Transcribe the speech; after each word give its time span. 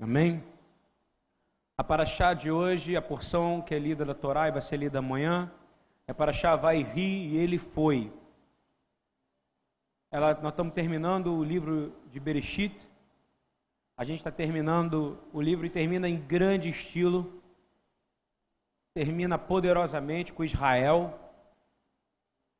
Amém? 0.00 0.44
A 1.76 1.82
paraxá 1.82 2.32
de 2.32 2.52
hoje, 2.52 2.96
a 2.96 3.02
porção 3.02 3.60
que 3.60 3.74
é 3.74 3.78
lida 3.80 4.04
da 4.04 4.14
Torá 4.14 4.46
e 4.46 4.52
vai 4.52 4.60
ser 4.60 4.76
lida 4.76 5.00
amanhã, 5.00 5.50
é 6.06 6.12
paraxá 6.12 6.54
vai 6.54 6.82
rir 6.82 7.32
e 7.32 7.36
ele 7.36 7.58
foi. 7.58 8.12
Ela, 10.10 10.34
nós 10.34 10.52
estamos 10.52 10.72
terminando 10.72 11.34
o 11.34 11.42
livro 11.42 11.92
de 12.12 12.20
Bereshit. 12.20 12.88
A 13.96 14.04
gente 14.04 14.18
está 14.18 14.30
terminando 14.30 15.18
o 15.32 15.40
livro 15.40 15.66
e 15.66 15.70
termina 15.70 16.08
em 16.08 16.20
grande 16.20 16.68
estilo. 16.68 17.42
Termina 18.94 19.36
poderosamente 19.36 20.32
com 20.32 20.44
Israel, 20.44 21.18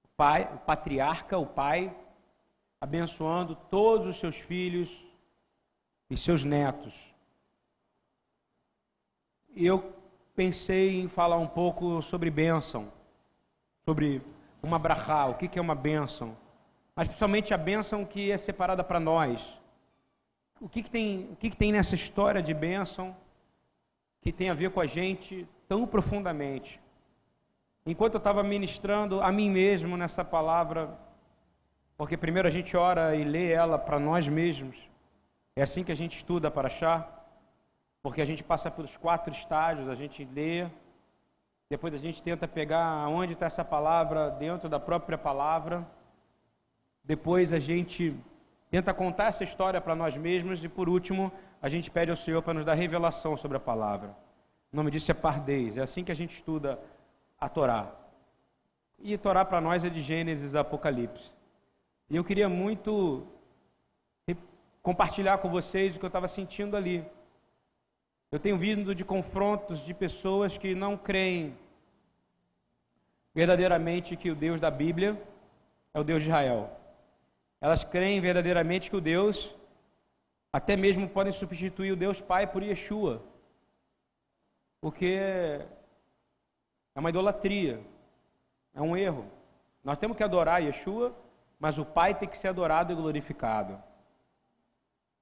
o 0.04 0.08
pai, 0.16 0.52
o 0.54 0.58
patriarca, 0.58 1.38
o 1.38 1.46
pai, 1.46 1.96
abençoando 2.80 3.54
todos 3.54 4.08
os 4.08 4.16
seus 4.18 4.36
filhos 4.36 4.90
e 6.10 6.16
seus 6.16 6.44
netos. 6.44 7.07
E 9.58 9.66
eu 9.66 9.92
pensei 10.36 11.00
em 11.00 11.08
falar 11.08 11.36
um 11.36 11.48
pouco 11.48 12.00
sobre 12.00 12.30
bênção, 12.30 12.92
sobre 13.84 14.22
uma 14.62 14.78
brachá, 14.78 15.26
o 15.26 15.34
que 15.34 15.58
é 15.58 15.60
uma 15.60 15.74
bênção, 15.74 16.36
mas 16.94 17.08
principalmente 17.08 17.52
a 17.52 17.58
bênção 17.58 18.04
que 18.04 18.30
é 18.30 18.38
separada 18.38 18.84
para 18.84 19.00
nós. 19.00 19.58
O 20.60 20.68
que, 20.68 20.80
que 20.80 20.88
tem, 20.88 21.28
o 21.32 21.34
que, 21.34 21.50
que 21.50 21.56
tem 21.56 21.72
nessa 21.72 21.96
história 21.96 22.40
de 22.40 22.54
bênção 22.54 23.16
que 24.22 24.30
tem 24.30 24.48
a 24.48 24.54
ver 24.54 24.70
com 24.70 24.80
a 24.80 24.86
gente 24.86 25.44
tão 25.66 25.88
profundamente? 25.88 26.80
Enquanto 27.84 28.14
eu 28.14 28.18
estava 28.18 28.44
ministrando 28.44 29.20
a 29.20 29.32
mim 29.32 29.50
mesmo 29.50 29.96
nessa 29.96 30.24
palavra, 30.24 30.96
porque 31.96 32.16
primeiro 32.16 32.46
a 32.46 32.52
gente 32.52 32.76
ora 32.76 33.16
e 33.16 33.24
lê 33.24 33.50
ela 33.50 33.76
para 33.76 33.98
nós 33.98 34.28
mesmos, 34.28 34.76
é 35.56 35.62
assim 35.62 35.82
que 35.82 35.90
a 35.90 35.96
gente 35.96 36.14
estuda 36.14 36.48
para 36.48 36.68
achar 36.68 37.17
porque 38.08 38.22
a 38.22 38.24
gente 38.24 38.42
passa 38.42 38.70
pelos 38.70 38.96
quatro 38.96 39.30
estágios, 39.30 39.86
a 39.86 39.94
gente 39.94 40.24
lê, 40.24 40.66
depois 41.68 41.92
a 41.92 41.98
gente 41.98 42.22
tenta 42.22 42.48
pegar 42.48 43.06
onde 43.06 43.34
está 43.34 43.44
essa 43.44 43.62
palavra 43.62 44.30
dentro 44.30 44.66
da 44.66 44.80
própria 44.80 45.18
palavra, 45.18 45.86
depois 47.04 47.52
a 47.52 47.58
gente 47.58 48.18
tenta 48.70 48.94
contar 48.94 49.26
essa 49.26 49.44
história 49.44 49.78
para 49.78 49.94
nós 49.94 50.16
mesmos 50.16 50.64
e 50.64 50.70
por 50.70 50.88
último 50.88 51.30
a 51.60 51.68
gente 51.68 51.90
pede 51.90 52.10
ao 52.10 52.16
Senhor 52.16 52.40
para 52.40 52.54
nos 52.54 52.64
dar 52.64 52.72
revelação 52.72 53.36
sobre 53.36 53.58
a 53.58 53.60
palavra. 53.60 54.16
O 54.72 54.76
nome 54.76 54.90
disso 54.90 55.10
é 55.10 55.14
pardês, 55.14 55.76
é 55.76 55.82
assim 55.82 56.02
que 56.02 56.10
a 56.10 56.16
gente 56.16 56.34
estuda 56.34 56.80
a 57.38 57.46
Torá. 57.46 57.92
E 59.00 59.18
Torá 59.18 59.44
para 59.44 59.60
nós 59.60 59.84
é 59.84 59.90
de 59.90 60.00
Gênesis 60.00 60.54
a 60.54 60.60
Apocalipse. 60.60 61.34
E 62.08 62.16
eu 62.16 62.24
queria 62.24 62.48
muito 62.48 63.26
compartilhar 64.82 65.36
com 65.36 65.50
vocês 65.50 65.94
o 65.94 65.98
que 65.98 66.06
eu 66.06 66.08
estava 66.08 66.26
sentindo 66.26 66.74
ali. 66.74 67.04
Eu 68.30 68.38
tenho 68.38 68.58
vindo 68.58 68.94
de 68.94 69.06
confrontos 69.06 69.80
de 69.86 69.94
pessoas 69.94 70.58
que 70.58 70.74
não 70.74 70.98
creem 70.98 71.56
verdadeiramente 73.34 74.16
que 74.16 74.30
o 74.30 74.34
Deus 74.34 74.60
da 74.60 74.70
Bíblia 74.70 75.18
é 75.94 75.98
o 75.98 76.04
Deus 76.04 76.20
de 76.20 76.28
Israel. 76.28 76.70
Elas 77.58 77.82
creem 77.82 78.20
verdadeiramente 78.20 78.90
que 78.90 78.96
o 78.96 79.00
Deus, 79.00 79.54
até 80.52 80.76
mesmo 80.76 81.08
podem 81.08 81.32
substituir 81.32 81.92
o 81.92 81.96
Deus 81.96 82.20
Pai 82.20 82.46
por 82.46 82.62
Yeshua, 82.62 83.22
porque 84.78 85.18
é 86.94 87.00
uma 87.00 87.08
idolatria, 87.08 87.80
é 88.74 88.82
um 88.82 88.94
erro. 88.94 89.24
Nós 89.82 89.96
temos 89.96 90.18
que 90.18 90.22
adorar 90.22 90.62
Yeshua, 90.62 91.16
mas 91.58 91.78
o 91.78 91.84
Pai 91.84 92.14
tem 92.14 92.28
que 92.28 92.36
ser 92.36 92.48
adorado 92.48 92.92
e 92.92 92.96
glorificado. 92.96 93.82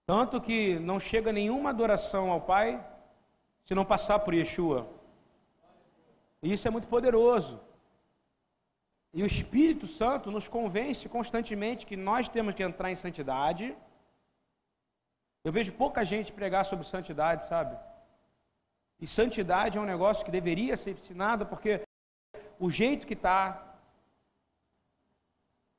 Tanto 0.04 0.40
que 0.40 0.76
não 0.80 0.98
chega 0.98 1.32
nenhuma 1.32 1.70
adoração 1.70 2.32
ao 2.32 2.40
Pai 2.40 2.84
se 3.66 3.74
não 3.74 3.84
passar 3.84 4.18
por 4.20 4.32
Yeshua. 4.32 4.88
Isso 6.42 6.66
é 6.68 6.70
muito 6.70 6.88
poderoso. 6.94 7.60
E 9.12 9.22
o 9.22 9.26
Espírito 9.26 9.86
Santo 9.86 10.30
nos 10.30 10.46
convence 10.46 11.08
constantemente 11.08 11.86
que 11.86 11.96
nós 11.96 12.28
temos 12.28 12.54
que 12.54 12.62
entrar 12.62 12.90
em 12.92 13.02
santidade. 13.04 13.76
Eu 15.42 15.52
vejo 15.56 15.72
pouca 15.72 16.04
gente 16.04 16.32
pregar 16.32 16.64
sobre 16.64 16.86
santidade, 16.86 17.46
sabe? 17.48 17.76
E 19.00 19.06
santidade 19.06 19.76
é 19.76 19.80
um 19.80 19.92
negócio 19.94 20.24
que 20.24 20.30
deveria 20.30 20.76
ser 20.76 20.92
ensinado, 20.92 21.46
porque 21.46 21.72
o 22.58 22.70
jeito 22.70 23.06
que 23.06 23.14
está. 23.14 23.38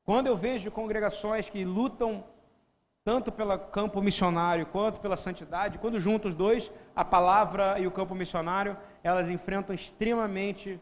Quando 0.03 0.27
eu 0.27 0.37
vejo 0.37 0.71
congregações 0.71 1.49
que 1.49 1.63
lutam 1.63 2.23
tanto 3.07 3.31
pelo 3.31 3.57
campo 3.57 4.01
missionário 4.01 4.65
quanto 4.65 4.99
pela 4.99 5.15
santidade, 5.15 5.77
quando 5.77 5.97
juntam 5.97 6.27
os 6.27 6.35
dois, 6.35 6.69
a 6.93 7.05
palavra 7.05 7.79
e 7.79 7.87
o 7.87 7.91
campo 7.91 8.13
missionário, 8.13 8.75
elas 9.01 9.29
enfrentam 9.29 9.73
extremamente 9.73 10.77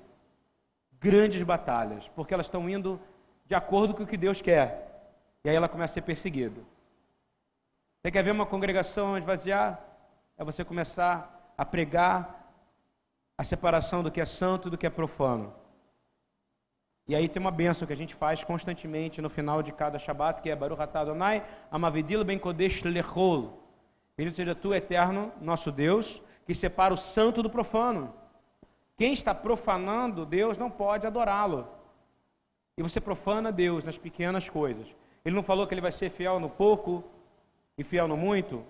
grandes 1.00 1.44
batalhas, 1.44 2.08
porque 2.16 2.34
elas 2.34 2.48
estão 2.48 2.68
indo 2.68 3.00
de 3.46 3.54
acordo 3.54 3.94
com 3.94 4.02
o 4.02 4.08
que 4.08 4.18
Deus 4.18 4.42
quer. 4.42 5.14
E 5.44 5.50
aí 5.50 5.56
ela 5.56 5.70
começa 5.70 5.92
a 5.92 5.94
ser 5.94 6.02
perseguida. 6.02 6.62
Você 8.02 8.10
quer 8.10 8.24
ver 8.24 8.32
uma 8.32 8.48
congregação 8.48 9.16
esvaziar? 9.20 9.80
É 10.36 10.44
você 10.44 10.66
começar 10.66 11.54
a 11.56 11.64
pregar 11.64 12.52
a 13.38 13.44
separação 13.44 14.02
do 14.02 14.10
que 14.10 14.20
é 14.20 14.26
santo 14.26 14.68
e 14.68 14.72
do 14.72 14.80
que 14.80 14.88
é 14.88 14.90
profano. 14.90 15.54
E 17.08 17.16
aí 17.16 17.30
tem 17.30 17.40
uma 17.40 17.52
benção 17.52 17.86
que 17.86 17.94
a 17.94 17.98
gente 17.98 18.16
faz 18.16 18.44
constantemente 18.44 19.22
no 19.22 19.30
final 19.30 19.62
de 19.62 19.72
cada 19.72 20.00
Shabat, 20.00 20.42
que 20.42 20.50
é 20.50 20.56
Baruch 20.56 20.82
Atah 20.82 21.02
Adonai, 21.02 21.46
Amavidil 21.70 22.24
Ben 22.24 22.40
Kodesh 22.40 22.82
Lechol. 22.82 23.62
Bendito 24.18 24.36
seja 24.36 24.56
tu, 24.56 24.74
eterno, 24.74 25.32
nosso 25.40 25.72
Deus, 25.72 26.22
que 26.46 26.56
separa 26.56 26.94
o 26.94 26.98
santo 26.98 27.44
do 27.44 27.50
profano. 27.50 28.14
Quem 28.98 29.14
está 29.14 29.36
profanando 29.36 30.26
Deus 30.26 30.58
não 30.58 30.72
pode 30.72 31.06
adorá-lo. 31.06 31.68
E 32.78 32.82
você 32.82 33.00
profana 33.00 33.52
Deus 33.52 33.84
nas 33.84 33.98
pequenas 33.98 34.50
coisas. 34.50 34.88
Ele 35.24 35.36
não 35.36 35.44
falou 35.44 35.68
que 35.68 35.74
ele 35.74 35.82
vai 35.82 35.92
ser 35.92 36.10
fiel 36.10 36.40
no 36.40 36.50
pouco 36.50 37.04
e 37.78 37.84
fiel 37.84 38.08
no 38.08 38.18
muito? 38.18 38.64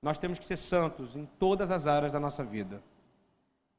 Nós 0.00 0.18
temos 0.18 0.38
que 0.38 0.46
ser 0.46 0.56
santos 0.56 1.14
em 1.14 1.26
todas 1.38 1.70
as 1.70 1.86
áreas 1.86 2.12
da 2.12 2.20
nossa 2.20 2.42
vida. 2.42 2.82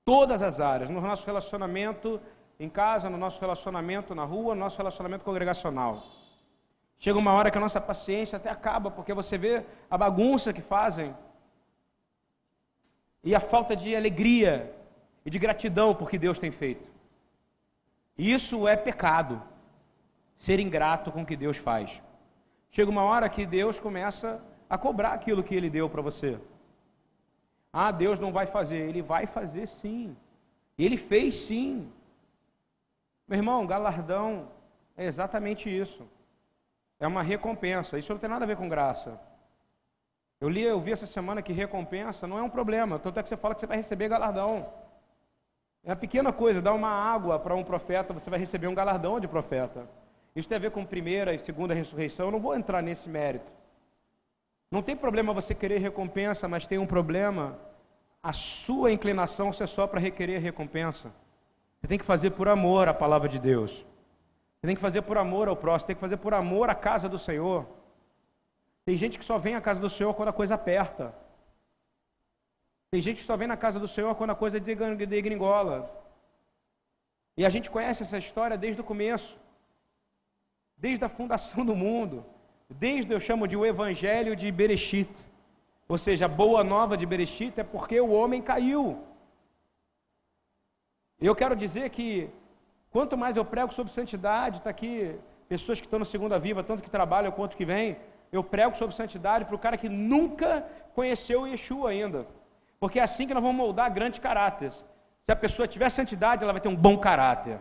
Todas 0.06 0.42
as 0.42 0.60
áreas, 0.60 0.90
no 0.90 1.02
nosso 1.02 1.26
relacionamento 1.26 2.20
em 2.64 2.70
casa, 2.70 3.10
no 3.10 3.18
nosso 3.18 3.42
relacionamento 3.42 4.14
na 4.14 4.24
rua, 4.24 4.54
no 4.54 4.62
nosso 4.62 4.78
relacionamento 4.78 5.26
congregacional. 5.26 6.04
Chega 7.00 7.18
uma 7.18 7.34
hora 7.34 7.50
que 7.50 7.58
a 7.58 7.62
nossa 7.62 7.82
paciência 7.82 8.36
até 8.38 8.52
acaba, 8.52 8.92
porque 8.92 9.16
você 9.16 9.36
vê 9.36 9.66
a 9.90 9.98
bagunça 9.98 10.54
que 10.54 10.62
fazem 10.62 11.16
e 13.24 13.34
a 13.34 13.40
falta 13.40 13.76
de 13.76 13.96
alegria 13.96 14.72
e 15.26 15.30
de 15.32 15.40
gratidão 15.40 15.96
por 15.96 16.08
que 16.08 16.20
Deus 16.20 16.38
tem 16.38 16.52
feito. 16.52 16.88
Isso 18.16 18.68
é 18.68 18.76
pecado, 18.76 19.42
ser 20.38 20.60
ingrato 20.60 21.12
com 21.12 21.24
o 21.24 21.26
que 21.26 21.36
Deus 21.36 21.58
faz. 21.58 22.00
Chega 22.70 22.92
uma 22.92 23.04
hora 23.04 23.28
que 23.28 23.44
Deus 23.44 23.80
começa 23.80 24.40
a 24.70 24.78
cobrar 24.78 25.14
aquilo 25.14 25.44
que 25.44 25.56
Ele 25.56 25.70
deu 25.70 25.90
para 25.90 26.04
você. 26.04 26.40
Ah, 27.74 27.92
Deus 27.92 28.20
não 28.20 28.32
vai 28.32 28.46
fazer, 28.46 28.78
Ele 28.88 29.02
vai 29.02 29.26
fazer 29.26 29.68
sim. 29.68 30.16
Ele 30.78 30.98
fez 30.98 31.34
sim. 31.36 31.92
Meu 33.32 33.38
irmão, 33.38 33.66
galardão 33.66 34.50
é 34.98 35.06
exatamente 35.06 35.70
isso. 35.70 36.06
É 37.00 37.08
uma 37.08 37.24
recompensa. 37.24 37.98
Isso 37.98 38.12
não 38.12 38.20
tem 38.20 38.30
nada 38.30 38.44
a 38.44 38.48
ver 38.48 38.58
com 38.58 38.68
graça. 38.68 39.18
Eu 40.42 40.50
li, 40.50 40.62
eu 40.62 40.82
vi 40.82 40.92
essa 40.92 41.08
semana 41.08 41.42
que 41.42 41.54
recompensa 41.54 42.28
não 42.28 42.38
é 42.38 42.42
um 42.42 42.50
problema. 42.50 43.00
Tanto 43.00 43.18
é 43.18 43.24
que 43.24 43.30
você 43.30 43.38
fala 43.38 43.56
que 43.56 43.62
você 43.62 43.68
vai 43.68 43.78
receber 43.78 44.10
galardão. 44.10 44.68
É 45.82 45.92
uma 45.92 45.96
pequena 45.96 46.34
coisa, 46.34 46.62
dar 46.62 46.74
uma 46.74 46.90
água 46.90 47.40
para 47.40 47.56
um 47.56 47.64
profeta, 47.64 48.12
você 48.12 48.30
vai 48.30 48.38
receber 48.38 48.68
um 48.68 48.76
galardão 48.76 49.18
de 49.18 49.30
profeta. 49.30 49.88
Isso 50.36 50.50
tem 50.50 50.58
a 50.58 50.60
ver 50.60 50.72
com 50.72 50.86
primeira 50.86 51.34
e 51.34 51.40
segunda 51.40 51.74
ressurreição, 51.74 52.26
eu 52.26 52.32
não 52.34 52.40
vou 52.42 52.54
entrar 52.54 52.82
nesse 52.82 53.08
mérito. 53.08 53.54
Não 54.70 54.84
tem 54.84 54.94
problema 54.94 55.34
você 55.34 55.56
querer 55.56 55.78
recompensa, 55.78 56.50
mas 56.50 56.68
tem 56.68 56.78
um 56.78 56.86
problema 56.86 57.58
a 58.22 58.34
sua 58.34 58.92
inclinação 58.92 59.54
ser 59.54 59.68
só 59.68 59.88
para 59.88 60.02
requerer 60.02 60.42
recompensa. 60.42 61.14
Você 61.82 61.88
tem 61.88 61.98
que 61.98 62.06
fazer 62.06 62.32
por 62.32 62.48
amor 62.48 62.88
a 62.88 62.94
palavra 62.94 63.28
de 63.28 63.40
Deus. 63.40 63.72
Você 63.72 64.68
tem 64.68 64.76
que 64.76 64.82
fazer 64.82 65.02
por 65.02 65.18
amor 65.18 65.48
ao 65.48 65.56
próximo, 65.56 65.88
tem 65.88 65.96
que 65.96 66.00
fazer 66.00 66.18
por 66.18 66.36
amor 66.36 66.70
à 66.70 66.76
casa 66.76 67.10
do 67.10 67.18
Senhor. 67.18 67.66
Tem 68.86 68.96
gente 68.96 69.18
que 69.18 69.26
só 69.26 69.40
vem 69.40 69.56
à 69.56 69.62
casa 69.62 69.80
do 69.80 69.90
Senhor 69.90 70.14
quando 70.14 70.30
a 70.30 70.34
coisa 70.34 70.54
aperta. 70.54 71.16
Tem 72.92 73.02
gente 73.02 73.18
que 73.18 73.24
só 73.24 73.36
vem 73.36 73.48
na 73.48 73.58
casa 73.58 73.80
do 73.80 73.88
Senhor 73.88 74.14
quando 74.14 74.30
a 74.30 74.36
coisa 74.36 74.60
degringola. 74.60 75.90
E 77.36 77.44
a 77.44 77.50
gente 77.50 77.72
conhece 77.72 78.04
essa 78.04 78.20
história 78.20 78.56
desde 78.56 78.82
o 78.82 78.84
começo. 78.84 79.36
Desde 80.78 81.04
a 81.04 81.10
fundação 81.10 81.66
do 81.66 81.76
mundo. 81.76 82.24
Desde, 82.70 83.12
eu 83.12 83.20
chamo 83.20 83.48
de 83.48 83.58
o 83.58 83.66
evangelho 83.66 84.36
de 84.36 84.52
Bereshit. 84.52 85.12
Ou 85.88 85.98
seja, 85.98 86.26
a 86.26 86.28
boa 86.28 86.64
nova 86.64 86.96
de 86.96 87.06
Bereshit 87.06 87.60
é 87.60 87.64
porque 87.64 88.00
o 88.00 88.12
homem 88.12 88.42
caiu. 88.42 89.02
Eu 91.22 91.36
quero 91.36 91.56
dizer 91.56 91.90
que 91.92 92.30
quanto 92.90 93.16
mais 93.16 93.36
eu 93.38 93.46
prego 93.46 93.72
sobre 93.72 93.94
santidade, 93.94 94.58
está 94.58 94.72
aqui 94.72 95.16
pessoas 95.48 95.80
que 95.80 95.86
estão 95.86 96.00
no 96.00 96.06
Segunda 96.06 96.40
Viva, 96.40 96.64
tanto 96.64 96.82
que 96.82 96.90
trabalham 96.90 97.32
quanto 97.32 97.56
que 97.56 97.64
vêm, 97.64 97.98
eu 98.32 98.44
prego 98.44 98.76
sobre 98.76 98.96
santidade 98.96 99.46
para 99.46 99.56
o 99.56 99.60
cara 99.60 99.78
que 99.78 99.88
nunca 99.88 100.66
conheceu 100.96 101.46
Yeshua 101.46 101.92
ainda. 101.92 102.26
Porque 102.80 103.00
é 103.00 103.04
assim 103.04 103.28
que 103.28 103.34
nós 103.34 103.44
vamos 103.44 103.58
moldar 103.58 103.94
grandes 103.94 104.20
caráteres. 104.20 104.74
Se 105.24 105.32
a 105.32 105.36
pessoa 105.36 105.68
tiver 105.68 105.90
santidade, 105.90 106.44
ela 106.44 106.54
vai 106.54 106.62
ter 106.62 106.70
um 106.70 106.76
bom 106.76 106.98
caráter. 106.98 107.60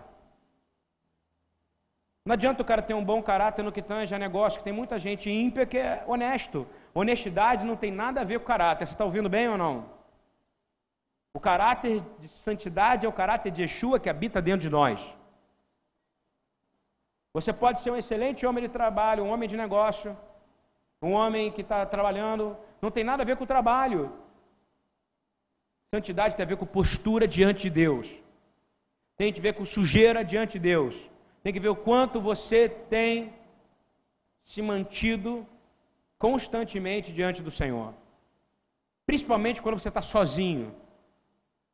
Não 2.24 2.32
adianta 2.32 2.62
o 2.62 2.64
cara 2.64 2.80
ter 2.80 2.94
um 2.94 3.04
bom 3.04 3.22
caráter 3.22 3.62
no 3.62 3.72
que 3.72 3.82
tange 3.82 4.14
a 4.14 4.18
negócio, 4.18 4.58
que 4.58 4.64
tem 4.64 4.72
muita 4.72 4.98
gente 4.98 5.28
ímpia 5.28 5.66
que 5.66 5.76
é 5.76 6.02
honesto. 6.06 6.66
Honestidade 6.94 7.64
não 7.64 7.76
tem 7.76 7.90
nada 7.90 8.22
a 8.22 8.24
ver 8.24 8.38
com 8.38 8.46
caráter. 8.46 8.86
Você 8.86 8.94
está 8.94 9.04
ouvindo 9.04 9.28
bem 9.28 9.48
ou 9.48 9.58
não? 9.58 9.99
O 11.32 11.40
caráter 11.40 12.02
de 12.18 12.28
santidade 12.28 13.06
é 13.06 13.08
o 13.08 13.12
caráter 13.12 13.50
de 13.52 13.62
Yeshua 13.62 14.00
que 14.00 14.10
habita 14.10 14.42
dentro 14.42 14.62
de 14.62 14.70
nós. 14.70 15.00
Você 17.32 17.52
pode 17.52 17.80
ser 17.80 17.90
um 17.92 17.96
excelente 17.96 18.44
homem 18.44 18.64
de 18.64 18.68
trabalho, 18.68 19.24
um 19.24 19.30
homem 19.30 19.48
de 19.48 19.56
negócio, 19.56 20.16
um 21.00 21.12
homem 21.12 21.52
que 21.52 21.60
está 21.60 21.86
trabalhando, 21.86 22.56
não 22.82 22.90
tem 22.90 23.04
nada 23.04 23.22
a 23.22 23.26
ver 23.26 23.36
com 23.36 23.44
o 23.44 23.52
trabalho. 23.54 24.12
Santidade 25.94 26.34
tem 26.34 26.44
a 26.44 26.48
ver 26.48 26.56
com 26.56 26.66
postura 26.66 27.26
diante 27.26 27.62
de 27.62 27.70
Deus, 27.70 28.08
tem 29.16 29.32
a 29.32 29.40
ver 29.40 29.54
com 29.54 29.64
sujeira 29.64 30.24
diante 30.24 30.52
de 30.52 30.60
Deus, 30.60 30.94
tem 31.42 31.52
que 31.52 31.60
ver 31.60 31.68
o 31.68 31.76
quanto 31.76 32.20
você 32.20 32.68
tem 32.68 33.32
se 34.44 34.60
mantido 34.60 35.46
constantemente 36.18 37.12
diante 37.12 37.40
do 37.42 37.50
Senhor, 37.50 37.94
principalmente 39.06 39.62
quando 39.62 39.78
você 39.78 39.88
está 39.88 40.02
sozinho, 40.02 40.74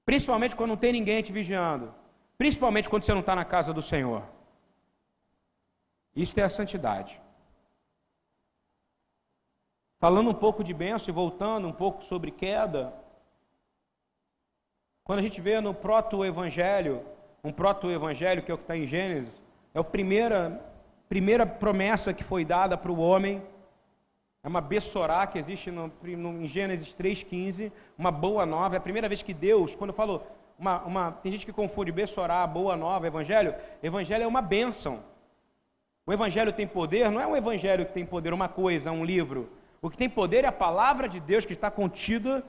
principalmente 0.07 0.55
quando 0.55 0.71
não 0.71 0.77
tem 0.77 0.93
ninguém 0.93 1.21
te 1.21 1.33
vigiando, 1.33 1.93
principalmente 2.39 2.89
quando 2.89 3.03
você 3.03 3.13
não 3.13 3.21
está 3.21 3.35
na 3.35 3.45
casa 3.45 3.75
do 3.75 3.83
Senhor. 3.83 4.23
Isso 6.15 6.39
é 6.39 6.45
a 6.45 6.49
santidade. 6.49 7.21
Falando 9.99 10.31
um 10.31 10.35
pouco 10.35 10.63
de 10.63 10.73
bênção 10.73 11.09
e 11.09 11.13
voltando 11.13 11.67
um 11.67 11.73
pouco 11.73 12.05
sobre 12.05 12.31
queda, 12.31 12.95
quando 15.03 15.19
a 15.19 15.23
gente 15.23 15.41
vê 15.41 15.61
no 15.61 15.75
proto-evangelho, 15.75 17.05
um 17.43 17.53
proto-evangelho 17.53 18.43
que 18.43 18.51
é 18.51 18.55
o 18.55 18.59
que 18.59 18.65
está 18.65 18.77
em 18.77 18.87
Gênesis, 18.87 19.35
é 19.75 19.79
a 19.81 19.85
primeira, 19.85 20.65
primeira 21.09 21.45
promessa 21.45 22.15
que 22.15 22.23
foi 22.23 22.45
dada 22.45 22.77
para 22.79 22.93
o 22.93 22.99
homem, 22.99 23.43
é 24.47 24.49
uma 24.49 24.61
bessorá 24.61 25.27
que 25.27 25.41
existe 25.41 25.73
no, 25.73 25.93
no, 26.05 26.45
em 26.45 26.47
Gênesis 26.47 26.95
3,15, 26.95 27.73
uma 27.99 28.13
boa 28.13 28.47
nova, 28.47 28.77
é 28.77 28.79
a 28.79 28.81
primeira 28.81 29.09
vez 29.09 29.21
que 29.21 29.35
Deus, 29.35 29.75
quando 29.75 29.91
eu 29.91 29.97
falo, 29.97 30.23
uma, 30.57 30.83
uma, 30.85 31.11
tem 31.11 31.33
gente 31.33 31.45
que 31.45 31.53
confunde 31.53 31.91
bessorá, 31.91 32.47
boa 32.47 32.77
nova, 32.77 33.09
evangelho, 33.09 33.57
evangelho 33.83 34.23
é 34.23 34.27
uma 34.27 34.41
bênção. 34.41 35.03
O 36.07 36.13
evangelho 36.13 36.53
tem 36.53 36.65
poder, 36.65 37.11
não 37.11 37.21
é 37.21 37.27
um 37.27 37.35
evangelho 37.35 37.85
que 37.87 37.93
tem 37.93 38.07
poder, 38.07 38.33
uma 38.33 38.49
coisa, 38.49 38.93
um 38.93 39.05
livro. 39.05 39.51
O 39.83 39.91
que 39.91 39.99
tem 39.99 40.09
poder 40.09 40.45
é 40.45 40.47
a 40.47 40.53
palavra 40.53 41.09
de 41.09 41.19
Deus 41.19 41.45
que 41.45 41.53
está 41.53 41.69
contida 41.69 42.45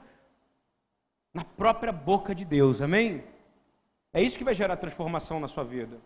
na 1.34 1.42
própria 1.42 1.90
boca 1.90 2.32
de 2.32 2.44
Deus, 2.44 2.80
amém? 2.80 3.24
É 4.12 4.22
isso 4.22 4.38
que 4.38 4.44
vai 4.44 4.54
gerar 4.54 4.76
transformação 4.76 5.40
na 5.40 5.48
sua 5.48 5.64
vida. 5.64 5.98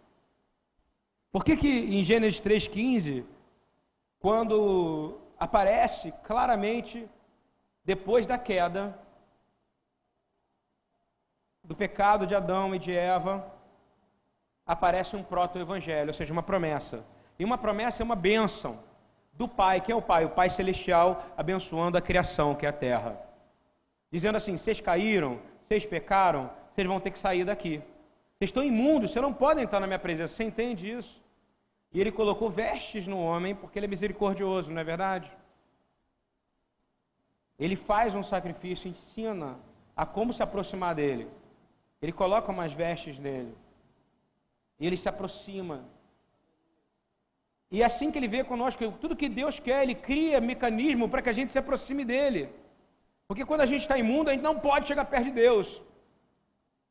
Por 1.30 1.44
que, 1.44 1.54
que 1.54 1.68
em 1.68 2.02
Gênesis 2.02 2.40
3,15, 2.40 3.24
quando 4.20 5.20
aparece 5.42 6.12
claramente, 6.22 7.08
depois 7.84 8.26
da 8.26 8.38
queda, 8.38 8.96
do 11.64 11.74
pecado 11.74 12.28
de 12.28 12.34
Adão 12.34 12.72
e 12.76 12.78
de 12.78 12.92
Eva, 12.94 13.44
aparece 14.64 15.16
um 15.16 15.24
proto-evangelho, 15.24 16.10
ou 16.10 16.14
seja, 16.14 16.32
uma 16.32 16.44
promessa. 16.44 17.04
E 17.40 17.44
uma 17.44 17.58
promessa 17.58 18.02
é 18.02 18.04
uma 18.04 18.14
bênção 18.14 18.78
do 19.32 19.48
Pai. 19.48 19.80
Quem 19.80 19.92
é 19.92 19.96
o 19.96 20.02
Pai? 20.02 20.24
O 20.24 20.30
Pai 20.30 20.48
Celestial 20.48 21.24
abençoando 21.36 21.98
a 21.98 22.00
criação, 22.00 22.54
que 22.54 22.64
é 22.64 22.68
a 22.68 22.72
terra. 22.72 23.20
Dizendo 24.12 24.36
assim: 24.36 24.56
vocês 24.56 24.80
caíram, 24.80 25.40
vocês 25.66 25.84
pecaram, 25.84 26.50
vocês 26.70 26.86
vão 26.86 27.00
ter 27.00 27.10
que 27.10 27.18
sair 27.18 27.44
daqui. 27.44 27.78
Vocês 28.38 28.50
estão 28.50 28.62
imundos, 28.62 29.10
vocês 29.10 29.22
não 29.22 29.34
podem 29.34 29.64
estar 29.64 29.80
na 29.80 29.88
minha 29.88 29.98
presença. 29.98 30.34
Você 30.34 30.44
entende 30.44 30.88
isso? 30.88 31.21
E 31.92 32.00
ele 32.00 32.10
colocou 32.10 32.50
vestes 32.50 33.06
no 33.06 33.18
homem 33.18 33.54
porque 33.54 33.78
ele 33.78 33.86
é 33.86 33.88
misericordioso, 33.88 34.70
não 34.70 34.80
é 34.80 34.84
verdade? 34.84 35.30
Ele 37.58 37.76
faz 37.76 38.14
um 38.14 38.24
sacrifício, 38.24 38.88
ensina 38.88 39.58
a 39.94 40.06
como 40.06 40.32
se 40.32 40.42
aproximar 40.42 40.94
dele. 40.94 41.28
Ele 42.00 42.12
coloca 42.12 42.50
umas 42.50 42.72
vestes 42.72 43.18
nele. 43.18 43.54
E 44.80 44.86
ele 44.86 44.96
se 44.96 45.08
aproxima. 45.08 45.84
E 47.70 47.82
é 47.82 47.84
assim 47.84 48.10
que 48.10 48.18
ele 48.18 48.28
vê 48.28 48.42
conosco, 48.42 48.90
tudo 49.00 49.16
que 49.16 49.28
Deus 49.28 49.58
quer, 49.60 49.82
ele 49.82 49.94
cria 49.94 50.40
mecanismo 50.40 51.08
para 51.08 51.22
que 51.22 51.28
a 51.28 51.32
gente 51.32 51.52
se 51.52 51.58
aproxime 51.58 52.04
dele. 52.04 52.48
Porque 53.28 53.44
quando 53.44 53.60
a 53.60 53.66
gente 53.66 53.82
está 53.82 53.96
imundo, 53.96 54.28
a 54.28 54.32
gente 54.32 54.42
não 54.42 54.58
pode 54.58 54.88
chegar 54.88 55.04
perto 55.04 55.24
de 55.24 55.30
Deus. 55.30 55.80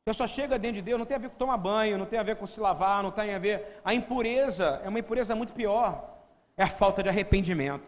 Você 0.04 0.14
só 0.14 0.26
chega 0.26 0.58
dentro 0.58 0.76
de 0.76 0.82
Deus, 0.82 0.98
não 0.98 1.06
tem 1.06 1.16
a 1.16 1.20
ver 1.20 1.30
com 1.30 1.36
tomar 1.36 1.56
banho, 1.56 1.96
não 1.96 2.06
tem 2.06 2.18
a 2.18 2.24
ver 2.24 2.34
com 2.34 2.44
se 2.44 2.58
lavar, 2.58 3.04
não 3.04 3.12
tem 3.12 3.32
a 3.34 3.38
ver. 3.38 3.80
A 3.84 3.94
impureza 3.94 4.80
é 4.84 4.88
uma 4.88 4.98
impureza 4.98 5.36
muito 5.36 5.52
pior. 5.52 6.10
É 6.56 6.64
a 6.64 6.68
falta 6.68 7.04
de 7.04 7.08
arrependimento. 7.08 7.86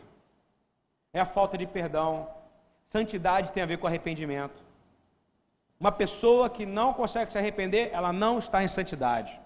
É 1.12 1.20
a 1.20 1.26
falta 1.26 1.58
de 1.58 1.66
perdão. 1.66 2.28
Santidade 2.88 3.50
tem 3.50 3.64
a 3.64 3.66
ver 3.66 3.78
com 3.78 3.88
arrependimento. 3.88 4.62
Uma 5.80 5.90
pessoa 5.90 6.48
que 6.48 6.64
não 6.64 6.94
consegue 6.94 7.32
se 7.32 7.38
arrepender, 7.38 7.90
ela 7.92 8.12
não 8.12 8.38
está 8.38 8.62
em 8.62 8.68
santidade. 8.68 9.40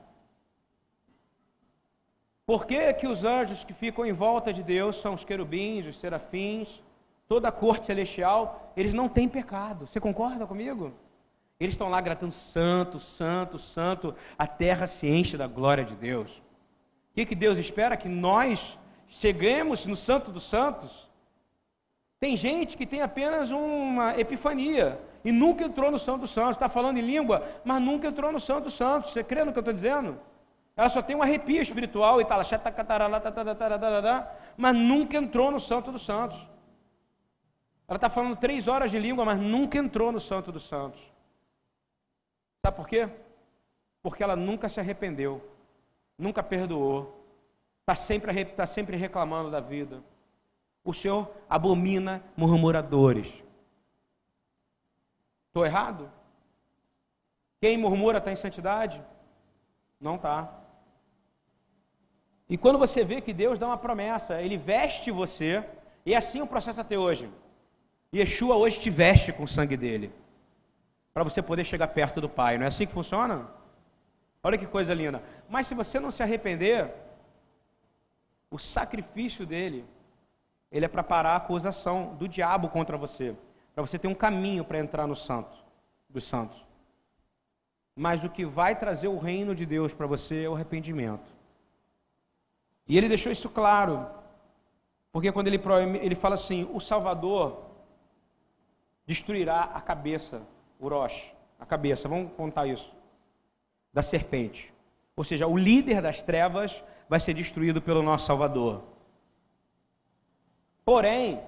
Por 2.44 2.66
que, 2.66 2.92
que 2.94 3.06
os 3.06 3.24
anjos 3.24 3.64
que 3.64 3.72
ficam 3.72 4.04
em 4.04 4.12
volta 4.12 4.52
de 4.52 4.62
Deus 4.62 5.00
são 5.00 5.14
os 5.14 5.24
querubins, 5.24 5.86
os 5.86 5.98
serafins, 5.98 6.82
toda 7.26 7.48
a 7.48 7.52
corte 7.52 7.86
celestial, 7.86 8.72
eles 8.76 8.92
não 8.92 9.08
têm 9.08 9.26
pecado. 9.26 9.86
Você 9.86 9.98
concorda 9.98 10.46
comigo? 10.46 10.92
Eles 11.60 11.74
estão 11.74 11.88
lá 11.88 12.00
gritando 12.00 12.32
santo, 12.32 13.00
santo, 13.00 13.58
santo, 13.58 14.14
a 14.38 14.46
terra 14.46 14.86
se 14.86 15.08
enche 15.08 15.36
da 15.36 15.46
glória 15.46 15.84
de 15.84 15.94
Deus. 15.96 16.30
O 16.30 17.14
que, 17.14 17.26
que 17.26 17.34
Deus 17.34 17.58
espera? 17.58 17.96
Que 17.96 18.08
nós 18.08 18.78
cheguemos 19.08 19.84
no 19.84 19.96
santo 19.96 20.30
dos 20.30 20.44
santos. 20.48 21.08
Tem 22.20 22.36
gente 22.36 22.76
que 22.76 22.86
tem 22.86 23.02
apenas 23.02 23.50
uma 23.50 24.18
epifania 24.18 25.00
e 25.24 25.32
nunca 25.32 25.64
entrou 25.64 25.90
no 25.90 25.98
santo 25.98 26.20
dos 26.20 26.30
santos. 26.30 26.52
Está 26.52 26.68
falando 26.68 26.98
em 26.98 27.02
língua, 27.02 27.44
mas 27.64 27.82
nunca 27.82 28.06
entrou 28.06 28.30
no 28.30 28.38
santo 28.38 28.64
dos 28.64 28.74
santos. 28.74 29.12
Você 29.12 29.24
crê 29.24 29.44
no 29.44 29.52
que 29.52 29.58
eu 29.58 29.62
estou 29.62 29.74
dizendo? 29.74 30.18
Ela 30.78 30.88
só 30.90 31.02
tem 31.02 31.16
um 31.16 31.22
arrepio 31.22 31.60
espiritual 31.60 32.20
e 32.20 32.24
tal, 32.24 32.40
mas 34.56 34.76
nunca 34.76 35.16
entrou 35.16 35.50
no 35.50 35.58
Santo 35.58 35.90
dos 35.90 36.04
Santos. 36.04 36.38
Ela 37.88 37.96
está 37.96 38.08
falando 38.08 38.36
três 38.36 38.68
horas 38.68 38.88
de 38.88 38.96
língua, 38.96 39.24
mas 39.24 39.40
nunca 39.40 39.76
entrou 39.76 40.12
no 40.12 40.20
Santo 40.20 40.52
dos 40.52 40.68
Santos. 40.68 41.00
Sabe 42.64 42.76
por 42.76 42.88
quê? 42.88 43.08
Porque 44.02 44.22
ela 44.22 44.36
nunca 44.36 44.68
se 44.68 44.80
arrependeu, 44.80 45.42
nunca 46.16 46.42
perdoou, 46.42 47.24
está 47.80 47.94
sempre, 47.94 48.44
tá 48.44 48.66
sempre 48.66 48.96
reclamando 48.96 49.50
da 49.50 49.60
vida. 49.60 50.02
O 50.84 50.92
Senhor 50.92 51.30
abomina 51.48 52.22
murmuradores. 52.36 53.32
Estou 55.48 55.64
errado? 55.64 56.10
Quem 57.60 57.76
murmura 57.76 58.18
está 58.18 58.30
em 58.30 58.36
santidade? 58.36 59.02
Não 60.00 60.16
está. 60.16 60.58
E 62.48 62.56
quando 62.56 62.78
você 62.78 63.04
vê 63.04 63.20
que 63.20 63.32
Deus 63.32 63.58
dá 63.58 63.66
uma 63.66 63.76
promessa, 63.76 64.40
Ele 64.40 64.56
veste 64.56 65.10
você, 65.10 65.64
e 66.06 66.14
é 66.14 66.16
assim 66.16 66.40
o 66.40 66.46
processo 66.46 66.80
até 66.80 66.98
hoje. 66.98 67.30
Yeshua 68.14 68.56
hoje 68.56 68.80
te 68.80 68.88
veste 68.88 69.32
com 69.32 69.42
o 69.42 69.48
sangue 69.48 69.76
dele, 69.76 70.10
para 71.18 71.24
você 71.24 71.42
poder 71.42 71.64
chegar 71.64 71.88
perto 71.88 72.20
do 72.20 72.28
Pai. 72.28 72.56
Não 72.56 72.64
é 72.64 72.68
assim 72.68 72.86
que 72.86 72.92
funciona? 72.92 73.48
Olha 74.40 74.56
que 74.56 74.66
coisa 74.66 74.94
linda. 74.94 75.20
Mas 75.48 75.66
se 75.66 75.74
você 75.74 75.98
não 75.98 76.12
se 76.12 76.22
arrepender, 76.22 76.94
o 78.48 78.56
sacrifício 78.56 79.44
dele, 79.44 79.84
ele 80.70 80.84
é 80.84 80.88
para 80.88 81.02
parar 81.02 81.30
a 81.30 81.36
acusação 81.36 82.14
do 82.14 82.28
diabo 82.28 82.68
contra 82.68 82.96
você, 82.96 83.34
para 83.74 83.82
você 83.82 83.98
ter 83.98 84.06
um 84.06 84.14
caminho 84.14 84.64
para 84.64 84.78
entrar 84.78 85.08
no 85.08 85.16
santo, 85.16 85.56
dos 86.08 86.24
santos. 86.24 86.64
Mas 87.96 88.22
o 88.22 88.30
que 88.30 88.44
vai 88.44 88.76
trazer 88.76 89.08
o 89.08 89.18
reino 89.18 89.56
de 89.56 89.66
Deus 89.66 89.92
para 89.92 90.06
você 90.06 90.44
é 90.44 90.48
o 90.48 90.54
arrependimento. 90.54 91.28
E 92.86 92.96
ele 92.96 93.08
deixou 93.08 93.32
isso 93.32 93.48
claro, 93.48 94.08
porque 95.10 95.32
quando 95.32 95.48
ele, 95.48 95.60
ele 96.00 96.14
fala 96.14 96.36
assim: 96.36 96.70
o 96.72 96.78
Salvador 96.78 97.64
destruirá 99.04 99.64
a 99.64 99.80
cabeça, 99.80 100.46
o 100.78 100.88
Rosh, 100.88 101.32
a 101.58 101.66
cabeça, 101.66 102.08
vamos 102.08 102.32
contar 102.32 102.66
isso, 102.66 102.92
da 103.92 104.02
serpente. 104.02 104.72
Ou 105.16 105.24
seja, 105.24 105.46
o 105.46 105.56
líder 105.56 106.00
das 106.00 106.22
trevas 106.22 106.82
vai 107.08 107.18
ser 107.18 107.34
destruído 107.34 107.82
pelo 107.82 108.02
nosso 108.02 108.26
Salvador. 108.26 108.82
Porém, 110.84 111.42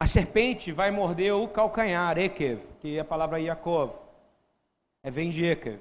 a 0.00 0.06
serpente 0.06 0.72
vai 0.72 0.90
morder 0.90 1.34
o 1.34 1.46
calcanhar, 1.46 2.18
Ekev, 2.18 2.60
que 2.80 2.96
é 2.96 3.00
a 3.00 3.04
palavra 3.04 3.38
Yaakov, 3.38 3.92
é 5.02 5.10
vem 5.10 5.30
de 5.30 5.44
Ekev. 5.44 5.78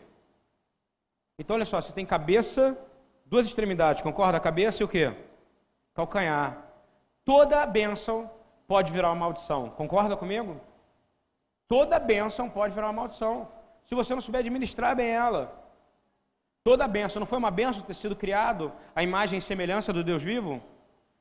Então, 1.39 1.55
olha 1.55 1.65
só, 1.65 1.81
você 1.81 1.91
tem 1.91 2.05
cabeça, 2.05 2.77
duas 3.25 3.46
extremidades, 3.46 4.03
concorda? 4.03 4.38
A 4.38 4.41
cabeça 4.41 4.84
e 4.84 4.86
o 4.86 4.88
quê? 4.88 5.12
Calcanhar. 5.93 6.67
Toda 7.25 7.63
a 7.63 7.65
bênção 7.65 8.29
pode 8.71 8.89
virar 8.93 9.09
uma 9.09 9.23
maldição. 9.23 9.69
Concorda 9.71 10.15
comigo? 10.15 10.55
Toda 11.67 11.99
bênção 11.99 12.49
pode 12.49 12.73
virar 12.73 12.87
uma 12.87 13.01
maldição. 13.01 13.49
Se 13.83 13.93
você 13.93 14.13
não 14.13 14.21
souber 14.21 14.39
administrar 14.39 14.95
bem 14.95 15.09
ela. 15.09 15.41
Toda 16.63 16.87
bênção. 16.87 17.19
Não 17.19 17.27
foi 17.27 17.37
uma 17.37 17.51
bênção 17.51 17.81
ter 17.81 17.93
sido 17.93 18.15
criado 18.15 18.71
a 18.95 19.03
imagem 19.03 19.39
e 19.39 19.41
semelhança 19.41 19.91
do 19.91 20.01
Deus 20.05 20.23
vivo? 20.23 20.61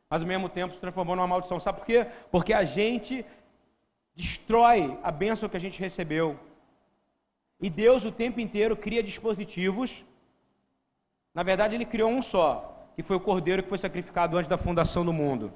Mas 0.08 0.22
ao 0.22 0.28
mesmo 0.28 0.48
tempo 0.48 0.74
se 0.74 0.80
transformou 0.80 1.16
numa 1.16 1.26
maldição. 1.26 1.58
Sabe 1.58 1.78
por 1.78 1.86
quê? 1.86 2.06
Porque 2.30 2.52
a 2.52 2.62
gente 2.62 3.26
destrói 4.14 4.96
a 5.02 5.10
bênção 5.10 5.48
que 5.48 5.56
a 5.56 5.64
gente 5.66 5.80
recebeu. 5.80 6.38
E 7.60 7.68
Deus 7.68 8.04
o 8.04 8.12
tempo 8.12 8.38
inteiro 8.38 8.76
cria 8.76 9.02
dispositivos. 9.02 10.04
Na 11.34 11.42
verdade, 11.42 11.74
ele 11.74 11.84
criou 11.84 12.10
um 12.10 12.22
só, 12.22 12.86
que 12.94 13.02
foi 13.02 13.16
o 13.16 13.20
cordeiro 13.28 13.64
que 13.64 13.68
foi 13.68 13.78
sacrificado 13.78 14.36
antes 14.36 14.48
da 14.48 14.56
fundação 14.56 15.04
do 15.04 15.12
mundo. 15.12 15.52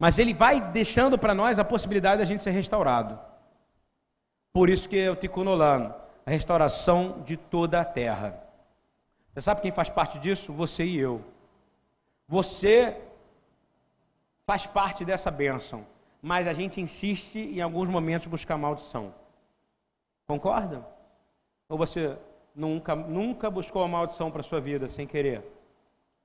Mas 0.00 0.18
ele 0.18 0.32
vai 0.32 0.62
deixando 0.62 1.18
para 1.18 1.34
nós 1.34 1.58
a 1.58 1.64
possibilidade 1.64 2.20
da 2.20 2.24
gente 2.24 2.42
ser 2.42 2.52
restaurado. 2.52 3.20
Por 4.50 4.70
isso 4.70 4.88
que 4.88 4.96
eu 4.96 5.14
Tikkun 5.14 5.46
Olam, 5.46 5.94
a 6.24 6.30
restauração 6.30 7.20
de 7.20 7.36
toda 7.36 7.78
a 7.78 7.84
terra. 7.84 8.42
Você 9.34 9.42
sabe 9.42 9.60
quem 9.60 9.70
faz 9.70 9.90
parte 9.90 10.18
disso? 10.18 10.54
Você 10.54 10.86
e 10.86 10.98
eu. 10.98 11.22
Você 12.26 12.98
faz 14.46 14.64
parte 14.64 15.04
dessa 15.04 15.30
bênção, 15.30 15.86
mas 16.22 16.46
a 16.46 16.54
gente 16.54 16.80
insiste 16.80 17.38
em 17.38 17.60
alguns 17.60 17.88
momentos 17.90 18.26
buscar 18.26 18.56
maldição. 18.56 19.14
Concorda? 20.26 20.82
Ou 21.68 21.76
você 21.76 22.16
nunca, 22.54 22.96
nunca 22.96 23.50
buscou 23.50 23.82
a 23.82 23.88
maldição 23.88 24.30
para 24.30 24.42
sua 24.42 24.62
vida 24.62 24.88
sem 24.88 25.06
querer? 25.06 25.44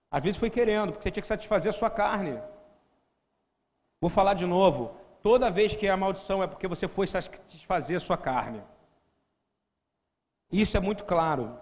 Às 0.09 0.23
vezes 0.23 0.39
foi 0.39 0.49
querendo, 0.49 0.93
porque 0.93 1.03
você 1.03 1.11
tinha 1.11 1.21
que 1.21 1.27
satisfazer 1.27 1.71
a 1.71 1.73
sua 1.73 1.89
carne. 1.89 2.39
Vou 3.99 4.09
falar 4.09 4.33
de 4.33 4.45
novo. 4.45 4.95
Toda 5.21 5.49
vez 5.49 5.75
que 5.75 5.87
é 5.87 5.89
a 5.89 5.97
maldição 5.97 6.43
é 6.43 6.47
porque 6.47 6.67
você 6.67 6.87
foi 6.87 7.07
satisfazer 7.07 7.97
a 7.97 7.99
sua 7.99 8.17
carne. 8.17 8.61
Isso 10.51 10.77
é 10.77 10.79
muito 10.79 11.03
claro. 11.03 11.57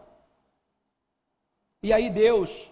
E 1.82 1.92
aí 1.92 2.10
Deus, 2.10 2.72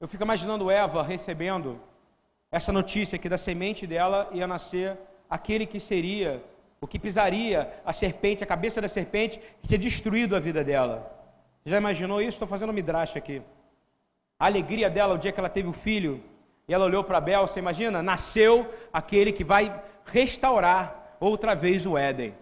eu 0.00 0.08
fico 0.08 0.22
imaginando 0.22 0.70
Eva 0.70 1.02
recebendo 1.02 1.80
essa 2.50 2.72
notícia 2.72 3.18
que 3.18 3.28
da 3.28 3.38
semente 3.38 3.86
dela 3.86 4.28
ia 4.32 4.46
nascer 4.46 4.98
aquele 5.28 5.66
que 5.66 5.80
seria 5.80 6.42
o 6.80 6.86
que 6.86 6.98
pisaria 6.98 7.72
a 7.84 7.92
serpente, 7.92 8.44
a 8.44 8.46
cabeça 8.46 8.80
da 8.80 8.88
serpente, 8.88 9.40
que 9.60 9.68
tinha 9.68 9.78
destruído 9.78 10.36
a 10.36 10.40
vida 10.40 10.62
dela. 10.62 11.10
Já 11.64 11.78
imaginou 11.78 12.20
isso? 12.20 12.32
Estou 12.32 12.46
fazendo 12.46 12.70
um 12.70 12.74
midrash 12.74 13.16
aqui. 13.16 13.40
A 14.38 14.46
alegria 14.46 14.90
dela 14.90 15.14
o 15.14 15.18
dia 15.18 15.32
que 15.32 15.40
ela 15.40 15.48
teve 15.48 15.68
o 15.68 15.72
filho, 15.72 16.22
e 16.66 16.72
ela 16.72 16.84
olhou 16.84 17.04
para 17.04 17.18
Abel, 17.18 17.46
você 17.46 17.58
imagina? 17.58 18.02
Nasceu 18.02 18.72
aquele 18.92 19.32
que 19.32 19.44
vai 19.44 19.82
restaurar 20.06 21.16
outra 21.20 21.54
vez 21.54 21.84
o 21.84 21.96
Éden. 21.96 22.34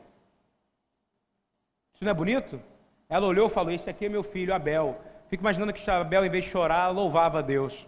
Isso 1.94 2.04
não 2.04 2.10
é 2.10 2.14
bonito? 2.14 2.60
Ela 3.08 3.26
olhou 3.26 3.48
e 3.48 3.50
falou: 3.50 3.72
Esse 3.72 3.90
aqui 3.90 4.06
é 4.06 4.08
meu 4.08 4.22
filho 4.22 4.54
Abel. 4.54 4.96
Fico 5.28 5.42
imaginando 5.42 5.72
que 5.72 5.90
Abel, 5.90 6.24
em 6.24 6.30
vez 6.30 6.44
de 6.44 6.50
chorar, 6.50 6.90
louvava 6.90 7.40
a 7.40 7.42
Deus. 7.42 7.86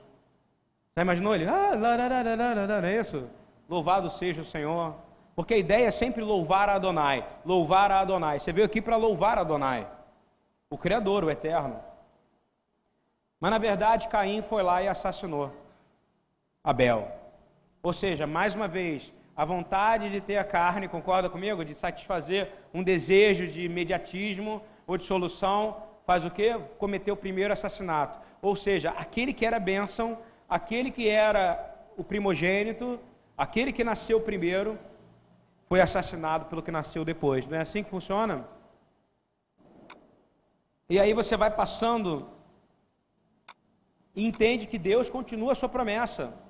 Já 0.97 1.03
imaginou 1.03 1.35
ele? 1.35 1.47
Ah, 1.47 1.77
não 1.77 2.89
é 2.89 3.01
isso? 3.01 3.29
Louvado 3.69 4.11
seja 4.11 4.43
o 4.43 4.45
Senhor. 4.45 4.95
Porque 5.37 5.55
a 5.55 5.59
ideia 5.59 5.87
é 5.87 5.91
sempre 5.91 6.23
louvar 6.23 6.69
a 6.69 6.75
Adonai, 6.75 7.27
louvar 7.45 7.91
a 7.91 8.01
Adonai. 8.01 8.39
Você 8.39 8.53
veio 8.53 8.67
aqui 8.67 8.81
para 8.81 8.97
louvar 8.97 9.37
a 9.37 9.41
Adonai, 9.41 9.87
o 10.71 10.79
Criador, 10.79 11.25
o 11.25 11.31
Eterno. 11.31 11.81
Mas 13.41 13.51
na 13.51 13.59
verdade, 13.59 14.09
Caim 14.09 14.43
foi 14.43 14.63
lá 14.63 14.81
e 14.83 14.89
assassinou 14.89 15.64
Abel. 16.65 17.13
Ou 17.83 17.93
seja, 17.93 18.27
mais 18.27 18.55
uma 18.55 18.67
vez, 18.67 19.13
a 19.37 19.45
vontade 19.45 20.09
de 20.11 20.21
ter 20.21 20.39
a 20.39 20.45
carne, 20.45 20.89
concorda 20.89 21.29
comigo? 21.29 21.63
De 21.65 21.75
satisfazer 21.75 22.51
um 22.73 22.83
desejo 22.83 23.47
de 23.47 23.67
imediatismo 23.67 24.63
ou 24.87 24.97
de 24.97 25.05
solução, 25.05 25.83
faz 26.07 26.25
o 26.25 26.31
quê? 26.31 26.59
Cometeu 26.79 27.13
o 27.13 27.23
primeiro 27.25 27.53
assassinato. 27.53 28.19
Ou 28.41 28.57
seja, 28.57 28.91
aquele 28.93 29.35
que 29.35 29.45
era 29.45 29.61
bênção, 29.61 30.19
aquele 30.49 30.91
que 30.91 31.09
era 31.09 31.43
o 31.97 32.03
primogênito, 32.03 32.99
aquele 33.37 33.73
que 33.73 33.85
nasceu 33.85 34.21
primeiro, 34.21 34.79
foi 35.69 35.81
assassinado 35.81 36.47
pelo 36.47 36.63
que 36.63 36.71
nasceu 36.71 37.05
depois. 37.05 37.47
Não 37.47 37.59
é 37.59 37.61
assim 37.61 37.83
que 37.83 37.91
funciona? 37.91 38.49
E 40.89 40.99
aí 40.99 41.13
você 41.13 41.37
vai 41.37 41.51
passando 41.51 42.29
e 44.15 44.27
entende 44.27 44.67
que 44.67 44.79
Deus 44.79 45.11
continua 45.11 45.53
a 45.53 45.55
sua 45.55 45.69
promessa. 45.69 46.44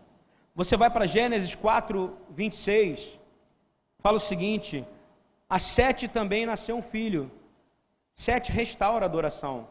Você 0.54 0.76
vai 0.76 0.88
para 0.88 1.04
Gênesis 1.06 1.54
4, 1.54 2.16
26, 2.30 3.18
fala 3.98 4.18
o 4.18 4.20
seguinte: 4.20 4.86
a 5.48 5.58
Sete 5.58 6.06
também 6.06 6.46
nasceu 6.46 6.76
um 6.76 6.82
filho. 6.82 7.28
Sete 8.14 8.52
restaura 8.52 9.04
a 9.04 9.08
adoração. 9.08 9.66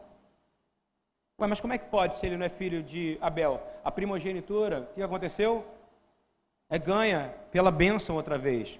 Ué, 1.40 1.46
mas 1.48 1.58
como 1.58 1.72
é 1.72 1.78
que 1.78 1.86
pode 1.86 2.16
se 2.16 2.26
ele 2.26 2.36
não 2.36 2.44
é 2.44 2.50
filho 2.50 2.82
de 2.82 3.16
Abel? 3.20 3.62
A 3.82 3.90
primogenitura, 3.90 4.82
o 4.82 4.94
que 4.94 5.02
aconteceu? 5.02 5.66
É 6.68 6.78
ganha 6.78 7.34
pela 7.50 7.70
bênção 7.70 8.16
outra 8.16 8.36
vez. 8.36 8.78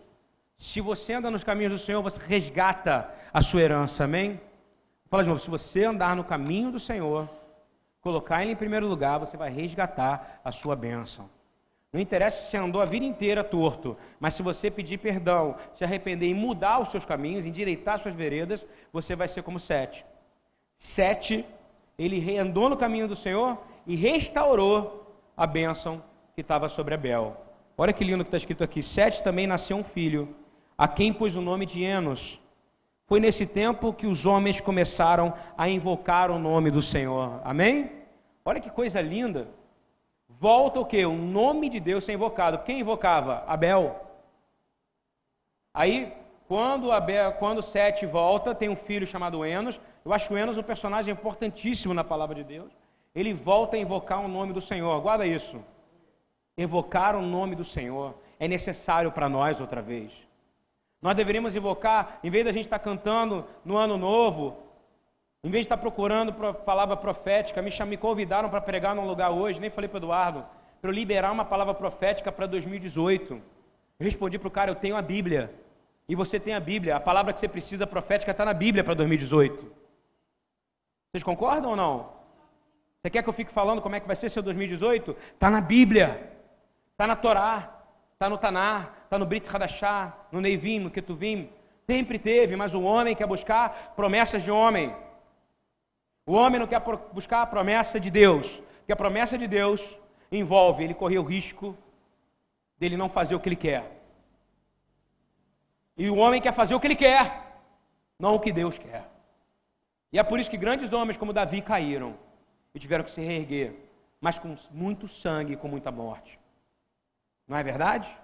Se 0.58 0.82
você 0.82 1.14
anda 1.14 1.30
nos 1.30 1.42
caminhos 1.42 1.72
do 1.72 1.78
Senhor, 1.78 2.02
você 2.02 2.20
resgata 2.20 3.10
a 3.32 3.40
sua 3.40 3.62
herança, 3.62 4.04
amém? 4.04 4.38
Fala 5.08 5.22
de 5.22 5.30
novo, 5.30 5.40
se 5.40 5.50
você 5.50 5.84
andar 5.84 6.14
no 6.14 6.22
caminho 6.22 6.70
do 6.70 6.78
Senhor, 6.78 7.28
colocar 8.02 8.42
Ele 8.42 8.52
em 8.52 8.56
primeiro 8.56 8.86
lugar, 8.86 9.18
você 9.18 9.36
vai 9.36 9.50
resgatar 9.50 10.40
a 10.44 10.52
sua 10.52 10.76
bênção. 10.76 11.28
Não 11.94 12.00
interessa 12.00 12.42
se 12.42 12.50
você 12.50 12.56
andou 12.56 12.82
a 12.82 12.84
vida 12.84 13.06
inteira 13.06 13.44
torto, 13.44 13.96
mas 14.18 14.34
se 14.34 14.42
você 14.42 14.68
pedir 14.68 14.98
perdão, 14.98 15.54
se 15.76 15.84
arrepender 15.84 16.26
e 16.28 16.34
mudar 16.34 16.80
os 16.80 16.88
seus 16.88 17.04
caminhos, 17.04 17.46
endireitar 17.46 18.00
suas 18.00 18.16
veredas, 18.16 18.66
você 18.92 19.14
vai 19.14 19.28
ser 19.28 19.44
como 19.44 19.60
Sete. 19.60 20.04
Sete, 20.76 21.46
ele 21.96 22.36
andou 22.36 22.68
no 22.68 22.76
caminho 22.76 23.06
do 23.06 23.14
Senhor 23.14 23.62
e 23.86 23.94
restaurou 23.94 25.16
a 25.36 25.46
bênção 25.46 26.02
que 26.34 26.40
estava 26.40 26.68
sobre 26.68 26.94
Abel. 26.94 27.36
Olha 27.78 27.92
que 27.92 28.02
lindo 28.02 28.24
que 28.24 28.28
está 28.28 28.38
escrito 28.38 28.64
aqui. 28.64 28.82
Sete 28.82 29.22
também 29.22 29.46
nasceu 29.46 29.76
um 29.76 29.84
filho, 29.84 30.34
a 30.76 30.88
quem 30.88 31.12
pôs 31.12 31.36
o 31.36 31.40
nome 31.40 31.64
de 31.64 31.84
Enos. 31.84 32.40
Foi 33.06 33.20
nesse 33.20 33.46
tempo 33.46 33.92
que 33.92 34.08
os 34.08 34.26
homens 34.26 34.60
começaram 34.60 35.32
a 35.56 35.68
invocar 35.68 36.28
o 36.32 36.40
nome 36.40 36.72
do 36.72 36.82
Senhor. 36.82 37.40
Amém? 37.44 37.92
Olha 38.44 38.58
que 38.58 38.68
coisa 38.68 39.00
linda. 39.00 39.46
Volta 40.38 40.80
o 40.80 40.86
que? 40.86 41.04
O 41.04 41.14
nome 41.14 41.68
de 41.68 41.80
Deus 41.80 42.04
ser 42.04 42.12
invocado. 42.12 42.58
Quem 42.58 42.80
invocava? 42.80 43.44
Abel. 43.46 44.00
Aí, 45.72 46.12
quando 46.46 46.92
Abel, 46.92 47.32
quando 47.32 47.62
Sete 47.62 48.06
volta, 48.06 48.54
tem 48.54 48.68
um 48.68 48.76
filho 48.76 49.06
chamado 49.06 49.44
Enos. 49.44 49.80
Eu 50.04 50.12
acho 50.12 50.32
o 50.32 50.36
Enos 50.36 50.58
um 50.58 50.62
personagem 50.62 51.12
importantíssimo 51.12 51.94
na 51.94 52.04
palavra 52.04 52.34
de 52.34 52.44
Deus. 52.44 52.72
Ele 53.14 53.32
volta 53.32 53.76
a 53.76 53.80
invocar 53.80 54.24
o 54.24 54.28
nome 54.28 54.52
do 54.52 54.60
Senhor. 54.60 55.00
Guarda 55.00 55.26
isso. 55.26 55.62
Invocar 56.58 57.16
o 57.16 57.22
nome 57.22 57.54
do 57.54 57.64
Senhor 57.64 58.14
é 58.38 58.46
necessário 58.46 59.10
para 59.10 59.28
nós 59.28 59.60
outra 59.60 59.80
vez. 59.80 60.12
Nós 61.00 61.16
deveríamos 61.16 61.54
invocar, 61.54 62.18
em 62.24 62.30
vez 62.30 62.44
da 62.44 62.52
gente 62.52 62.64
estar 62.64 62.78
cantando 62.78 63.44
no 63.64 63.76
ano 63.76 63.96
novo, 63.96 64.56
em 65.44 65.50
vez 65.50 65.62
de 65.62 65.66
estar 65.66 65.76
procurando 65.76 66.32
palavra 66.32 66.96
profética, 66.96 67.60
me, 67.62 67.70
me 67.86 67.96
convidaram 67.96 68.48
para 68.48 68.60
pregar 68.60 68.94
num 68.96 69.06
lugar 69.06 69.30
hoje, 69.30 69.60
nem 69.60 69.70
falei 69.70 69.86
para 69.86 69.98
o 69.98 70.00
Eduardo, 70.00 70.44
para 70.80 70.90
eu 70.90 70.94
liberar 70.94 71.30
uma 71.30 71.44
palavra 71.44 71.74
profética 71.74 72.32
para 72.32 72.46
2018. 72.46 73.34
Eu 73.34 73.42
respondi 74.04 74.38
para 74.38 74.48
o 74.48 74.50
cara: 74.50 74.70
eu 74.70 74.74
tenho 74.74 74.96
a 74.96 75.02
Bíblia. 75.02 75.54
E 76.08 76.14
você 76.14 76.40
tem 76.40 76.54
a 76.54 76.60
Bíblia. 76.60 76.96
A 76.96 77.00
palavra 77.00 77.32
que 77.32 77.40
você 77.40 77.48
precisa 77.48 77.86
profética 77.86 78.30
está 78.30 78.44
na 78.44 78.52
Bíblia 78.52 78.82
para 78.82 78.94
2018. 78.94 79.72
Vocês 81.12 81.22
concordam 81.22 81.70
ou 81.70 81.76
não? 81.76 82.12
Você 83.00 83.10
quer 83.10 83.22
que 83.22 83.28
eu 83.28 83.32
fique 83.32 83.52
falando 83.52 83.80
como 83.80 83.94
é 83.94 84.00
que 84.00 84.06
vai 84.06 84.16
ser 84.16 84.28
seu 84.30 84.42
2018? 84.42 85.16
Está 85.34 85.48
na 85.48 85.60
Bíblia. 85.60 86.32
Está 86.92 87.06
na 87.06 87.16
Torá 87.16 87.74
está 88.14 88.30
no 88.30 88.38
Tanar, 88.38 88.94
está 89.04 89.18
no 89.18 89.26
Brit 89.26 89.46
Hadashah, 89.48 90.14
no 90.32 90.40
Neivim, 90.40 90.80
no 90.80 90.90
Ketuvim. 90.90 91.50
Sempre 91.86 92.18
teve, 92.18 92.56
mas 92.56 92.72
o 92.72 92.82
homem 92.82 93.14
quer 93.14 93.26
buscar 93.26 93.92
promessas 93.94 94.42
de 94.42 94.50
homem. 94.50 94.94
O 96.26 96.32
homem 96.32 96.58
não 96.58 96.66
quer 96.66 96.80
buscar 97.12 97.42
a 97.42 97.46
promessa 97.46 98.00
de 98.00 98.10
Deus, 98.10 98.60
porque 98.78 98.92
a 98.92 98.96
promessa 98.96 99.36
de 99.36 99.46
Deus 99.46 99.96
envolve 100.30 100.82
ele 100.82 100.94
correr 100.94 101.18
o 101.18 101.22
risco 101.22 101.76
dele 102.78 102.96
não 102.96 103.08
fazer 103.08 103.34
o 103.34 103.40
que 103.40 103.48
ele 103.48 103.56
quer. 103.56 103.90
E 105.96 106.10
o 106.10 106.16
homem 106.16 106.40
quer 106.40 106.52
fazer 106.52 106.74
o 106.74 106.80
que 106.80 106.86
ele 106.86 106.96
quer, 106.96 107.62
não 108.18 108.34
o 108.34 108.40
que 108.40 108.52
Deus 108.52 108.78
quer. 108.78 109.08
E 110.12 110.18
é 110.18 110.22
por 110.22 110.38
isso 110.38 110.50
que 110.50 110.56
grandes 110.56 110.92
homens 110.92 111.16
como 111.16 111.32
Davi 111.32 111.60
caíram 111.60 112.16
e 112.74 112.78
tiveram 112.78 113.04
que 113.04 113.10
se 113.10 113.20
reerguer, 113.20 113.76
mas 114.20 114.38
com 114.38 114.56
muito 114.70 115.06
sangue 115.06 115.52
e 115.52 115.56
com 115.56 115.68
muita 115.68 115.90
morte. 115.90 116.38
Não 117.46 117.56
é 117.56 117.62
verdade? 117.62 118.14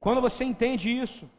Quando 0.00 0.20
você 0.20 0.44
entende 0.44 0.90
isso, 0.90 1.30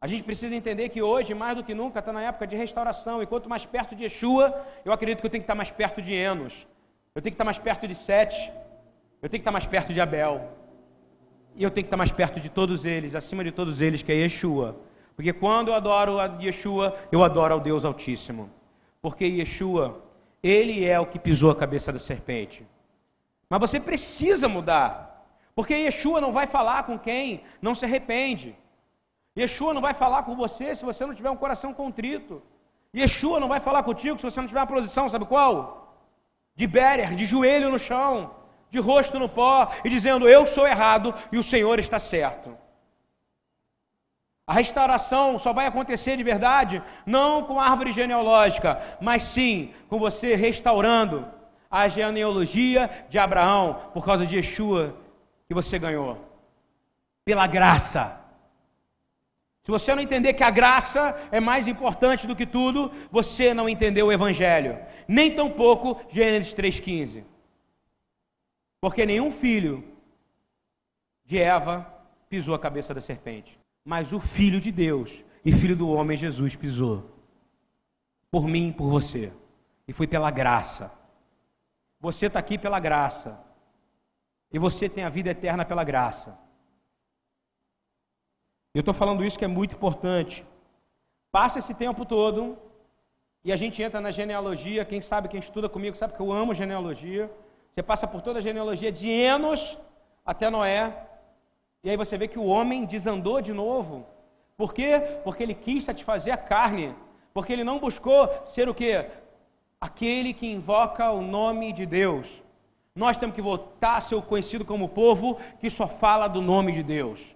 a 0.00 0.06
gente 0.06 0.22
precisa 0.22 0.54
entender 0.54 0.90
que 0.90 1.00
hoje, 1.00 1.32
mais 1.32 1.56
do 1.56 1.64
que 1.64 1.74
nunca, 1.74 2.00
está 2.00 2.12
na 2.12 2.22
época 2.22 2.46
de 2.46 2.54
restauração. 2.54 3.22
E 3.22 3.26
quanto 3.26 3.48
mais 3.48 3.64
perto 3.64 3.96
de 3.96 4.02
Yeshua, 4.04 4.54
eu 4.84 4.92
acredito 4.92 5.20
que 5.20 5.26
eu 5.26 5.30
tenho 5.30 5.42
que 5.42 5.44
estar 5.44 5.54
mais 5.54 5.70
perto 5.70 6.02
de 6.02 6.14
Enos. 6.14 6.66
Eu 7.14 7.22
tenho 7.22 7.32
que 7.32 7.34
estar 7.34 7.44
mais 7.44 7.58
perto 7.58 7.88
de 7.88 7.94
Sete. 7.94 8.52
Eu 9.22 9.28
tenho 9.28 9.40
que 9.40 9.48
estar 9.48 9.52
mais 9.52 9.66
perto 9.66 9.94
de 9.94 10.00
Abel. 10.00 10.52
E 11.54 11.62
eu 11.62 11.70
tenho 11.70 11.84
que 11.84 11.86
estar 11.86 11.96
mais 11.96 12.12
perto 12.12 12.38
de 12.38 12.50
todos 12.50 12.84
eles, 12.84 13.14
acima 13.14 13.42
de 13.42 13.50
todos 13.50 13.80
eles, 13.80 14.02
que 14.02 14.12
é 14.12 14.16
Yeshua. 14.16 14.76
Porque 15.16 15.32
quando 15.32 15.68
eu 15.68 15.74
adoro 15.74 16.20
a 16.20 16.26
Yeshua, 16.40 16.94
eu 17.10 17.24
adoro 17.24 17.54
ao 17.54 17.60
Deus 17.60 17.82
Altíssimo. 17.82 18.50
Porque 19.00 19.24
Yeshua, 19.24 20.02
ele 20.42 20.84
é 20.84 21.00
o 21.00 21.06
que 21.06 21.18
pisou 21.18 21.50
a 21.50 21.56
cabeça 21.56 21.90
da 21.90 21.98
serpente. 21.98 22.66
Mas 23.48 23.60
você 23.60 23.80
precisa 23.80 24.46
mudar. 24.46 25.26
Porque 25.54 25.72
Yeshua 25.72 26.20
não 26.20 26.32
vai 26.32 26.46
falar 26.46 26.82
com 26.82 26.98
quem 26.98 27.40
não 27.62 27.74
se 27.74 27.86
arrepende. 27.86 28.54
Yeshua 29.36 29.74
não 29.74 29.80
vai 29.80 29.92
falar 29.92 30.22
com 30.22 30.34
você 30.34 30.74
se 30.74 30.84
você 30.84 31.04
não 31.04 31.14
tiver 31.14 31.30
um 31.30 31.36
coração 31.36 31.74
contrito. 31.74 32.42
Yeshua 32.94 33.38
não 33.38 33.48
vai 33.48 33.60
falar 33.60 33.82
contigo 33.82 34.18
se 34.18 34.24
você 34.24 34.40
não 34.40 34.48
tiver 34.48 34.60
uma 34.60 34.66
posição, 34.66 35.08
sabe 35.08 35.26
qual? 35.26 35.98
De 36.54 36.66
berer, 36.66 37.14
de 37.14 37.26
joelho 37.26 37.70
no 37.70 37.78
chão, 37.78 38.30
de 38.70 38.78
rosto 38.78 39.18
no 39.18 39.28
pó 39.28 39.70
e 39.84 39.90
dizendo: 39.90 40.28
Eu 40.28 40.46
sou 40.46 40.66
errado 40.66 41.14
e 41.30 41.36
o 41.36 41.42
Senhor 41.42 41.78
está 41.78 41.98
certo. 41.98 42.56
A 44.46 44.54
restauração 44.54 45.38
só 45.38 45.52
vai 45.52 45.66
acontecer 45.66 46.16
de 46.16 46.22
verdade 46.22 46.82
não 47.04 47.42
com 47.42 47.60
árvore 47.60 47.90
genealógica, 47.90 48.80
mas 49.00 49.24
sim 49.24 49.74
com 49.88 49.98
você 49.98 50.36
restaurando 50.36 51.26
a 51.68 51.88
genealogia 51.88 53.06
de 53.08 53.18
Abraão 53.18 53.90
por 53.92 54.04
causa 54.04 54.24
de 54.24 54.36
Yeshua 54.36 54.94
que 55.48 55.54
você 55.54 55.78
ganhou. 55.78 56.24
Pela 57.24 57.46
graça. 57.46 58.25
Se 59.66 59.72
você 59.72 59.92
não 59.92 60.00
entender 60.00 60.34
que 60.34 60.44
a 60.44 60.50
graça 60.50 61.20
é 61.32 61.40
mais 61.40 61.66
importante 61.66 62.24
do 62.24 62.36
que 62.36 62.46
tudo, 62.46 62.92
você 63.10 63.52
não 63.52 63.68
entendeu 63.68 64.06
o 64.06 64.12
Evangelho. 64.12 64.78
Nem 65.08 65.34
tampouco 65.34 66.00
Gênesis 66.08 66.54
3,15. 66.54 67.24
Porque 68.80 69.04
nenhum 69.04 69.32
filho 69.32 69.82
de 71.24 71.38
Eva 71.42 71.84
pisou 72.28 72.54
a 72.54 72.60
cabeça 72.60 72.94
da 72.94 73.00
serpente. 73.00 73.58
Mas 73.84 74.12
o 74.12 74.20
Filho 74.20 74.60
de 74.60 74.70
Deus 74.70 75.10
e 75.44 75.52
Filho 75.52 75.74
do 75.74 75.88
homem 75.88 76.16
Jesus 76.16 76.54
pisou. 76.54 77.10
Por 78.30 78.46
mim, 78.46 78.70
por 78.70 78.88
você. 78.88 79.32
E 79.88 79.92
foi 79.92 80.06
pela 80.06 80.30
graça. 80.30 80.96
Você 81.98 82.26
está 82.26 82.38
aqui 82.38 82.56
pela 82.56 82.78
graça. 82.78 83.36
E 84.52 84.60
você 84.60 84.88
tem 84.88 85.02
a 85.02 85.08
vida 85.08 85.30
eterna 85.30 85.64
pela 85.64 85.82
graça. 85.82 86.38
Eu 88.76 88.80
estou 88.80 88.92
falando 88.92 89.24
isso 89.24 89.38
que 89.38 89.44
é 89.46 89.48
muito 89.48 89.74
importante. 89.74 90.44
Passa 91.32 91.58
esse 91.60 91.72
tempo 91.72 92.04
todo 92.04 92.58
e 93.42 93.50
a 93.50 93.56
gente 93.56 93.82
entra 93.82 94.02
na 94.02 94.10
genealogia. 94.10 94.84
Quem 94.84 95.00
sabe, 95.00 95.30
quem 95.30 95.40
estuda 95.40 95.66
comigo, 95.66 95.96
sabe 95.96 96.12
que 96.12 96.20
eu 96.20 96.30
amo 96.30 96.52
genealogia. 96.52 97.32
Você 97.72 97.82
passa 97.82 98.06
por 98.06 98.20
toda 98.20 98.38
a 98.38 98.42
genealogia 98.42 98.92
de 98.92 99.08
Enos 99.08 99.78
até 100.26 100.50
Noé. 100.50 100.94
E 101.82 101.88
aí 101.88 101.96
você 101.96 102.18
vê 102.18 102.28
que 102.28 102.38
o 102.38 102.44
homem 102.44 102.84
desandou 102.84 103.40
de 103.40 103.54
novo. 103.54 104.04
Por 104.58 104.74
quê? 104.74 105.20
Porque 105.24 105.42
ele 105.42 105.54
quis 105.54 105.82
satisfazer 105.82 106.34
a 106.34 106.36
carne. 106.36 106.94
Porque 107.32 107.54
ele 107.54 107.64
não 107.64 107.78
buscou 107.78 108.28
ser 108.44 108.68
o 108.68 108.74
quê? 108.74 109.06
Aquele 109.80 110.34
que 110.34 110.46
invoca 110.46 111.10
o 111.12 111.22
nome 111.22 111.72
de 111.72 111.86
Deus. 111.86 112.28
Nós 112.94 113.16
temos 113.16 113.34
que 113.34 113.40
voltar 113.40 113.96
a 113.96 114.00
ser 114.02 114.20
conhecido 114.20 114.66
como 114.66 114.90
povo 114.90 115.38
que 115.60 115.70
só 115.70 115.88
fala 115.88 116.28
do 116.28 116.42
nome 116.42 116.72
de 116.72 116.82
Deus. 116.82 117.35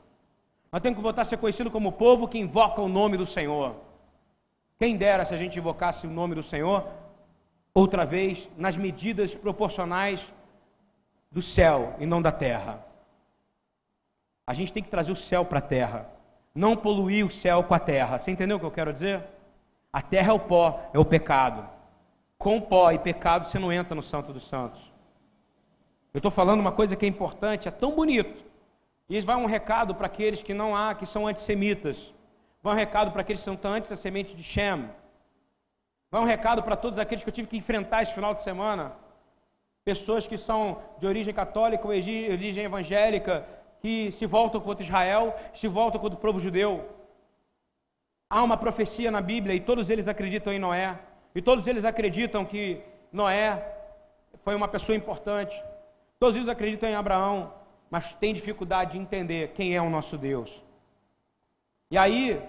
Nós 0.73 0.81
temos 0.81 0.97
que 0.97 1.03
voltar 1.03 1.23
a 1.23 1.25
ser 1.25 1.37
conhecido 1.37 1.71
como 1.71 1.93
povo 1.93 2.29
que 2.29 2.39
invoca 2.39 2.81
o 2.81 2.89
nome 2.89 3.17
do 3.17 3.27
Senhor. 3.27 3.75
Quem 4.79 4.97
dera 4.97 5.25
se 5.25 5.35
a 5.35 5.37
gente 5.37 5.59
invocasse 5.59 6.07
o 6.07 6.11
nome 6.11 6.35
do 6.35 6.43
Senhor 6.43 6.87
outra 7.75 8.07
vez 8.07 8.49
nas 8.57 8.77
medidas 8.77 9.35
proporcionais 9.35 10.25
do 11.31 11.43
céu 11.43 11.95
e 11.99 12.07
não 12.07 12.23
da 12.23 12.31
terra. 12.31 12.85
A 14.47 14.55
gente 14.55 14.73
tem 14.73 14.83
que 14.83 14.89
trazer 14.89 15.13
o 15.13 15.17
céu 15.17 15.45
para 15.45 15.59
a 15.59 15.63
terra, 15.63 16.09
não 16.55 16.77
poluir 16.77 17.27
o 17.27 17.31
céu 17.31 17.65
com 17.65 17.75
a 17.75 17.79
terra. 17.79 18.19
Você 18.19 18.31
entendeu 18.31 18.57
o 18.57 18.61
que 18.61 18.67
eu 18.67 18.71
quero 18.71 18.93
dizer? 18.93 19.25
A 19.93 20.01
terra 20.01 20.31
é 20.31 20.35
o 20.35 20.41
pó, 20.41 20.89
é 20.93 20.99
o 20.99 21.05
pecado. 21.05 21.69
Com 22.39 22.61
pó 22.61 22.91
e 22.93 22.99
pecado 22.99 23.49
você 23.49 23.59
não 23.59 23.73
entra 23.73 23.95
no 23.95 24.03
Santo 24.03 24.33
dos 24.33 24.47
Santos. 24.49 24.81
Eu 26.15 26.19
estou 26.19 26.31
falando 26.31 26.61
uma 26.61 26.73
coisa 26.73 26.97
que 26.97 27.05
é 27.05 27.09
importante, 27.09 27.69
é 27.69 27.71
tão 27.71 27.95
bonito 27.95 28.50
e 29.11 29.21
vai 29.23 29.35
um 29.35 29.45
recado 29.45 29.93
para 29.93 30.07
aqueles 30.07 30.41
que 30.41 30.55
não 30.55 30.75
há, 30.75 30.95
que 30.95 31.05
são 31.05 31.27
antissemitas. 31.27 32.15
Vai 32.63 32.75
um 32.75 32.77
recado 32.77 33.11
para 33.11 33.23
aqueles 33.23 33.41
que 33.41 33.45
são 33.45 33.59
antes 33.73 33.91
da 33.91 33.97
semente 33.97 34.37
de 34.37 34.43
Shem. 34.45 34.89
Vai 36.13 36.21
um 36.21 36.25
recado 36.25 36.63
para 36.63 36.77
todos 36.77 36.97
aqueles 36.97 37.25
que 37.25 37.29
eu 37.29 37.35
tive 37.35 37.49
que 37.49 37.57
enfrentar 37.57 38.03
esse 38.03 38.15
final 38.15 38.33
de 38.33 38.43
semana. 38.45 38.93
Pessoas 39.85 40.29
que 40.29 40.39
são 40.39 40.81
de 41.01 41.09
origem 41.09 41.35
católica 41.35 41.85
ou 41.85 41.91
origem 41.91 42.63
evangélica, 42.63 43.45
que 43.81 44.13
se 44.13 44.27
voltam 44.27 44.61
contra 44.61 44.85
Israel, 44.85 45.35
se 45.55 45.67
voltam 45.67 46.01
contra 46.01 46.17
o 46.17 46.21
povo 46.21 46.39
judeu. 46.39 46.89
Há 48.29 48.45
uma 48.45 48.57
profecia 48.57 49.11
na 49.11 49.21
Bíblia 49.21 49.57
e 49.57 49.61
todos 49.61 49.91
eles 49.91 50.07
acreditam 50.07 50.53
em 50.53 50.61
Noé. 50.61 50.97
E 51.35 51.43
todos 51.43 51.67
eles 51.67 51.85
acreditam 51.85 52.45
que 52.45 52.81
Noé 53.11 53.61
foi 54.45 54.55
uma 54.55 54.69
pessoa 54.69 54.95
importante. 54.95 55.61
Todos 56.21 56.37
eles 56.37 56.49
acreditam 56.49 56.89
em 56.89 56.95
Abraão 56.95 57.59
mas 57.91 58.13
tem 58.15 58.33
dificuldade 58.33 58.93
de 58.93 58.99
entender 58.99 59.49
quem 59.49 59.75
é 59.75 59.83
o 59.83 59.91
nosso 59.91 60.17
Deus. 60.17 60.51
E 61.91 61.99
aí, 61.99 62.41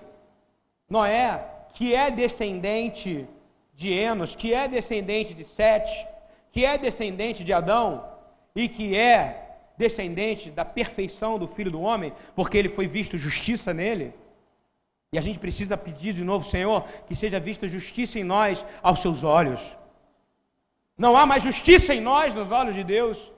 Noé, 0.87 1.43
que 1.73 1.95
é 1.95 2.11
descendente 2.11 3.27
de 3.73 3.91
Enos, 3.91 4.35
que 4.35 4.53
é 4.53 4.67
descendente 4.67 5.33
de 5.33 5.43
Sete, 5.43 6.05
que 6.51 6.63
é 6.63 6.77
descendente 6.77 7.43
de 7.43 7.51
Adão 7.51 8.05
e 8.55 8.67
que 8.67 8.95
é 8.95 9.57
descendente 9.77 10.51
da 10.51 10.63
perfeição 10.63 11.39
do 11.39 11.47
Filho 11.47 11.71
do 11.71 11.81
Homem, 11.81 12.13
porque 12.35 12.57
ele 12.57 12.69
foi 12.69 12.87
visto 12.87 13.17
justiça 13.17 13.73
nele. 13.73 14.13
E 15.11 15.17
a 15.17 15.21
gente 15.21 15.39
precisa 15.39 15.75
pedir 15.75 16.13
de 16.13 16.23
novo, 16.23 16.45
Senhor, 16.45 16.85
que 17.07 17.15
seja 17.15 17.39
vista 17.39 17.67
justiça 17.67 18.19
em 18.19 18.23
nós 18.23 18.63
aos 18.83 19.01
seus 19.01 19.23
olhos. 19.23 19.61
Não 20.97 21.17
há 21.17 21.25
mais 21.25 21.41
justiça 21.41 21.95
em 21.95 21.99
nós 21.99 22.33
nos 22.33 22.51
olhos 22.51 22.75
de 22.75 22.83
Deus. 22.83 23.30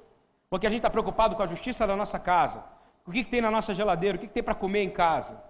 Porque 0.54 0.68
a 0.68 0.70
gente 0.70 0.82
está 0.82 0.90
preocupado 0.92 1.36
com 1.36 1.42
a 1.42 1.48
justiça 1.48 1.88
da 1.88 1.96
nossa 1.96 2.20
casa. 2.20 2.64
O 3.08 3.12
que, 3.12 3.24
que 3.24 3.32
tem 3.32 3.42
na 3.42 3.50
nossa 3.50 3.74
geladeira? 3.74 4.18
O 4.18 4.22
que, 4.22 4.28
que 4.28 4.34
tem 4.36 4.44
para 4.44 4.54
comer 4.54 4.84
em 4.84 4.90
casa? 4.92 5.44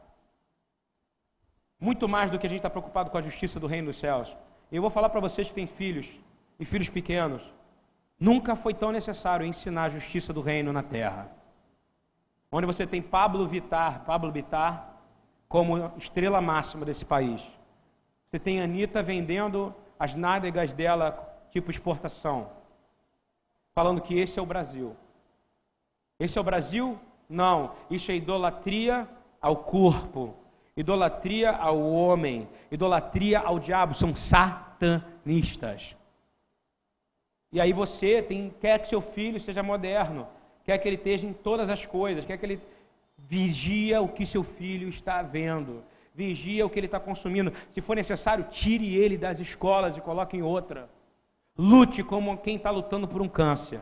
Muito 1.77 2.07
mais 2.07 2.31
do 2.31 2.39
que 2.39 2.47
a 2.47 2.49
gente 2.49 2.59
está 2.59 2.69
preocupado 2.69 3.09
com 3.09 3.17
a 3.17 3.21
justiça 3.21 3.59
do 3.59 3.67
reino 3.67 3.87
dos 3.87 3.97
céus. 3.97 4.33
Eu 4.71 4.81
vou 4.81 4.89
falar 4.89 5.09
para 5.09 5.19
vocês 5.19 5.45
que 5.45 5.53
têm 5.53 5.67
filhos 5.67 6.07
e 6.57 6.63
filhos 6.63 6.87
pequenos. 6.87 7.41
Nunca 8.17 8.55
foi 8.55 8.73
tão 8.73 8.93
necessário 8.93 9.45
ensinar 9.45 9.83
a 9.83 9.89
justiça 9.89 10.31
do 10.31 10.39
reino 10.39 10.71
na 10.71 10.81
terra. 10.81 11.29
Onde 12.49 12.65
você 12.65 12.87
tem 12.87 13.01
Pablo 13.01 13.45
Vitar, 13.45 14.05
Pablo 14.05 14.31
Vitar, 14.31 15.01
como 15.49 15.91
estrela 15.97 16.39
máxima 16.39 16.85
desse 16.85 17.03
país. 17.03 17.41
Você 18.29 18.39
tem 18.39 18.61
Anitta 18.61 19.03
vendendo 19.03 19.75
as 19.99 20.15
nádegas 20.15 20.71
dela, 20.71 21.45
tipo 21.51 21.69
exportação 21.69 22.62
falando 23.73 24.01
que 24.01 24.17
esse 24.17 24.39
é 24.39 24.41
o 24.41 24.45
Brasil. 24.45 24.95
Esse 26.19 26.37
é 26.37 26.41
o 26.41 26.43
Brasil? 26.43 26.99
Não, 27.27 27.73
isso 27.89 28.11
é 28.11 28.15
idolatria 28.15 29.07
ao 29.41 29.57
corpo, 29.57 30.35
idolatria 30.77 31.51
ao 31.51 31.81
homem, 31.81 32.47
idolatria 32.71 33.39
ao 33.39 33.59
diabo, 33.59 33.93
são 33.93 34.15
satanistas. 34.15 35.95
E 37.51 37.59
aí 37.59 37.73
você 37.73 38.21
tem, 38.21 38.53
quer 38.59 38.79
que 38.79 38.87
seu 38.87 39.01
filho 39.01 39.39
seja 39.39 39.61
moderno, 39.61 40.27
quer 40.63 40.77
que 40.77 40.87
ele 40.87 40.95
esteja 40.95 41.25
em 41.25 41.33
todas 41.33 41.69
as 41.69 41.85
coisas, 41.85 42.25
quer 42.25 42.37
que 42.37 42.45
ele 42.45 42.61
vigia 43.17 44.01
o 44.01 44.07
que 44.07 44.25
seu 44.25 44.43
filho 44.43 44.87
está 44.89 45.21
vendo, 45.21 45.83
vigia 46.13 46.65
o 46.65 46.69
que 46.69 46.79
ele 46.79 46.87
está 46.87 46.99
consumindo. 46.99 47.53
Se 47.73 47.81
for 47.81 47.95
necessário, 47.95 48.45
tire 48.49 48.95
ele 48.95 49.17
das 49.17 49.39
escolas 49.39 49.97
e 49.97 50.01
coloque 50.01 50.37
em 50.37 50.41
outra. 50.41 50.89
Lute 51.57 52.03
como 52.03 52.37
quem 52.37 52.55
está 52.55 52.71
lutando 52.71 53.07
por 53.07 53.21
um 53.21 53.29
câncer. 53.29 53.81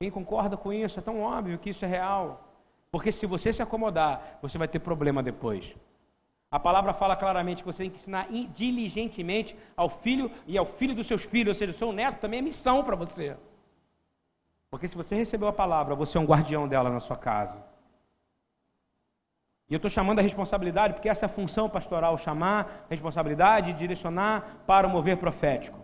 Quem 0.00 0.10
concorda 0.10 0.56
com 0.56 0.72
isso? 0.72 0.98
É 0.98 1.02
tão 1.02 1.22
óbvio 1.22 1.58
que 1.58 1.70
isso 1.70 1.84
é 1.84 1.88
real. 1.88 2.48
Porque 2.90 3.10
se 3.10 3.26
você 3.26 3.52
se 3.52 3.62
acomodar, 3.62 4.38
você 4.40 4.56
vai 4.56 4.68
ter 4.68 4.78
problema 4.78 5.22
depois. 5.22 5.74
A 6.50 6.58
palavra 6.58 6.94
fala 6.94 7.16
claramente 7.16 7.62
que 7.62 7.66
você 7.66 7.82
tem 7.82 7.90
que 7.90 7.96
ensinar 7.96 8.28
diligentemente 8.54 9.56
ao 9.76 9.88
filho 9.88 10.30
e 10.46 10.56
ao 10.56 10.64
filho 10.64 10.94
dos 10.94 11.06
seus 11.06 11.24
filhos, 11.24 11.56
ou 11.56 11.58
seja, 11.58 11.72
o 11.72 11.76
seu 11.76 11.92
neto 11.92 12.20
também 12.20 12.38
é 12.38 12.42
missão 12.42 12.82
para 12.82 12.96
você. 12.96 13.36
Porque 14.70 14.88
se 14.88 14.96
você 14.96 15.14
recebeu 15.14 15.48
a 15.48 15.52
palavra, 15.52 15.94
você 15.94 16.16
é 16.16 16.20
um 16.20 16.26
guardião 16.26 16.66
dela 16.66 16.90
na 16.90 17.00
sua 17.00 17.16
casa. 17.16 17.62
E 19.68 19.74
eu 19.74 19.76
estou 19.76 19.90
chamando 19.90 20.20
a 20.20 20.22
responsabilidade, 20.22 20.94
porque 20.94 21.08
essa 21.08 21.26
é 21.26 21.28
a 21.28 21.30
função 21.30 21.68
pastoral, 21.68 22.16
chamar 22.16 22.86
responsabilidade 22.88 23.74
direcionar 23.74 24.62
para 24.66 24.86
o 24.86 24.90
mover 24.90 25.18
profético. 25.18 25.77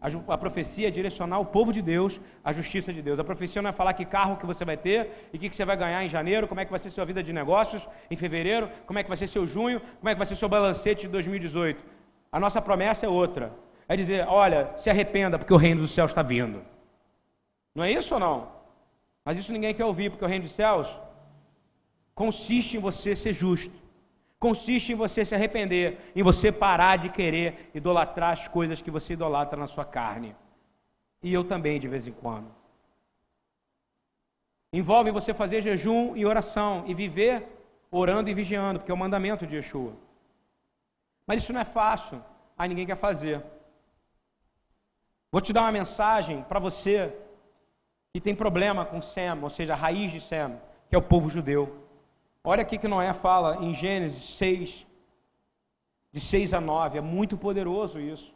A, 0.00 0.38
profecia 0.38 0.88
é 0.88 0.90
direcionar 0.90 1.38
o 1.40 1.44
povo 1.44 1.72
de 1.72 1.82
Deus 1.82 2.18
à 2.42 2.52
justiça 2.52 2.90
de 2.90 3.02
Deus. 3.02 3.18
A 3.18 3.24
profecia 3.24 3.60
não 3.60 3.68
é 3.68 3.72
falar 3.72 3.92
que 3.92 4.04
carro 4.04 4.38
que 4.38 4.46
você 4.46 4.64
vai 4.64 4.76
ter 4.76 5.28
e 5.30 5.36
o 5.36 5.40
que, 5.40 5.50
que 5.50 5.54
você 5.54 5.64
vai 5.64 5.76
ganhar 5.76 6.02
em 6.02 6.08
janeiro, 6.08 6.48
como 6.48 6.58
é 6.60 6.64
que 6.64 6.70
vai 6.70 6.80
ser 6.80 6.88
sua 6.88 7.04
vida 7.04 7.22
de 7.22 7.34
negócios 7.34 7.86
em 8.10 8.16
fevereiro, 8.16 8.70
como 8.86 8.98
é 8.98 9.02
que 9.02 9.08
vai 9.08 9.16
ser 9.16 9.26
seu 9.26 9.46
junho, 9.46 9.78
como 9.98 10.08
é 10.08 10.14
que 10.14 10.18
vai 10.18 10.26
ser 10.26 10.36
seu 10.36 10.48
balancete 10.48 11.02
de 11.02 11.08
2018. 11.08 11.84
A 12.32 12.40
nossa 12.40 12.62
promessa 12.62 13.04
é 13.04 13.08
outra. 13.08 13.52
É 13.86 13.94
dizer, 13.94 14.26
olha, 14.26 14.70
se 14.78 14.88
arrependa 14.88 15.38
porque 15.38 15.52
o 15.52 15.58
reino 15.58 15.82
do 15.82 15.88
céu 15.88 16.06
está 16.06 16.22
vindo. 16.22 16.62
Não 17.74 17.84
é 17.84 17.90
isso 17.90 18.14
ou 18.14 18.20
não? 18.20 18.48
Mas 19.22 19.36
isso 19.36 19.52
ninguém 19.52 19.74
quer 19.74 19.84
ouvir, 19.84 20.10
porque 20.10 20.24
o 20.24 20.28
reino 20.28 20.44
dos 20.44 20.52
céus 20.52 20.88
consiste 22.14 22.76
em 22.76 22.80
você 22.80 23.14
ser 23.14 23.32
justo, 23.32 23.74
consiste 24.40 24.92
em 24.92 24.96
você 24.96 25.22
se 25.22 25.34
arrepender, 25.34 26.10
em 26.16 26.22
você 26.22 26.50
parar 26.50 26.96
de 26.96 27.10
querer 27.10 27.70
idolatrar 27.74 28.32
as 28.32 28.48
coisas 28.48 28.80
que 28.80 28.90
você 28.90 29.12
idolatra 29.12 29.60
na 29.60 29.66
sua 29.66 29.84
carne. 29.84 30.34
E 31.22 31.32
eu 31.32 31.44
também, 31.44 31.78
de 31.78 31.86
vez 31.86 32.06
em 32.06 32.12
quando. 32.12 32.50
Envolve 34.72 35.10
você 35.10 35.34
fazer 35.34 35.60
jejum 35.60 36.16
e 36.16 36.24
oração 36.24 36.84
e 36.86 36.94
viver 36.94 37.46
orando 37.90 38.30
e 38.30 38.34
vigiando, 38.34 38.78
porque 38.78 38.90
é 38.90 38.94
o 38.94 38.96
mandamento 38.96 39.46
de 39.46 39.56
Yeshua. 39.56 39.92
Mas 41.26 41.42
isso 41.42 41.52
não 41.52 41.60
é 41.60 41.64
fácil, 41.64 42.24
aí 42.56 42.68
ninguém 42.68 42.86
quer 42.86 42.96
fazer. 42.96 43.44
Vou 45.30 45.40
te 45.40 45.52
dar 45.52 45.62
uma 45.62 45.72
mensagem 45.72 46.42
para 46.44 46.58
você 46.58 47.14
que 48.12 48.20
tem 48.20 48.34
problema 48.34 48.86
com 48.86 49.02
Sem, 49.02 49.30
ou 49.42 49.50
seja, 49.50 49.74
a 49.74 49.76
raiz 49.76 50.10
de 50.12 50.20
Sem, 50.20 50.56
que 50.88 50.94
é 50.94 50.98
o 50.98 51.02
povo 51.02 51.28
judeu. 51.28 51.89
Olha 52.42 52.62
aqui 52.62 52.78
que 52.78 52.88
Noé 52.88 53.12
fala 53.12 53.62
em 53.62 53.74
Gênesis 53.74 54.36
6, 54.36 54.86
de 56.10 56.20
6 56.20 56.54
a 56.54 56.60
9, 56.60 56.98
é 56.98 57.00
muito 57.00 57.36
poderoso 57.36 58.00
isso. 58.00 58.32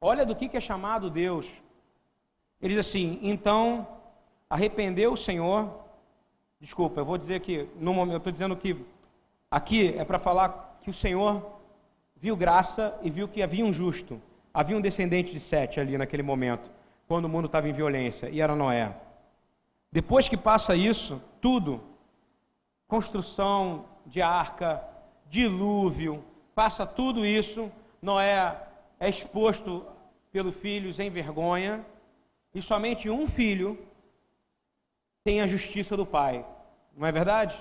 Olha 0.00 0.24
do 0.24 0.34
que, 0.34 0.48
que 0.48 0.56
é 0.56 0.60
chamado 0.60 1.10
Deus. 1.10 1.46
Ele 2.60 2.74
diz 2.74 2.86
assim: 2.86 3.18
então 3.22 3.86
arrependeu 4.48 5.12
o 5.12 5.16
Senhor. 5.16 5.70
Desculpa, 6.58 7.00
eu 7.00 7.04
vou 7.04 7.18
dizer 7.18 7.40
que, 7.40 7.68
no 7.78 7.92
momento, 7.92 8.14
eu 8.14 8.18
estou 8.18 8.32
dizendo 8.32 8.56
que 8.56 8.76
aqui 9.50 9.94
é 9.98 10.04
para 10.04 10.18
falar 10.18 10.78
que 10.80 10.88
o 10.88 10.94
Senhor 10.94 11.60
viu 12.16 12.34
graça 12.34 12.98
e 13.02 13.10
viu 13.10 13.28
que 13.28 13.42
havia 13.42 13.64
um 13.64 13.72
justo. 13.72 14.20
Havia 14.54 14.76
um 14.76 14.80
descendente 14.80 15.32
de 15.32 15.40
Sete 15.40 15.80
ali 15.80 15.98
naquele 15.98 16.22
momento, 16.22 16.70
quando 17.06 17.26
o 17.26 17.28
mundo 17.28 17.46
estava 17.46 17.68
em 17.68 17.72
violência, 17.72 18.30
e 18.30 18.40
era 18.40 18.56
Noé. 18.56 18.94
Depois 19.90 20.28
que 20.28 20.36
passa 20.36 20.74
isso, 20.74 21.20
tudo, 21.40 21.80
construção 22.92 23.86
de 24.04 24.20
arca, 24.20 24.86
dilúvio, 25.30 26.22
passa 26.54 26.86
tudo 26.86 27.24
isso, 27.24 27.72
Noé 28.02 28.68
é 29.00 29.08
exposto 29.08 29.86
pelos 30.30 30.54
filhos 30.56 31.00
em 31.00 31.08
vergonha, 31.08 31.86
e 32.54 32.60
somente 32.60 33.08
um 33.08 33.26
filho 33.26 33.78
tem 35.24 35.40
a 35.40 35.46
justiça 35.46 35.96
do 35.96 36.04
pai. 36.04 36.44
Não 36.94 37.06
é 37.06 37.10
verdade? 37.10 37.56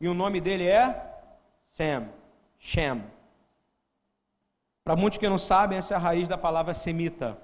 E 0.00 0.06
o 0.06 0.14
nome 0.14 0.40
dele 0.40 0.68
é 0.68 0.84
Sem, 1.72 2.08
Shem. 2.60 3.02
Para 4.84 4.94
muitos 4.94 5.18
que 5.18 5.28
não 5.28 5.38
sabem, 5.38 5.76
essa 5.76 5.94
é 5.94 5.96
a 5.96 6.00
raiz 6.00 6.28
da 6.28 6.38
palavra 6.38 6.72
semita. 6.72 7.36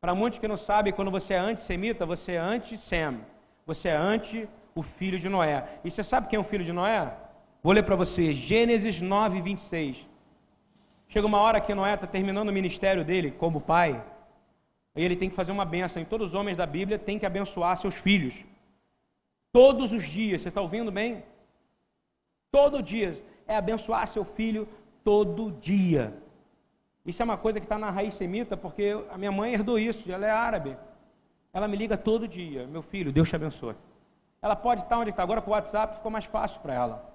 Para 0.00 0.14
muitos 0.14 0.38
que 0.38 0.48
não 0.48 0.56
sabem, 0.56 0.90
quando 0.90 1.10
você 1.10 1.34
é 1.34 1.38
antissemita, 1.38 2.06
você 2.06 2.32
é 2.32 2.38
anti-Sem. 2.38 3.20
Você 3.66 3.88
é 3.88 3.96
anti 3.96 4.48
o 4.74 4.82
filho 4.82 5.18
de 5.18 5.28
Noé. 5.28 5.78
E 5.84 5.90
você 5.90 6.02
sabe 6.02 6.28
quem 6.28 6.36
é 6.36 6.40
o 6.40 6.44
filho 6.44 6.64
de 6.64 6.72
Noé? 6.72 7.12
Vou 7.62 7.72
ler 7.72 7.82
para 7.82 7.96
você, 7.96 8.34
Gênesis 8.34 9.00
9, 9.00 9.40
26. 9.40 10.06
Chega 11.08 11.26
uma 11.26 11.40
hora 11.40 11.60
que 11.60 11.74
Noé 11.74 11.94
está 11.94 12.06
terminando 12.06 12.48
o 12.48 12.52
ministério 12.52 13.04
dele 13.04 13.30
como 13.30 13.60
pai, 13.60 14.02
e 14.96 15.04
ele 15.04 15.16
tem 15.16 15.30
que 15.30 15.36
fazer 15.36 15.52
uma 15.52 15.64
benção. 15.64 16.02
E 16.02 16.04
todos 16.04 16.28
os 16.28 16.34
homens 16.34 16.56
da 16.56 16.66
Bíblia 16.66 16.98
têm 16.98 17.18
que 17.18 17.26
abençoar 17.26 17.76
seus 17.78 17.94
filhos. 17.94 18.34
Todos 19.52 19.92
os 19.92 20.04
dias, 20.04 20.42
você 20.42 20.48
está 20.48 20.60
ouvindo 20.60 20.90
bem? 20.90 21.22
Todo 22.50 22.82
dia 22.82 23.22
é 23.46 23.56
abençoar 23.56 24.06
seu 24.08 24.24
filho 24.24 24.68
todo 25.02 25.52
dia. 25.52 26.14
Isso 27.04 27.20
é 27.20 27.24
uma 27.24 27.36
coisa 27.36 27.60
que 27.60 27.66
está 27.66 27.78
na 27.78 27.90
raiz 27.90 28.14
semita, 28.14 28.56
porque 28.56 28.96
a 29.10 29.18
minha 29.18 29.30
mãe 29.30 29.52
herdou 29.52 29.78
isso, 29.78 30.10
ela 30.10 30.26
é 30.26 30.30
árabe. 30.30 30.76
Ela 31.52 31.68
me 31.68 31.76
liga 31.76 31.96
todo 31.96 32.26
dia, 32.26 32.66
meu 32.66 32.82
filho, 32.82 33.12
Deus 33.12 33.28
te 33.28 33.36
abençoe. 33.36 33.74
Ela 34.44 34.54
pode 34.54 34.82
estar 34.82 34.98
onde 34.98 35.08
está, 35.08 35.22
agora 35.22 35.40
com 35.40 35.50
o 35.50 35.54
WhatsApp 35.54 35.96
ficou 35.96 36.10
mais 36.12 36.26
fácil 36.26 36.60
para 36.60 36.74
ela. 36.74 37.10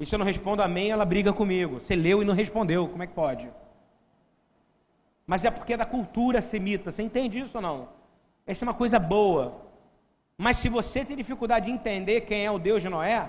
E 0.00 0.06
se 0.06 0.14
eu 0.14 0.18
não 0.18 0.24
respondo 0.24 0.62
amém, 0.62 0.90
ela 0.90 1.04
briga 1.04 1.34
comigo. 1.34 1.80
Você 1.80 1.94
leu 1.94 2.22
e 2.22 2.24
não 2.24 2.32
respondeu, 2.32 2.88
como 2.88 3.02
é 3.02 3.06
que 3.06 3.12
pode? 3.12 3.46
Mas 5.26 5.44
é 5.44 5.50
porque 5.50 5.74
é 5.74 5.76
da 5.76 5.84
cultura 5.84 6.40
semita. 6.40 6.90
Você 6.90 7.02
entende 7.02 7.40
isso 7.40 7.58
ou 7.58 7.60
não? 7.60 7.90
Essa 8.46 8.64
é 8.64 8.66
uma 8.66 8.72
coisa 8.72 8.98
boa. 8.98 9.60
Mas 10.38 10.56
se 10.56 10.70
você 10.70 11.04
tem 11.04 11.14
dificuldade 11.14 11.66
de 11.66 11.72
entender 11.72 12.22
quem 12.22 12.46
é 12.46 12.50
o 12.50 12.58
Deus 12.58 12.80
de 12.80 12.88
Noé, 12.88 13.28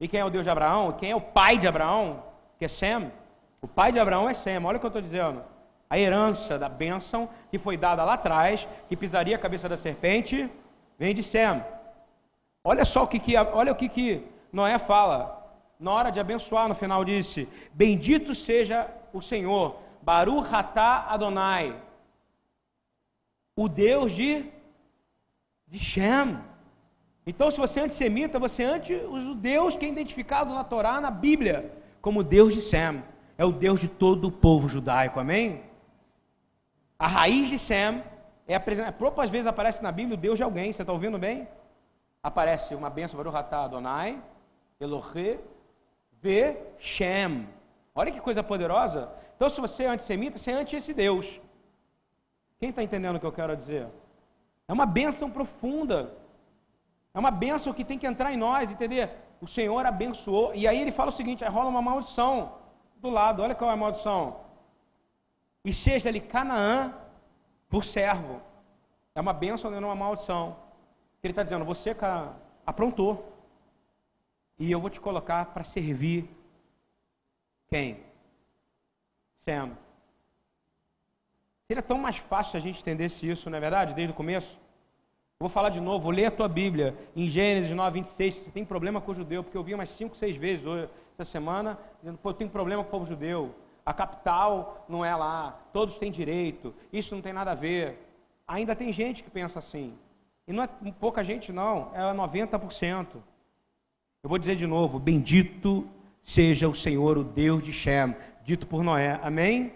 e 0.00 0.08
quem 0.08 0.18
é 0.18 0.24
o 0.24 0.30
Deus 0.30 0.42
de 0.42 0.50
Abraão, 0.50 0.90
quem 0.94 1.12
é 1.12 1.14
o 1.14 1.20
pai 1.20 1.56
de 1.56 1.68
Abraão, 1.68 2.24
que 2.58 2.64
é 2.64 2.68
Sem, 2.68 3.12
o 3.60 3.68
pai 3.68 3.92
de 3.92 4.00
Abraão 4.00 4.28
é 4.28 4.34
Sem, 4.34 4.58
olha 4.58 4.76
o 4.76 4.80
que 4.80 4.86
eu 4.86 4.88
estou 4.88 5.02
dizendo. 5.02 5.44
A 5.88 5.96
herança 5.96 6.58
da 6.58 6.68
bênção 6.68 7.28
que 7.48 7.60
foi 7.60 7.76
dada 7.76 8.02
lá 8.04 8.14
atrás, 8.14 8.66
que 8.88 8.96
pisaria 8.96 9.36
a 9.36 9.38
cabeça 9.38 9.68
da 9.68 9.76
serpente, 9.76 10.50
vem 10.98 11.14
de 11.14 11.22
Sem. 11.22 11.62
Olha 12.64 12.84
só 12.84 13.02
o 13.02 13.08
que, 13.08 13.18
que 13.18 13.36
olha 13.36 13.72
o 13.72 13.74
que, 13.74 13.88
que 13.88 14.24
Noé 14.52 14.78
fala. 14.78 15.40
Na 15.78 15.90
hora 15.90 16.10
de 16.10 16.20
abençoar, 16.20 16.68
no 16.68 16.74
final 16.74 17.04
disse: 17.04 17.48
Bendito 17.72 18.34
seja 18.34 18.88
o 19.12 19.20
Senhor, 19.20 19.76
Atá 20.52 21.06
Adonai, 21.08 21.76
o 23.56 23.68
Deus 23.68 24.12
de, 24.12 24.46
de 25.66 25.78
Shem. 25.78 26.38
Então, 27.26 27.50
se 27.50 27.58
você 27.58 27.80
é 27.80 27.84
antissemita, 27.84 28.38
você 28.38 28.62
é 28.62 28.66
anti 28.66 28.94
o 28.94 29.34
Deus 29.34 29.76
que 29.76 29.84
é 29.84 29.88
identificado 29.88 30.52
na 30.54 30.64
Torá, 30.64 31.00
na 31.00 31.10
Bíblia, 31.10 31.72
como 32.00 32.22
Deus 32.22 32.54
de 32.54 32.60
Sem. 32.60 33.02
É 33.38 33.44
o 33.44 33.50
Deus 33.50 33.80
de 33.80 33.88
todo 33.88 34.28
o 34.28 34.32
povo 34.32 34.68
judaico, 34.68 35.18
amém? 35.18 35.62
A 36.98 37.08
raiz 37.08 37.48
de 37.48 37.58
Sem 37.58 38.02
é 38.46 38.54
apresentada, 38.54 38.96
poucas 38.96 39.30
vezes 39.30 39.46
aparece 39.46 39.82
na 39.82 39.90
Bíblia 39.90 40.16
o 40.16 40.20
Deus 40.20 40.36
de 40.36 40.44
alguém, 40.44 40.72
você 40.72 40.82
está 40.82 40.92
ouvindo 40.92 41.18
bem? 41.18 41.48
Aparece 42.22 42.74
uma 42.74 42.88
bênção, 42.88 43.16
Baruch 43.16 43.36
Atá 43.36 43.64
Adonai, 43.64 44.22
Elohe, 44.78 45.40
Ve, 46.20 46.56
Shem. 46.78 47.48
Olha 47.94 48.12
que 48.12 48.20
coisa 48.20 48.42
poderosa. 48.42 49.10
Então, 49.34 49.50
se 49.50 49.60
você 49.60 49.84
é 49.84 49.88
antissemita, 49.88 50.38
você 50.38 50.52
é 50.52 50.54
anti 50.54 50.76
esse 50.76 50.94
Deus. 50.94 51.40
Quem 52.60 52.70
está 52.70 52.82
entendendo 52.82 53.16
o 53.16 53.20
que 53.20 53.26
eu 53.26 53.32
quero 53.32 53.56
dizer? 53.56 53.88
É 54.68 54.72
uma 54.72 54.86
bênção 54.86 55.28
profunda. 55.28 56.14
É 57.12 57.18
uma 57.18 57.30
bênção 57.30 57.72
que 57.72 57.84
tem 57.84 57.98
que 57.98 58.06
entrar 58.06 58.32
em 58.32 58.36
nós, 58.36 58.70
entender? 58.70 59.10
O 59.40 59.46
Senhor 59.46 59.84
abençoou. 59.84 60.54
E 60.54 60.68
aí 60.68 60.80
ele 60.80 60.92
fala 60.92 61.10
o 61.10 61.14
seguinte: 61.14 61.44
rola 61.44 61.68
uma 61.68 61.82
maldição 61.82 62.52
do 62.98 63.10
lado. 63.10 63.42
Olha 63.42 63.54
qual 63.54 63.68
é 63.68 63.74
a 63.74 63.76
maldição. 63.76 64.36
E 65.64 65.72
seja-lhe 65.72 66.20
Canaã 66.20 66.94
por 67.68 67.84
servo. 67.84 68.40
É 69.14 69.20
uma 69.20 69.32
bênção, 69.32 69.70
não 69.70 69.78
é 69.78 69.80
uma 69.80 69.94
maldição. 69.96 70.56
Ele 71.22 71.32
está 71.32 71.42
dizendo: 71.42 71.64
você 71.64 71.96
aprontou. 72.66 73.32
E 74.58 74.70
eu 74.70 74.80
vou 74.80 74.90
te 74.90 75.00
colocar 75.00 75.46
para 75.46 75.64
servir 75.64 76.28
quem? 77.68 77.98
Sem. 79.40 79.72
Seria 81.66 81.82
tão 81.82 81.98
mais 81.98 82.18
fácil 82.18 82.58
a 82.58 82.60
gente 82.60 82.80
entendesse 82.80 83.28
isso, 83.28 83.48
não 83.48 83.56
é 83.56 83.60
verdade? 83.60 83.94
Desde 83.94 84.12
o 84.12 84.16
começo. 84.16 84.58
vou 85.40 85.48
falar 85.48 85.70
de 85.70 85.80
novo, 85.80 86.04
vou 86.04 86.12
ler 86.12 86.26
a 86.26 86.30
tua 86.30 86.48
Bíblia 86.48 86.96
em 87.16 87.28
Gênesis 87.28 87.70
9, 87.70 88.00
26. 88.00 88.34
Você 88.34 88.50
tem 88.50 88.64
problema 88.64 89.00
com 89.00 89.10
o 89.10 89.14
judeu, 89.14 89.42
porque 89.42 89.56
eu 89.56 89.64
vi 89.64 89.74
umas 89.74 89.88
5, 89.90 90.14
6 90.16 90.36
vezes 90.36 90.66
hoje, 90.66 90.88
essa 91.14 91.24
semana, 91.24 91.78
dizendo, 92.00 92.18
pô, 92.18 92.30
eu 92.30 92.34
tenho 92.34 92.50
problema 92.50 92.82
com 92.82 92.88
o 92.88 92.92
povo 92.92 93.06
judeu. 93.06 93.54
A 93.86 93.94
capital 93.94 94.84
não 94.88 95.04
é 95.04 95.14
lá, 95.14 95.58
todos 95.72 95.98
têm 95.98 96.12
direito, 96.12 96.74
isso 96.92 97.14
não 97.14 97.22
tem 97.22 97.32
nada 97.32 97.52
a 97.52 97.56
ver. 97.56 97.98
Ainda 98.46 98.76
tem 98.76 98.92
gente 98.92 99.22
que 99.22 99.30
pensa 99.30 99.58
assim. 99.60 99.96
E 100.52 100.54
não 100.54 100.64
é 100.64 100.68
pouca 101.00 101.24
gente, 101.24 101.50
não, 101.50 101.90
é 101.94 102.00
90%. 102.12 103.06
Eu 104.22 104.28
vou 104.28 104.36
dizer 104.36 104.54
de 104.54 104.66
novo: 104.66 104.98
Bendito 104.98 105.88
seja 106.20 106.68
o 106.68 106.74
Senhor, 106.74 107.16
o 107.16 107.24
Deus 107.24 107.62
de 107.62 107.72
Shem, 107.72 108.14
dito 108.44 108.66
por 108.66 108.84
Noé. 108.84 109.18
Amém? 109.22 109.72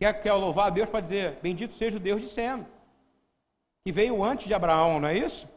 Quer, 0.00 0.20
quer 0.20 0.32
louvar 0.32 0.66
a 0.66 0.70
Deus 0.70 0.88
para 0.88 0.98
dizer: 0.98 1.38
Bendito 1.40 1.76
seja 1.76 1.98
o 1.98 2.00
Deus 2.00 2.20
de 2.20 2.26
Sem, 2.26 2.66
que 3.84 3.92
veio 3.92 4.24
antes 4.24 4.48
de 4.48 4.54
Abraão, 4.54 4.98
não 4.98 5.06
é 5.06 5.16
isso? 5.16 5.48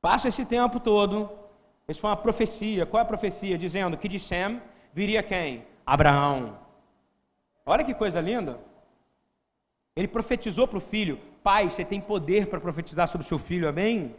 Passa 0.00 0.26
esse 0.26 0.44
tempo 0.44 0.80
todo. 0.80 1.30
Isso 1.86 2.00
foi 2.00 2.10
uma 2.10 2.16
profecia. 2.16 2.84
Qual 2.84 2.98
é 2.98 3.04
a 3.04 3.06
profecia? 3.06 3.56
Dizendo 3.56 3.96
que 3.96 4.08
de 4.08 4.18
Sem 4.18 4.60
viria 4.92 5.22
quem? 5.22 5.64
Abraão. 5.86 6.58
Olha 7.64 7.84
que 7.84 7.94
coisa 7.94 8.20
linda. 8.20 8.58
Ele 9.94 10.08
profetizou 10.08 10.66
para 10.66 10.78
o 10.78 10.80
filho: 10.80 11.20
Pai, 11.42 11.70
você 11.70 11.84
tem 11.84 12.00
poder 12.00 12.46
para 12.46 12.60
profetizar 12.60 13.08
sobre 13.08 13.26
seu 13.26 13.38
filho, 13.38 13.68
amém? 13.68 14.14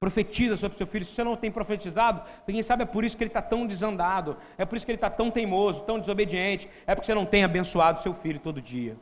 Profetiza 0.00 0.56
sobre 0.56 0.76
seu 0.76 0.86
filho. 0.86 1.04
Se 1.04 1.12
você 1.12 1.22
não 1.22 1.36
tem 1.36 1.50
profetizado, 1.50 2.22
quem 2.44 2.62
sabe 2.62 2.82
é 2.82 2.86
por 2.86 3.04
isso 3.04 3.16
que 3.16 3.22
ele 3.22 3.30
está 3.30 3.40
tão 3.40 3.66
desandado, 3.66 4.36
é 4.58 4.64
por 4.64 4.76
isso 4.76 4.84
que 4.84 4.90
ele 4.90 4.96
está 4.96 5.08
tão 5.08 5.30
teimoso, 5.30 5.82
tão 5.82 6.00
desobediente, 6.00 6.68
é 6.86 6.94
porque 6.94 7.06
você 7.06 7.14
não 7.14 7.24
tem 7.24 7.44
abençoado 7.44 8.02
seu 8.02 8.12
filho 8.14 8.40
todo 8.40 8.60
dia. 8.60 8.96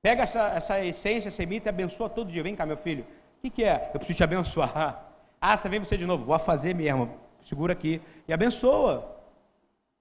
Pega 0.00 0.22
essa, 0.22 0.48
essa 0.50 0.84
essência 0.84 1.30
semita 1.30 1.68
e 1.68 1.70
abençoa 1.70 2.08
todo 2.08 2.30
dia. 2.30 2.42
Vem 2.42 2.54
cá, 2.54 2.64
meu 2.64 2.76
filho. 2.76 3.04
O 3.38 3.40
que, 3.42 3.50
que 3.50 3.64
é? 3.64 3.90
Eu 3.92 3.98
preciso 3.98 4.16
te 4.16 4.24
abençoar. 4.24 5.04
Ah, 5.40 5.56
você 5.56 5.68
vem 5.68 5.78
você 5.78 5.96
de 5.96 6.04
novo. 6.04 6.24
Vou 6.24 6.36
fazer 6.36 6.74
mesmo. 6.74 7.16
Segura 7.44 7.72
aqui. 7.72 8.02
E 8.26 8.32
abençoa. 8.32 9.16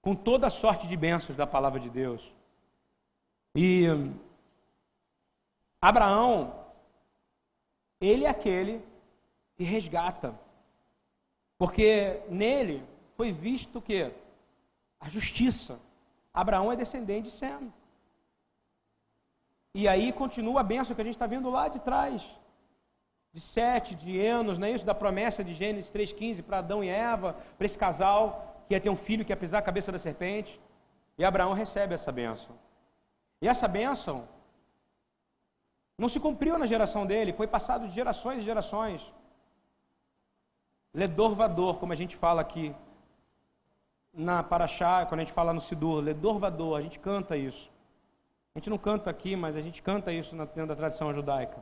Com 0.02 0.16
toda 0.16 0.48
a 0.48 0.50
sorte 0.50 0.88
de 0.88 0.98
bênçãos 0.98 1.38
da 1.38 1.46
palavra 1.46 1.80
de 1.80 1.92
Deus. 1.92 2.34
E 3.56 3.86
Abraão, 5.82 6.54
ele 8.00 8.26
é 8.26 8.30
aquele 8.30 8.82
que 9.56 9.64
resgata. 9.64 10.38
Porque 11.58 12.22
nele 12.30 12.84
foi 13.16 13.32
visto 13.32 13.82
que 13.82 14.12
a 15.00 15.10
justiça. 15.10 15.80
Abraão 16.34 16.72
é 16.72 16.76
descendente 16.76 17.30
de 17.30 17.32
Sem. 17.32 17.74
E 19.74 19.88
aí 19.88 20.12
continua 20.12 20.62
a 20.62 20.64
bênção 20.64 20.96
que 20.96 21.02
a 21.02 21.06
gente 21.06 21.16
está 21.16 21.28
vendo 21.28 21.50
lá 21.50 21.68
de 21.68 21.80
trás. 21.80 22.24
De 23.34 23.42
Sete, 23.42 23.94
de 23.96 24.18
Enos, 24.18 24.58
não 24.58 24.68
é 24.68 24.72
isso? 24.72 24.86
Da 24.86 24.96
promessa 24.96 25.44
de 25.44 25.54
Gênesis 25.54 25.92
3,15 25.92 26.42
para 26.44 26.60
Adão 26.60 26.84
e 26.84 26.90
Eva, 26.90 27.36
para 27.58 27.66
esse 27.66 27.78
casal 27.78 28.64
que 28.68 28.74
ia 28.74 28.82
ter 28.82 28.90
um 28.90 28.96
filho 28.96 29.24
que 29.24 29.32
ia 29.32 29.38
pisar 29.38 29.60
a 29.60 29.62
cabeça 29.62 29.92
da 29.92 30.00
serpente. 30.00 30.60
E 31.18 31.24
Abraão 31.24 31.54
recebe 31.54 31.94
essa 31.94 32.12
bênção. 32.12 32.56
E 33.42 33.48
essa 33.48 33.68
bênção 33.68 34.28
não 35.98 36.08
se 36.08 36.20
cumpriu 36.20 36.58
na 36.58 36.68
geração 36.68 37.06
dele, 37.06 37.34
foi 37.34 37.48
passado 37.48 37.88
de 37.88 37.94
gerações 37.94 38.40
e 38.40 38.44
gerações. 38.44 39.02
Ledor 40.94 41.36
vador, 41.36 41.78
como 41.78 41.94
a 41.94 41.96
gente 41.96 42.16
fala 42.16 42.42
aqui 42.42 42.76
na 44.14 44.44
Paraxá, 44.44 45.06
quando 45.06 45.22
a 45.22 45.24
gente 45.24 45.34
fala 45.34 45.54
no 45.54 45.62
Sidur, 45.62 46.04
Ledor 46.04 46.38
vador, 46.40 46.78
a 46.78 46.82
gente 46.82 47.00
canta 47.00 47.36
isso. 47.36 47.70
A 48.54 48.60
gente 48.60 48.70
não 48.70 48.78
canta 48.78 49.10
aqui, 49.10 49.36
mas 49.36 49.56
a 49.56 49.62
gente 49.62 49.82
canta 49.82 50.12
isso 50.12 50.36
dentro 50.36 50.68
da 50.68 50.76
tradição 50.76 51.14
judaica. 51.14 51.58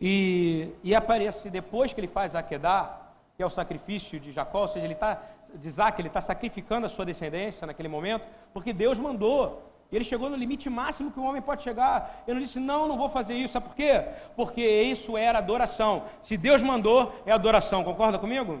E, 0.00 0.72
e 0.82 0.94
aparece 0.94 1.50
depois 1.50 1.92
que 1.92 2.00
ele 2.00 2.08
faz 2.08 2.34
Akedá, 2.34 3.00
que 3.36 3.42
é 3.42 3.46
o 3.46 3.50
sacrifício 3.50 4.18
de 4.18 4.32
Jacó, 4.32 4.62
ou 4.62 4.68
seja, 4.68 4.86
ele 4.86 4.94
está, 4.94 5.22
de 5.54 5.68
Isaac, 5.68 6.00
ele 6.00 6.08
está 6.08 6.20
sacrificando 6.20 6.86
a 6.86 6.88
sua 6.88 7.04
descendência 7.04 7.66
naquele 7.66 7.88
momento, 7.88 8.26
porque 8.52 8.72
Deus 8.72 8.98
mandou. 8.98 9.71
Ele 9.92 10.04
chegou 10.04 10.30
no 10.30 10.36
limite 10.36 10.70
máximo 10.70 11.12
que 11.12 11.20
um 11.20 11.26
homem 11.26 11.42
pode 11.42 11.62
chegar. 11.62 12.24
Ele 12.26 12.36
não 12.36 12.42
disse, 12.42 12.58
não, 12.58 12.88
não 12.88 12.96
vou 12.96 13.10
fazer 13.10 13.34
isso. 13.34 13.52
Sabe 13.52 13.66
por 13.66 13.76
quê? 13.76 14.02
Porque 14.34 14.62
isso 14.62 15.18
era 15.18 15.38
adoração. 15.38 16.04
Se 16.22 16.36
Deus 16.36 16.62
mandou, 16.62 17.14
é 17.26 17.32
adoração. 17.32 17.84
Concorda 17.84 18.18
comigo? 18.18 18.60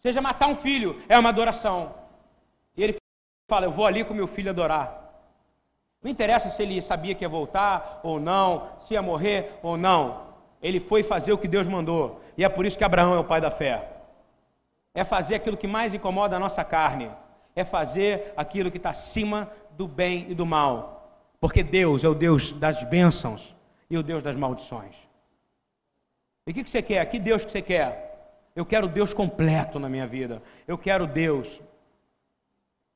Seja 0.00 0.22
matar 0.22 0.46
um 0.48 0.54
filho, 0.54 1.02
é 1.08 1.18
uma 1.18 1.28
adoração. 1.28 1.94
E 2.76 2.84
ele 2.84 2.96
fala, 3.48 3.66
eu 3.66 3.72
vou 3.72 3.84
ali 3.84 4.04
com 4.04 4.14
meu 4.14 4.28
filho 4.28 4.50
adorar. 4.50 5.00
Não 6.02 6.10
interessa 6.10 6.48
se 6.48 6.62
ele 6.62 6.80
sabia 6.80 7.14
que 7.14 7.24
ia 7.24 7.28
voltar 7.28 8.00
ou 8.02 8.18
não, 8.18 8.68
se 8.80 8.94
ia 8.94 9.02
morrer 9.02 9.58
ou 9.62 9.76
não. 9.76 10.30
Ele 10.62 10.80
foi 10.80 11.02
fazer 11.02 11.32
o 11.32 11.38
que 11.38 11.48
Deus 11.48 11.66
mandou. 11.66 12.20
E 12.38 12.44
é 12.44 12.48
por 12.48 12.64
isso 12.64 12.78
que 12.78 12.84
Abraão 12.84 13.14
é 13.14 13.18
o 13.18 13.24
pai 13.24 13.40
da 13.40 13.50
fé. 13.50 13.88
É 14.94 15.04
fazer 15.04 15.34
aquilo 15.34 15.56
que 15.56 15.66
mais 15.66 15.92
incomoda 15.92 16.36
a 16.36 16.40
nossa 16.40 16.64
carne. 16.64 17.10
É 17.54 17.64
fazer 17.64 18.32
aquilo 18.36 18.70
que 18.70 18.76
está 18.76 18.90
acima 18.90 19.50
do 19.76 19.86
bem 19.88 20.26
e 20.28 20.34
do 20.34 20.46
mal. 20.46 21.08
Porque 21.40 21.62
Deus 21.62 22.04
é 22.04 22.08
o 22.08 22.14
Deus 22.14 22.52
das 22.52 22.82
bênçãos 22.84 23.54
e 23.88 23.96
o 23.96 24.02
Deus 24.02 24.22
das 24.22 24.36
maldições. 24.36 24.94
E 26.46 26.50
o 26.50 26.54
que, 26.54 26.64
que 26.64 26.70
você 26.70 26.82
quer? 26.82 27.04
Que 27.06 27.18
Deus 27.18 27.44
que 27.44 27.50
você 27.50 27.62
quer? 27.62 28.46
Eu 28.54 28.66
quero 28.66 28.88
Deus 28.88 29.12
completo 29.12 29.78
na 29.78 29.88
minha 29.88 30.06
vida. 30.06 30.42
Eu 30.66 30.76
quero 30.76 31.06
Deus 31.06 31.48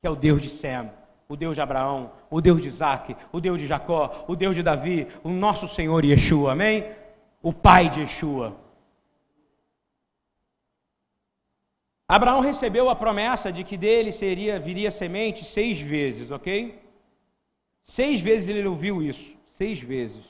que 0.01 0.07
é 0.07 0.09
o 0.09 0.15
Deus 0.15 0.41
de 0.41 0.49
Sem 0.49 0.89
o 1.27 1.35
Deus 1.35 1.55
de 1.55 1.61
Abraão, 1.61 2.11
o 2.29 2.39
Deus 2.39 2.61
de 2.61 2.67
Isaac, 2.67 3.15
o 3.31 3.41
Deus 3.41 3.59
de 3.59 3.65
Jacó, 3.65 4.25
o 4.27 4.35
Deus 4.35 4.55
de 4.55 4.61
Davi, 4.61 5.07
o 5.23 5.29
nosso 5.29 5.67
Senhor 5.67 6.05
Yeshua, 6.05 6.51
amém? 6.51 6.85
O 7.41 7.51
Pai 7.51 7.89
de 7.89 8.01
Yeshua. 8.01 8.55
Abraão 12.07 12.39
recebeu 12.39 12.89
a 12.89 12.95
promessa 12.95 13.51
de 13.51 13.63
que 13.63 13.75
dele 13.75 14.11
seria 14.11 14.59
viria 14.59 14.91
semente 14.91 15.43
seis 15.43 15.81
vezes, 15.81 16.29
ok? 16.29 16.79
Seis 17.83 18.21
vezes 18.21 18.47
ele 18.47 18.67
ouviu 18.67 19.01
isso, 19.01 19.35
seis 19.55 19.79
vezes. 19.79 20.23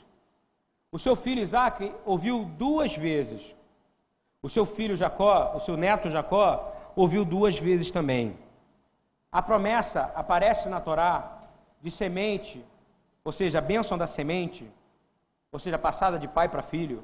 O 0.90 0.98
seu 0.98 1.16
filho 1.16 1.42
Isaac 1.42 1.92
ouviu 2.06 2.46
duas 2.58 2.96
vezes. 2.96 3.42
O 4.42 4.50
seu 4.50 4.66
filho 4.66 4.96
Jacó, 4.96 5.54
o 5.56 5.60
seu 5.60 5.76
neto 5.76 6.10
Jacó, 6.10 6.74
ouviu 6.96 7.26
duas 7.26 7.60
vezes 7.60 7.92
também. 7.92 8.38
A 9.30 9.42
promessa 9.42 10.14
aparece 10.16 10.70
na 10.70 10.80
Torá 10.80 11.42
de 11.82 11.92
semente, 11.92 12.64
ou 13.24 13.34
seja, 13.34 13.58
a 13.58 13.62
bênção 13.62 13.98
da 13.98 14.08
semente, 14.08 14.66
ou 15.52 15.60
seja, 15.60 15.78
passada 15.78 16.18
de 16.18 16.28
pai 16.28 16.48
para 16.48 16.62
filho, 16.62 17.04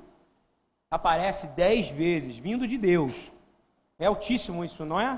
aparece 0.90 1.48
dez 1.48 1.90
vezes, 1.90 2.38
vindo 2.38 2.66
de 2.66 2.78
Deus. 2.78 3.32
É 4.04 4.08
altíssimo 4.08 4.66
isso, 4.68 4.84
não 4.92 5.00
é? 5.00 5.12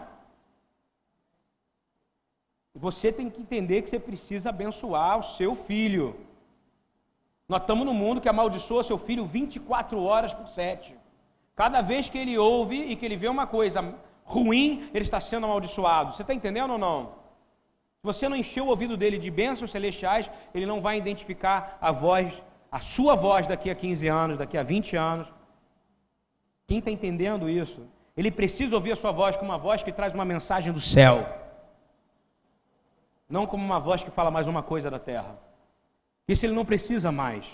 Você 2.76 3.14
tem 3.18 3.30
que 3.30 3.40
entender 3.40 3.82
que 3.82 3.90
você 3.90 4.00
precisa 4.10 4.50
abençoar 4.50 5.20
o 5.20 5.24
seu 5.38 5.56
filho. 5.56 6.08
Nós 7.48 7.62
estamos 7.62 7.86
no 7.86 7.94
mundo 7.94 8.20
que 8.20 8.28
amaldiçoa 8.28 8.84
seu 8.84 8.98
filho 8.98 9.26
24 9.26 10.04
horas 10.04 10.34
por 10.34 10.50
7. 10.50 10.94
Cada 11.56 11.82
vez 11.82 12.10
que 12.10 12.18
ele 12.18 12.38
ouve 12.38 12.76
e 12.76 12.98
que 12.98 13.06
ele 13.06 13.16
vê 13.16 13.30
uma 13.30 13.48
coisa 13.48 13.80
ruim, 14.26 14.90
ele 14.94 15.06
está 15.06 15.22
sendo 15.22 15.46
amaldiçoado. 15.46 16.12
Você 16.14 16.24
está 16.24 16.34
entendendo 16.34 16.72
ou 16.72 16.78
não? 16.78 17.00
Se 18.00 18.04
você 18.12 18.28
não 18.28 18.36
encheu 18.36 18.66
o 18.66 18.74
ouvido 18.76 18.98
dele 18.98 19.18
de 19.18 19.32
bênçãos 19.32 19.72
celestiais, 19.72 20.30
ele 20.54 20.66
não 20.66 20.82
vai 20.82 20.98
identificar 20.98 21.78
a 21.80 21.92
voz, 21.94 22.34
a 22.70 22.82
sua 22.82 23.16
voz 23.16 23.48
daqui 23.48 23.70
a 23.70 23.76
15 23.76 24.08
anos, 24.10 24.38
daqui 24.38 24.58
a 24.58 24.64
20 24.64 24.98
anos. 24.98 25.28
Quem 26.68 26.80
está 26.80 26.92
entendendo 26.92 27.50
isso? 27.50 27.82
Ele 28.16 28.30
precisa 28.30 28.76
ouvir 28.76 28.92
a 28.92 28.96
sua 28.96 29.12
voz 29.12 29.36
como 29.36 29.52
uma 29.52 29.58
voz 29.58 29.82
que 29.82 29.92
traz 29.92 30.14
uma 30.14 30.26
mensagem 30.26 30.72
do 30.72 30.80
céu, 30.80 31.28
não 33.28 33.48
como 33.48 33.66
uma 33.66 33.80
voz 33.80 34.04
que 34.04 34.12
fala 34.12 34.30
mais 34.30 34.48
uma 34.48 34.62
coisa 34.62 34.90
da 34.92 35.00
terra. 35.00 35.40
Isso 36.28 36.46
ele 36.46 36.54
não 36.54 36.64
precisa 36.64 37.12
mais. 37.12 37.46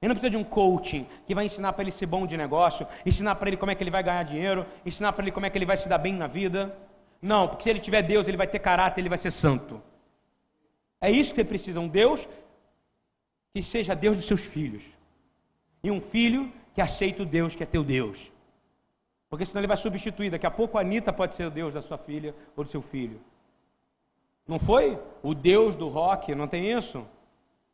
Ele 0.00 0.08
não 0.10 0.14
precisa 0.14 0.30
de 0.30 0.36
um 0.36 0.44
coaching 0.44 1.06
que 1.26 1.34
vai 1.34 1.46
ensinar 1.46 1.72
para 1.72 1.82
ele 1.82 1.90
ser 1.90 2.06
bom 2.06 2.26
de 2.26 2.36
negócio, 2.36 2.86
ensinar 3.04 3.34
para 3.34 3.48
ele 3.48 3.56
como 3.56 3.72
é 3.72 3.74
que 3.74 3.82
ele 3.82 3.90
vai 3.90 4.02
ganhar 4.02 4.22
dinheiro, 4.22 4.64
ensinar 4.84 5.12
para 5.12 5.24
ele 5.24 5.32
como 5.32 5.46
é 5.46 5.50
que 5.50 5.58
ele 5.58 5.66
vai 5.66 5.76
se 5.76 5.88
dar 5.88 5.98
bem 5.98 6.12
na 6.12 6.26
vida. 6.26 6.76
Não, 7.20 7.48
porque 7.48 7.64
se 7.64 7.70
ele 7.70 7.80
tiver 7.80 8.02
Deus, 8.02 8.28
ele 8.28 8.36
vai 8.36 8.46
ter 8.46 8.58
caráter, 8.58 9.00
ele 9.00 9.08
vai 9.08 9.18
ser 9.18 9.30
santo. 9.30 9.82
É 11.00 11.10
isso 11.10 11.30
que 11.30 11.40
você 11.40 11.44
precisa, 11.44 11.80
um 11.80 11.88
Deus 11.88 12.28
que 13.54 13.62
seja 13.62 13.94
Deus 13.94 14.16
dos 14.16 14.26
seus 14.26 14.42
filhos. 14.42 14.82
E 15.82 15.90
um 15.90 16.00
filho 16.00 16.52
que 16.74 16.80
aceita 16.80 17.22
o 17.22 17.26
Deus 17.26 17.54
que 17.54 17.62
é 17.62 17.66
teu 17.66 17.82
Deus. 17.82 18.18
Porque 19.28 19.44
senão 19.44 19.60
ele 19.60 19.66
vai 19.66 19.76
substituir. 19.76 20.30
Daqui 20.30 20.46
a 20.46 20.50
pouco 20.50 20.78
a 20.78 20.80
Anitta 20.80 21.12
pode 21.12 21.34
ser 21.34 21.46
o 21.46 21.50
Deus 21.50 21.74
da 21.74 21.82
sua 21.82 21.98
filha 21.98 22.34
ou 22.56 22.64
do 22.64 22.70
seu 22.70 22.82
filho. 22.82 23.20
Não 24.46 24.58
foi? 24.58 24.98
O 25.22 25.34
Deus 25.34 25.74
do 25.74 25.88
rock, 25.88 26.34
não 26.34 26.46
tem 26.46 26.70
isso? 26.70 27.04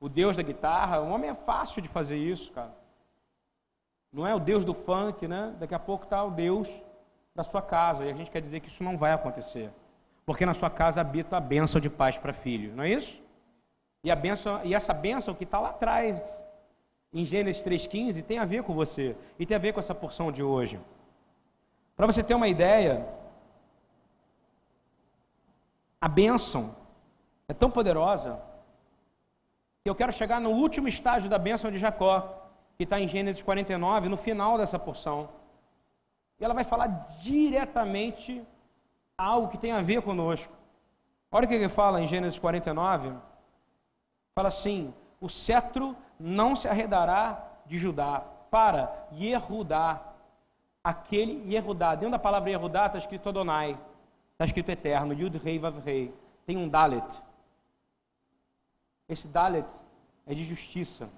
o 0.03 0.09
Deus 0.09 0.37
da 0.37 0.43
guitarra. 0.43 1.01
O 1.01 1.11
homem 1.11 1.31
é 1.31 1.35
fácil 1.35 1.81
de 1.81 1.89
fazer 1.89 2.17
isso, 2.17 2.51
cara. 2.51 2.75
Não 4.13 4.27
é 4.27 4.35
o 4.35 4.41
Deus 4.41 4.65
do 4.65 4.75
funk, 4.75 5.29
né? 5.29 5.55
Daqui 5.61 5.77
a 5.77 5.79
pouco 5.79 6.05
está 6.05 6.23
o 6.25 6.31
Deus 6.31 6.69
da 7.33 7.45
sua 7.45 7.63
casa. 7.63 8.05
E 8.05 8.11
a 8.11 8.13
gente 8.13 8.29
quer 8.29 8.43
dizer 8.43 8.59
que 8.59 8.69
isso 8.69 8.83
não 8.83 8.99
vai 8.99 9.13
acontecer. 9.13 9.71
Porque 10.27 10.45
na 10.45 10.55
sua 10.55 10.69
casa 10.69 11.01
habita 11.01 11.37
a 11.37 11.41
bênção 11.41 11.81
de 11.81 11.89
paz 11.89 12.19
para 12.19 12.33
filho, 12.33 12.75
não 12.75 12.83
é 12.83 12.91
isso? 12.91 13.23
E, 14.03 14.11
a 14.11 14.17
benção, 14.17 14.61
e 14.65 14.75
essa 14.75 14.93
bênção 14.93 15.35
que 15.35 15.45
está 15.45 15.61
lá 15.61 15.71
atrás, 15.71 16.21
em 17.13 17.25
Gênesis 17.25 17.63
3,15, 17.63 18.25
tem 18.25 18.39
a 18.39 18.45
ver 18.45 18.65
com 18.65 18.75
você. 18.75 19.17
E 19.39 19.47
tem 19.47 19.57
a 19.57 19.61
ver 19.61 19.73
com 19.73 19.79
essa 19.79 19.95
porção 19.95 20.33
de 20.33 20.43
hoje. 20.43 20.81
Para 21.97 22.07
você 22.07 22.23
ter 22.23 22.35
uma 22.35 22.49
ideia, 22.49 23.07
a 26.01 26.09
bênção 26.09 26.75
é 27.47 27.55
tão 27.55 27.71
poderosa 27.71 28.41
eu 29.85 29.95
quero 29.97 30.13
chegar 30.13 30.41
no 30.41 30.51
último 30.51 30.87
estágio 30.87 31.29
da 31.29 31.39
bênção 31.39 31.71
de 31.71 31.77
Jacó, 31.77 32.49
que 32.77 32.85
está 32.85 33.01
em 33.01 33.09
Gênesis 33.09 33.43
49, 33.43 34.09
no 34.09 34.17
final 34.17 34.57
dessa 34.57 34.79
porção. 34.79 35.29
E 36.39 36.45
ela 36.45 36.55
vai 36.55 36.63
falar 36.63 36.87
diretamente 37.21 38.43
algo 39.19 39.49
que 39.49 39.59
tem 39.59 39.73
a 39.73 39.83
ver 39.83 40.03
conosco. 40.03 40.53
Olha 41.33 41.47
o 41.47 41.49
que 41.49 41.55
ele 41.55 41.69
fala 41.69 42.01
em 42.01 42.07
Gênesis 42.07 42.39
49. 42.39 43.13
Fala 44.37 44.49
assim: 44.49 44.95
o 45.21 45.29
cetro 45.29 45.97
não 46.19 46.55
se 46.55 46.69
arredará 46.69 47.45
de 47.67 47.77
Judá 47.77 48.23
para 48.51 49.09
Yehudá. 49.13 50.01
Aquele 50.83 51.53
Yehudá. 51.53 51.95
Dentro 51.95 52.13
da 52.13 52.19
palavra 52.19 52.51
Yehudá 52.51 52.87
está 52.87 52.99
escrito 52.99 53.29
Adonai. 53.29 53.79
Está 54.33 54.45
escrito 54.45 54.71
eterno. 54.71 55.13
Yud 55.13 55.39
Rei 55.39 55.59
Vav 55.59 55.79
Rei. 55.79 56.13
Tem 56.45 56.57
um 56.57 56.69
Dalet. 56.69 57.05
Esse 59.09 59.29
Dalet 59.29 59.69
é 60.27 60.35
de 60.35 60.45
justiça. 60.45 61.09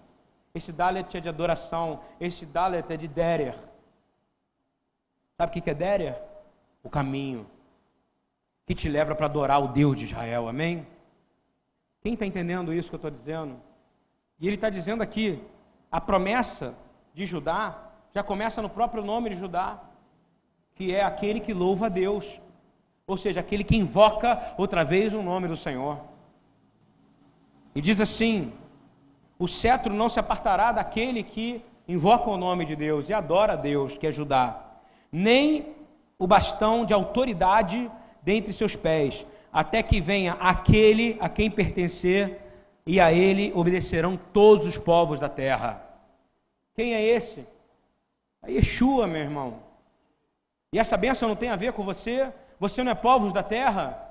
Esse 0.55 0.73
Dalet 0.73 1.17
é 1.17 1.21
de 1.21 1.29
adoração. 1.29 2.01
Esse 2.21 2.45
Dalet 2.45 2.93
é 2.93 2.97
de 2.97 3.09
Derer. 3.09 3.59
Sabe 5.37 5.59
o 5.59 5.63
que 5.63 5.71
é 5.71 5.75
Derer? 5.75 6.21
O 6.83 6.91
caminho 6.91 7.47
que 8.67 8.75
te 8.75 8.89
leva 8.89 9.15
para 9.15 9.27
adorar 9.27 9.63
o 9.63 9.69
Deus 9.69 9.97
de 9.97 10.05
Israel. 10.05 10.49
Amém? 10.49 10.87
Quem 12.03 12.15
está 12.15 12.27
entendendo 12.27 12.73
isso 12.73 12.89
que 12.89 12.95
eu 12.95 12.99
estou 12.99 13.11
dizendo? 13.11 13.57
E 14.39 14.47
ele 14.47 14.57
está 14.57 14.69
dizendo 14.69 15.03
aqui: 15.03 15.43
a 15.91 16.01
promessa 16.01 16.75
de 17.15 17.25
Judá 17.25 17.93
já 18.15 18.23
começa 18.23 18.63
no 18.63 18.71
próprio 18.71 19.03
nome 19.03 19.31
de 19.31 19.37
Judá, 19.37 19.81
que 20.77 20.95
é 20.95 21.03
aquele 21.03 21.41
que 21.41 21.53
louva 21.53 21.87
a 21.87 21.89
Deus, 21.89 22.25
ou 23.07 23.19
seja, 23.19 23.41
aquele 23.41 23.65
que 23.65 23.77
invoca 23.77 24.55
outra 24.57 24.85
vez 24.85 25.13
o 25.13 25.21
nome 25.21 25.49
do 25.49 25.57
Senhor. 25.57 25.99
E 27.75 27.83
diz 27.83 28.01
assim: 28.01 28.53
o 29.37 29.49
cetro 29.49 29.93
não 29.93 30.09
se 30.09 30.21
apartará 30.21 30.71
daquele 30.71 31.25
que 31.25 31.61
invoca 31.89 32.31
o 32.31 32.37
nome 32.37 32.65
de 32.65 32.77
Deus 32.77 33.09
e 33.09 33.13
adora 33.13 33.55
a 33.55 33.57
Deus, 33.57 33.99
que 33.99 34.07
é 34.07 34.13
Judá, 34.13 34.65
nem 35.11 35.75
o 36.17 36.27
bastão 36.27 36.87
de 36.87 36.95
autoridade 36.95 37.91
dentre 38.23 38.53
seus 38.53 38.77
pés, 38.77 39.27
até 39.53 39.83
que 39.83 40.01
venha 40.01 40.35
aquele 40.35 41.17
a 41.21 41.29
quem 41.29 41.51
pertencer, 41.51 42.41
e 42.87 43.01
a 43.01 43.13
ele 43.13 43.53
obedecerão 43.55 44.17
todos 44.33 44.69
os 44.69 44.79
povos 44.79 45.19
da 45.19 45.29
terra. 45.29 45.83
Quem 46.75 46.95
é 46.95 47.03
esse? 47.03 47.54
É 48.47 48.53
Yeshua, 48.53 49.07
meu 49.07 49.23
irmão. 49.23 49.63
E 50.73 50.79
essa 50.79 50.97
bênção 50.97 51.29
não 51.29 51.37
tem 51.37 51.51
a 51.51 51.57
ver 51.57 51.73
com 51.73 51.85
você? 51.85 52.33
Você 52.59 52.83
não 52.83 52.93
é 52.93 52.95
povos 52.95 53.33
da 53.33 53.43
terra? 53.43 54.05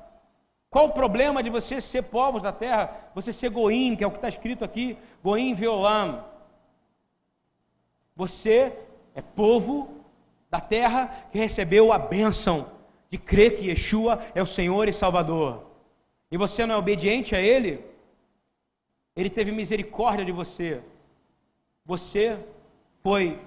Qual 0.69 0.87
o 0.87 0.93
problema 0.93 1.43
de 1.43 1.49
você 1.49 1.79
ser 1.79 2.03
povos 2.03 2.41
da 2.41 2.51
terra? 2.51 3.11
Você 3.13 3.31
ser 3.31 3.49
goim, 3.49 3.95
que 3.95 4.03
é 4.03 4.07
o 4.07 4.11
que 4.11 4.17
está 4.17 4.29
escrito 4.29 4.65
aqui, 4.65 4.97
goim 5.23 5.53
violam. 5.53 6.25
Você 8.15 8.75
é 9.13 9.21
povo 9.21 9.89
da 10.49 10.59
terra 10.59 11.27
que 11.31 11.37
recebeu 11.37 11.91
a 11.91 11.99
bênção 11.99 12.71
de 13.09 13.17
crer 13.17 13.57
que 13.57 13.67
Yeshua 13.67 14.25
é 14.33 14.41
o 14.41 14.47
Senhor 14.47 14.87
e 14.87 14.93
Salvador. 14.93 15.63
E 16.31 16.37
você 16.37 16.65
não 16.65 16.75
é 16.75 16.77
obediente 16.77 17.35
a 17.35 17.39
Ele? 17.39 17.83
Ele 19.15 19.29
teve 19.29 19.51
misericórdia 19.51 20.25
de 20.25 20.31
você. 20.31 20.81
Você 21.85 22.39
foi 23.03 23.39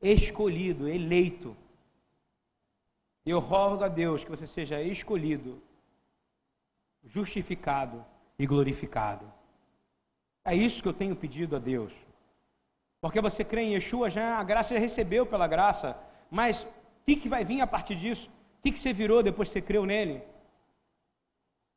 escolhido, 0.00 0.88
eleito. 0.88 1.56
Eu 3.24 3.38
rogo 3.38 3.84
a 3.84 3.88
Deus 3.88 4.22
que 4.22 4.30
você 4.30 4.46
seja 4.46 4.80
escolhido, 4.82 5.60
justificado 7.04 8.04
e 8.38 8.46
glorificado. 8.46 9.30
É 10.44 10.54
isso 10.54 10.82
que 10.82 10.88
eu 10.88 10.94
tenho 10.94 11.16
pedido 11.16 11.56
a 11.56 11.58
Deus. 11.58 11.92
Porque 13.00 13.20
você 13.20 13.44
crê 13.44 13.62
em 13.62 13.74
Yeshua, 13.74 14.08
já 14.10 14.38
a 14.38 14.44
graça 14.44 14.74
já 14.74 14.80
recebeu 14.80 15.26
pela 15.26 15.46
graça. 15.46 15.98
Mas 16.30 16.62
o 16.62 16.68
que, 17.04 17.16
que 17.16 17.28
vai 17.28 17.44
vir 17.44 17.60
a 17.60 17.66
partir 17.66 17.96
disso? 17.96 18.28
O 18.58 18.62
que, 18.62 18.72
que 18.72 18.78
você 18.78 18.92
virou 18.92 19.22
depois 19.22 19.48
que 19.48 19.54
você 19.54 19.62
creu 19.62 19.84
nele? 19.84 20.22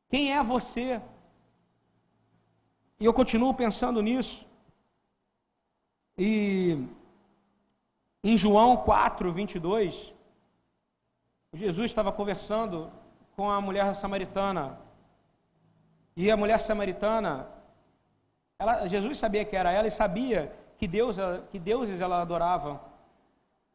Quem 0.08 0.32
é 0.32 0.42
você? 0.42 1.00
E 2.98 3.04
eu 3.04 3.12
continuo 3.12 3.54
pensando 3.54 4.02
nisso. 4.02 4.46
E 6.18 6.84
em 8.22 8.36
João 8.36 8.76
4, 8.76 9.32
22, 9.32 10.12
Jesus 11.54 11.90
estava 11.90 12.12
conversando 12.12 12.90
com 13.34 13.50
a 13.50 13.60
mulher 13.60 13.94
samaritana. 13.94 14.78
E 16.14 16.30
a 16.30 16.36
mulher 16.36 16.60
samaritana, 16.60 17.48
ela, 18.58 18.86
Jesus 18.86 19.18
sabia 19.18 19.44
que 19.44 19.56
era 19.56 19.72
ela 19.72 19.88
e 19.88 19.90
sabia 19.90 20.52
que, 20.76 20.86
Deus, 20.86 21.16
que 21.50 21.58
deuses 21.58 22.00
ela 22.00 22.20
adorava. 22.20 22.80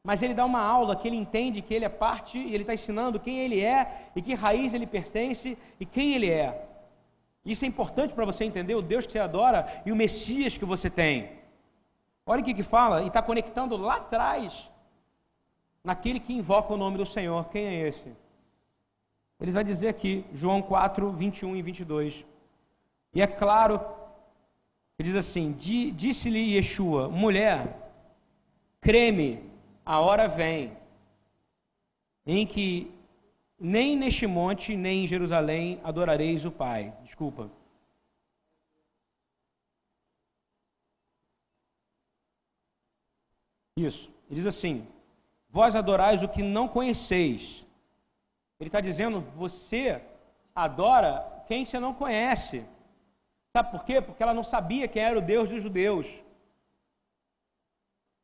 Mas 0.04 0.22
ele 0.22 0.36
dá 0.36 0.46
uma 0.46 0.62
aula 0.62 0.96
que 0.96 1.08
ele 1.08 1.16
entende 1.16 1.64
que 1.64 1.74
ele 1.74 1.86
é 1.86 1.90
parte 1.90 2.38
e 2.38 2.54
ele 2.54 2.62
está 2.64 2.76
ensinando 2.76 3.20
quem 3.20 3.40
ele 3.40 3.60
é 3.60 4.10
e 4.16 4.22
que 4.22 4.36
raiz 4.36 4.74
ele 4.74 4.86
pertence 4.86 5.58
e 5.80 5.86
quem 5.86 6.14
ele 6.14 6.30
é. 6.30 6.68
Isso 7.44 7.66
é 7.66 7.68
importante 7.68 8.14
para 8.14 8.26
você 8.26 8.44
entender 8.44 8.76
o 8.76 8.82
Deus 8.82 9.08
que 9.08 9.14
você 9.14 9.20
adora 9.20 9.82
e 9.86 9.92
o 9.92 9.96
Messias 9.96 10.56
que 10.56 10.66
você 10.66 10.90
tem. 10.90 11.32
Olha 12.26 12.42
o 12.42 12.44
que, 12.44 12.54
que 12.54 12.64
fala, 12.64 13.04
e 13.04 13.08
está 13.08 13.22
conectando 13.22 13.78
lá 13.78 13.98
atrás, 13.98 14.70
naquele 15.84 16.20
que 16.20 16.34
invoca 16.34 16.74
o 16.74 16.78
nome 16.78 16.98
do 16.98 17.06
Senhor. 17.06 17.46
Quem 17.50 17.66
é 17.66 17.88
esse? 17.88 18.16
Ele 19.40 19.52
vai 19.52 19.64
dizer 19.64 19.90
aqui, 19.90 20.26
João 20.34 20.62
4, 20.62 21.12
21 21.12 21.56
e 21.56 21.62
22. 21.62 22.26
E 23.14 23.22
é 23.22 23.28
claro 23.28 23.80
ele 24.98 25.10
diz 25.10 25.16
assim: 25.16 25.52
Disse-lhe 25.52 26.56
Yeshua, 26.56 27.10
mulher, 27.10 27.92
creme, 28.80 29.44
a 29.86 30.00
hora 30.00 30.28
vem 30.28 30.72
em 32.26 32.46
que 32.46 32.92
nem 33.60 33.96
neste 33.96 34.26
monte, 34.26 34.76
nem 34.76 35.04
em 35.04 35.08
Jerusalém 35.08 35.80
adorareis 35.84 36.46
o 36.46 36.52
Pai. 36.52 36.94
Desculpa. 37.04 37.50
Isso. 43.78 44.10
Ele 44.30 44.40
diz 44.40 44.46
assim: 44.46 44.88
Vós 45.50 45.76
adorais 45.76 46.24
o 46.24 46.28
que 46.28 46.42
não 46.42 46.68
conheceis. 46.68 47.66
Ele 48.60 48.70
está 48.70 48.80
dizendo: 48.80 49.22
Você 49.36 50.02
adora 50.54 51.44
quem 51.48 51.66
você 51.66 51.80
não 51.80 51.94
conhece. 51.94 52.66
Sabe 53.52 53.72
por 53.72 53.84
quê? 53.86 54.02
Porque 54.02 54.24
ela 54.24 54.34
não 54.34 54.44
sabia 54.44 54.88
quem 54.88 55.04
era 55.04 55.18
o 55.18 55.22
Deus 55.22 55.50
dos 55.50 55.62
judeus. 55.62 56.08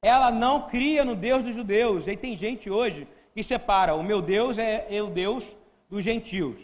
Ela 0.02 0.32
não 0.32 0.68
cria 0.68 1.06
no 1.06 1.16
Deus 1.16 1.44
dos 1.44 1.54
judeus. 1.54 2.08
E 2.08 2.18
tem 2.18 2.36
gente 2.36 2.70
hoje 2.70 3.08
que 3.34 3.44
separa: 3.44 3.94
o 3.96 4.04
meu 4.04 4.22
Deus 4.22 4.58
é, 4.58 4.88
é 4.90 5.02
o 5.02 5.10
Deus 5.10 5.46
dos 5.90 6.04
gentios. 6.04 6.60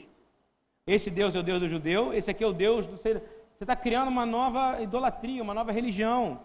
Esse 0.85 1.09
Deus 1.09 1.35
é 1.35 1.39
o 1.39 1.43
Deus 1.43 1.59
do 1.59 1.67
judeu, 1.67 2.13
esse 2.13 2.31
aqui 2.31 2.43
é 2.43 2.47
o 2.47 2.53
Deus 2.53 2.85
do. 2.85 2.95
Você 2.95 3.21
está 3.59 3.75
criando 3.75 4.07
uma 4.07 4.25
nova 4.25 4.81
idolatria, 4.81 5.43
uma 5.43 5.53
nova 5.53 5.73
religião. 5.73 6.39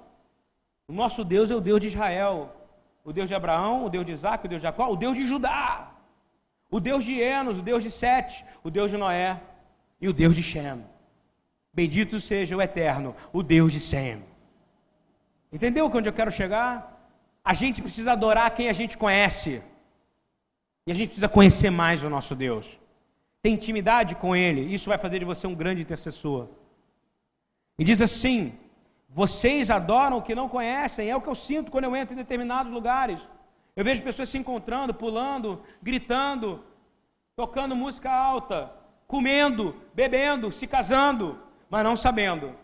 O 0.92 0.94
nosso 0.94 1.24
Deus 1.24 1.50
é 1.50 1.56
o 1.56 1.60
Deus 1.68 1.80
de 1.80 1.86
Israel, 1.86 2.54
o 3.02 3.14
Deus 3.14 3.26
de 3.26 3.34
Abraão, 3.34 3.86
o 3.86 3.88
Deus 3.88 4.04
de 4.04 4.12
Isaac, 4.12 4.44
o 4.44 4.48
Deus 4.52 4.60
de 4.60 4.68
Jacó, 4.68 4.86
o 4.90 4.96
Deus 5.04 5.16
de 5.16 5.24
Judá, 5.26 5.90
o 6.70 6.78
Deus 6.78 7.02
de 7.02 7.18
Enos, 7.18 7.56
o 7.56 7.62
Deus 7.62 7.82
de 7.82 7.90
Sete, 7.90 8.44
o 8.62 8.68
Deus 8.68 8.90
de 8.90 8.98
Noé 8.98 9.40
e 10.02 10.06
o 10.06 10.12
Deus 10.12 10.36
de 10.36 10.42
Shem. 10.42 10.84
Bendito 11.72 12.20
seja 12.20 12.54
o 12.54 12.60
Eterno, 12.60 13.16
o 13.32 13.42
Deus 13.42 13.72
de 13.72 13.80
Sem. 13.80 14.22
Entendeu 15.50 15.86
onde 15.86 16.10
eu 16.10 16.12
quero 16.12 16.30
chegar? 16.30 16.74
A 17.42 17.54
gente 17.54 17.80
precisa 17.80 18.12
adorar 18.12 18.54
quem 18.54 18.68
a 18.68 18.74
gente 18.74 18.98
conhece. 18.98 19.62
E 20.86 20.92
a 20.92 20.94
gente 20.94 21.08
precisa 21.08 21.28
conhecer 21.36 21.70
mais 21.70 22.04
o 22.04 22.10
nosso 22.10 22.34
Deus. 22.34 22.66
Ter 23.42 23.48
intimidade 23.48 24.14
com 24.14 24.36
Ele. 24.36 24.74
Isso 24.74 24.90
vai 24.90 24.98
fazer 24.98 25.20
de 25.20 25.24
você 25.24 25.46
um 25.46 25.54
grande 25.54 25.80
intercessor. 25.80 26.48
E 27.78 27.82
diz 27.82 28.02
assim: 28.02 28.52
Vocês 29.14 29.70
adoram 29.70 30.18
o 30.18 30.22
que 30.22 30.34
não 30.34 30.48
conhecem. 30.48 31.08
É 31.08 31.16
o 31.16 31.20
que 31.20 31.28
eu 31.28 31.34
sinto 31.34 31.70
quando 31.70 31.84
eu 31.84 31.94
entro 31.94 32.14
em 32.14 32.18
determinados 32.18 32.72
lugares. 32.72 33.20
Eu 33.76 33.84
vejo 33.84 34.02
pessoas 34.02 34.28
se 34.28 34.38
encontrando, 34.38 34.92
pulando, 34.92 35.62
gritando, 35.82 36.64
tocando 37.36 37.76
música 37.76 38.10
alta, 38.10 38.72
comendo, 39.06 39.76
bebendo, 39.94 40.50
se 40.50 40.66
casando 40.66 41.38
mas 41.72 41.84
não 41.84 41.96
sabendo 41.96 42.54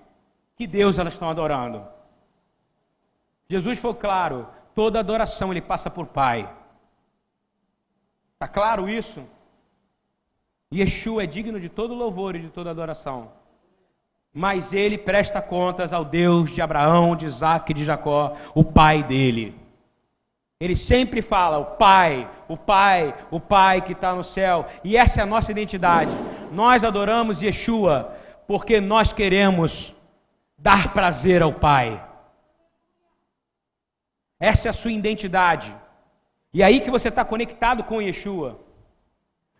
que 0.54 0.66
Deus 0.66 0.98
elas 0.98 1.14
estão 1.14 1.30
adorando. 1.30 1.82
Jesus 3.48 3.78
foi 3.78 3.94
claro, 3.94 4.46
toda 4.74 5.00
adoração 5.00 5.50
ele 5.50 5.62
passa 5.62 5.88
por 5.88 6.08
Pai. 6.08 6.54
Está 8.34 8.46
claro 8.46 8.87
isso? 8.87 9.26
Yeshua 10.70 11.24
é 11.24 11.26
digno 11.26 11.58
de 11.58 11.70
todo 11.70 11.94
louvor 11.94 12.37
e 12.37 12.42
de 12.42 12.50
toda 12.50 12.70
adoração. 12.70 13.32
Mas 14.38 14.72
ele 14.72 14.96
presta 14.96 15.42
contas 15.42 15.92
ao 15.92 16.05
Deus 16.05 16.51
de 16.53 16.62
Abraão, 16.62 17.16
de 17.16 17.27
Isaac 17.27 17.72
e 17.72 17.74
de 17.74 17.85
Jacó, 17.85 18.37
o 18.55 18.62
pai 18.62 19.03
dele. 19.03 19.53
Ele 20.61 20.77
sempre 20.77 21.20
fala, 21.20 21.59
o 21.59 21.64
Pai, 21.64 22.31
o 22.46 22.57
Pai, 22.57 23.12
o 23.33 23.40
Pai 23.40 23.81
que 23.81 23.94
está 23.94 24.14
no 24.14 24.22
céu. 24.22 24.68
E 24.85 24.96
essa 24.96 25.18
é 25.18 25.22
a 25.24 25.27
nossa 25.27 25.51
identidade. 25.51 26.12
Nós 26.53 26.85
adoramos 26.85 27.42
Yeshua 27.42 28.16
porque 28.46 28.81
nós 28.81 29.12
queremos 29.12 29.92
dar 30.57 30.92
prazer 30.92 31.42
ao 31.42 31.53
Pai. 31.53 32.01
Essa 34.38 34.68
é 34.68 34.70
a 34.70 34.74
sua 34.74 34.92
identidade. 34.92 35.74
E 36.55 36.62
é 36.62 36.64
aí 36.64 36.79
que 36.79 36.92
você 36.92 37.09
está 37.09 37.24
conectado 37.24 37.83
com 37.83 38.01
Yeshua. 38.01 38.61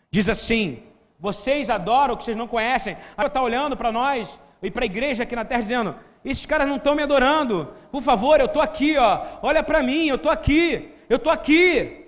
Diz 0.09 0.29
assim: 0.29 0.85
vocês 1.19 1.69
adoram 1.69 2.15
o 2.15 2.17
que 2.17 2.23
vocês 2.23 2.37
não 2.37 2.47
conhecem. 2.47 2.97
Aí 3.17 3.27
está 3.27 3.43
olhando 3.43 3.77
para 3.77 3.91
nós 3.91 4.39
e 4.63 4.71
para 4.71 4.85
a 4.85 4.87
igreja 4.87 5.23
aqui 5.23 5.37
na 5.37 5.45
terra 5.45 5.63
dizendo: 5.63 5.97
esses 6.25 6.45
caras 6.45 6.69
não 6.69 6.77
estão 6.77 6.95
me 6.95 7.03
adorando. 7.03 7.73
Por 7.91 8.03
favor, 8.03 8.41
eu 8.41 8.47
estou 8.47 8.61
aqui, 8.61 8.97
ó. 8.97 9.39
Olha 9.43 9.63
para 9.63 9.83
mim, 9.83 10.07
eu 10.09 10.17
estou 10.17 10.31
aqui. 10.31 10.93
Eu 11.09 11.17
estou 11.17 11.33
aqui. 11.33 12.07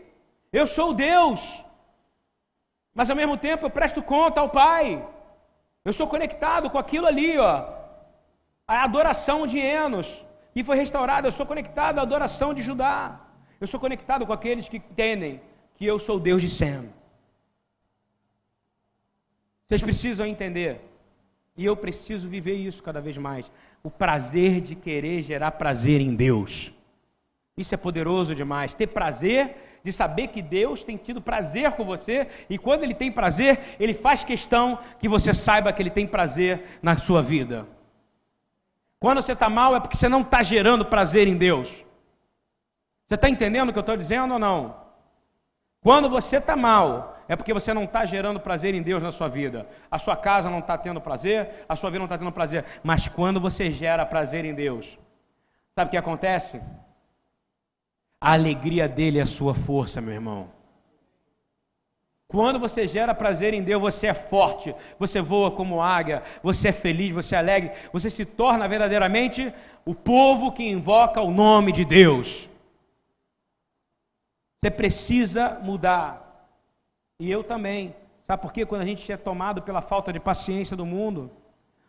Eu 0.53 0.67
sou 0.67 0.93
Deus. 0.93 1.63
Mas 2.93 3.09
ao 3.09 3.17
mesmo 3.17 3.37
tempo 3.37 3.67
eu 3.67 3.71
presto 3.71 4.03
conta 4.03 4.41
ao 4.41 4.49
Pai. 4.49 5.07
Eu 5.85 5.93
sou 5.93 6.07
conectado 6.07 6.69
com 6.69 6.79
aquilo 6.79 7.07
ali, 7.07 7.39
ó. 7.39 7.67
A 8.67 8.85
adoração 8.85 9.47
de 9.47 9.59
Enos, 9.59 10.25
que 10.53 10.65
foi 10.65 10.77
restaurada. 10.77 11.29
Eu 11.29 11.33
sou 11.33 11.47
conectado 11.47 11.99
à 11.99 12.03
adoração 12.03 12.53
de 12.53 12.63
Judá. 12.63 13.21
Eu 13.61 13.67
sou 13.67 13.79
conectado 13.79 14.27
com 14.27 14.33
aqueles 14.33 14.69
que 14.69 14.79
entendem 14.79 15.41
que 15.77 15.87
eu 15.87 15.99
sou 15.99 16.19
Deus 16.19 16.43
de 16.43 16.49
Sem. 16.49 16.93
Vocês 19.67 19.83
precisam 19.83 20.27
entender. 20.27 20.90
E 21.61 21.67
eu 21.67 21.77
preciso 21.77 22.27
viver 22.27 22.55
isso 22.55 22.83
cada 22.83 23.03
vez 23.03 23.19
mais. 23.19 23.45
O 23.83 23.91
prazer 23.91 24.63
de 24.63 24.75
querer 24.75 25.21
gerar 25.21 25.51
prazer 25.51 26.01
em 26.01 26.15
Deus. 26.15 26.73
Isso 27.55 27.75
é 27.75 27.77
poderoso 27.77 28.35
demais. 28.35 28.73
Ter 28.73 28.87
prazer 28.87 29.81
de 29.85 29.93
saber 29.93 30.29
que 30.29 30.41
Deus 30.41 30.83
tem 30.83 30.97
tido 30.97 31.21
prazer 31.21 31.73
com 31.73 31.85
você 31.85 32.29
e 32.49 32.57
quando 32.57 32.85
Ele 32.85 32.95
tem 32.95 33.13
prazer, 33.13 33.77
Ele 33.79 33.93
faz 33.93 34.25
questão 34.25 34.79
que 34.99 35.07
você 35.07 35.35
saiba 35.35 35.71
que 35.71 35.83
Ele 35.83 35.91
tem 35.91 36.07
prazer 36.07 36.79
na 36.83 36.97
sua 36.97 37.21
vida. 37.21 37.69
Quando 38.99 39.21
você 39.21 39.33
está 39.33 39.51
mal 39.51 39.77
é 39.77 39.81
porque 39.81 39.99
você 39.99 40.09
não 40.09 40.23
está 40.23 40.43
gerando 40.43 40.87
prazer 40.87 41.29
em 41.29 41.37
Deus. 41.37 41.69
Você 43.07 43.17
está 43.17 43.29
entendendo 43.29 43.69
o 43.69 43.73
que 43.75 43.79
eu 43.79 43.83
estou 43.83 43.99
dizendo 43.99 44.33
ou 44.33 44.39
não? 44.39 44.77
Quando 45.83 46.09
você 46.09 46.39
está 46.39 46.57
mal, 46.57 47.20
é 47.31 47.37
porque 47.37 47.55
você 47.55 47.73
não 47.73 47.85
está 47.85 48.05
gerando 48.05 48.41
prazer 48.41 48.75
em 48.75 48.83
Deus 48.83 49.01
na 49.01 49.13
sua 49.13 49.29
vida. 49.29 49.65
A 49.89 50.01
sua 50.01 50.17
casa 50.17 50.51
não 50.51 50.59
está 50.59 50.77
tendo 50.77 51.01
prazer, 51.01 51.65
a 51.69 51.77
sua 51.77 51.89
vida 51.89 52.01
não 52.01 52.07
está 52.07 52.19
tendo 52.19 52.33
prazer. 52.33 52.65
Mas 52.83 53.07
quando 53.07 53.41
você 53.41 53.71
gera 53.71 54.05
prazer 54.05 54.45
em 54.45 54.53
Deus, 54.53 54.99
sabe 55.73 55.87
o 55.87 55.91
que 55.93 55.97
acontece? 55.97 56.61
A 58.21 58.33
alegria 58.33 58.89
dele 58.89 59.21
é 59.21 59.23
a 59.23 59.27
sua 59.27 59.55
força, 59.55 60.01
meu 60.01 60.13
irmão. 60.13 60.51
Quando 62.27 62.59
você 62.59 62.89
gera 62.89 63.15
prazer 63.15 63.55
em 63.55 63.63
Deus, 63.63 63.81
você 63.81 64.09
é 64.09 64.15
forte, 64.15 64.75
você 64.99 65.21
voa 65.21 65.53
como 65.53 65.81
águia, 65.81 66.25
você 66.43 66.71
é 66.71 66.73
feliz, 66.73 67.15
você 67.15 67.37
é 67.37 67.39
alegre, 67.39 67.71
você 67.93 68.11
se 68.11 68.25
torna 68.25 68.67
verdadeiramente 68.67 69.55
o 69.85 69.95
povo 69.95 70.51
que 70.51 70.69
invoca 70.69 71.21
o 71.21 71.31
nome 71.31 71.71
de 71.71 71.85
Deus. 71.85 72.49
Você 74.61 74.71
precisa 74.73 75.61
mudar. 75.63 76.30
E 77.21 77.31
eu 77.31 77.45
também. 77.45 77.95
Sabe 78.25 78.41
por 78.41 78.51
quê? 78.51 78.65
Quando 78.65 78.81
a 78.81 78.87
gente 78.87 79.13
é 79.13 79.17
tomado 79.17 79.61
pela 79.61 79.83
falta 79.83 80.11
de 80.11 80.19
paciência 80.19 80.75
do 80.75 80.87
mundo, 80.87 81.31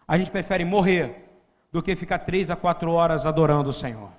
a 0.06 0.18
gente 0.18 0.30
prefere 0.30 0.66
morrer 0.66 1.30
do 1.72 1.82
que 1.82 1.96
ficar 1.96 2.20
três 2.20 2.52
a 2.52 2.56
quatro 2.56 2.92
horas 2.92 3.26
adorando 3.26 3.70
o 3.70 3.74
Senhor. 3.74 4.10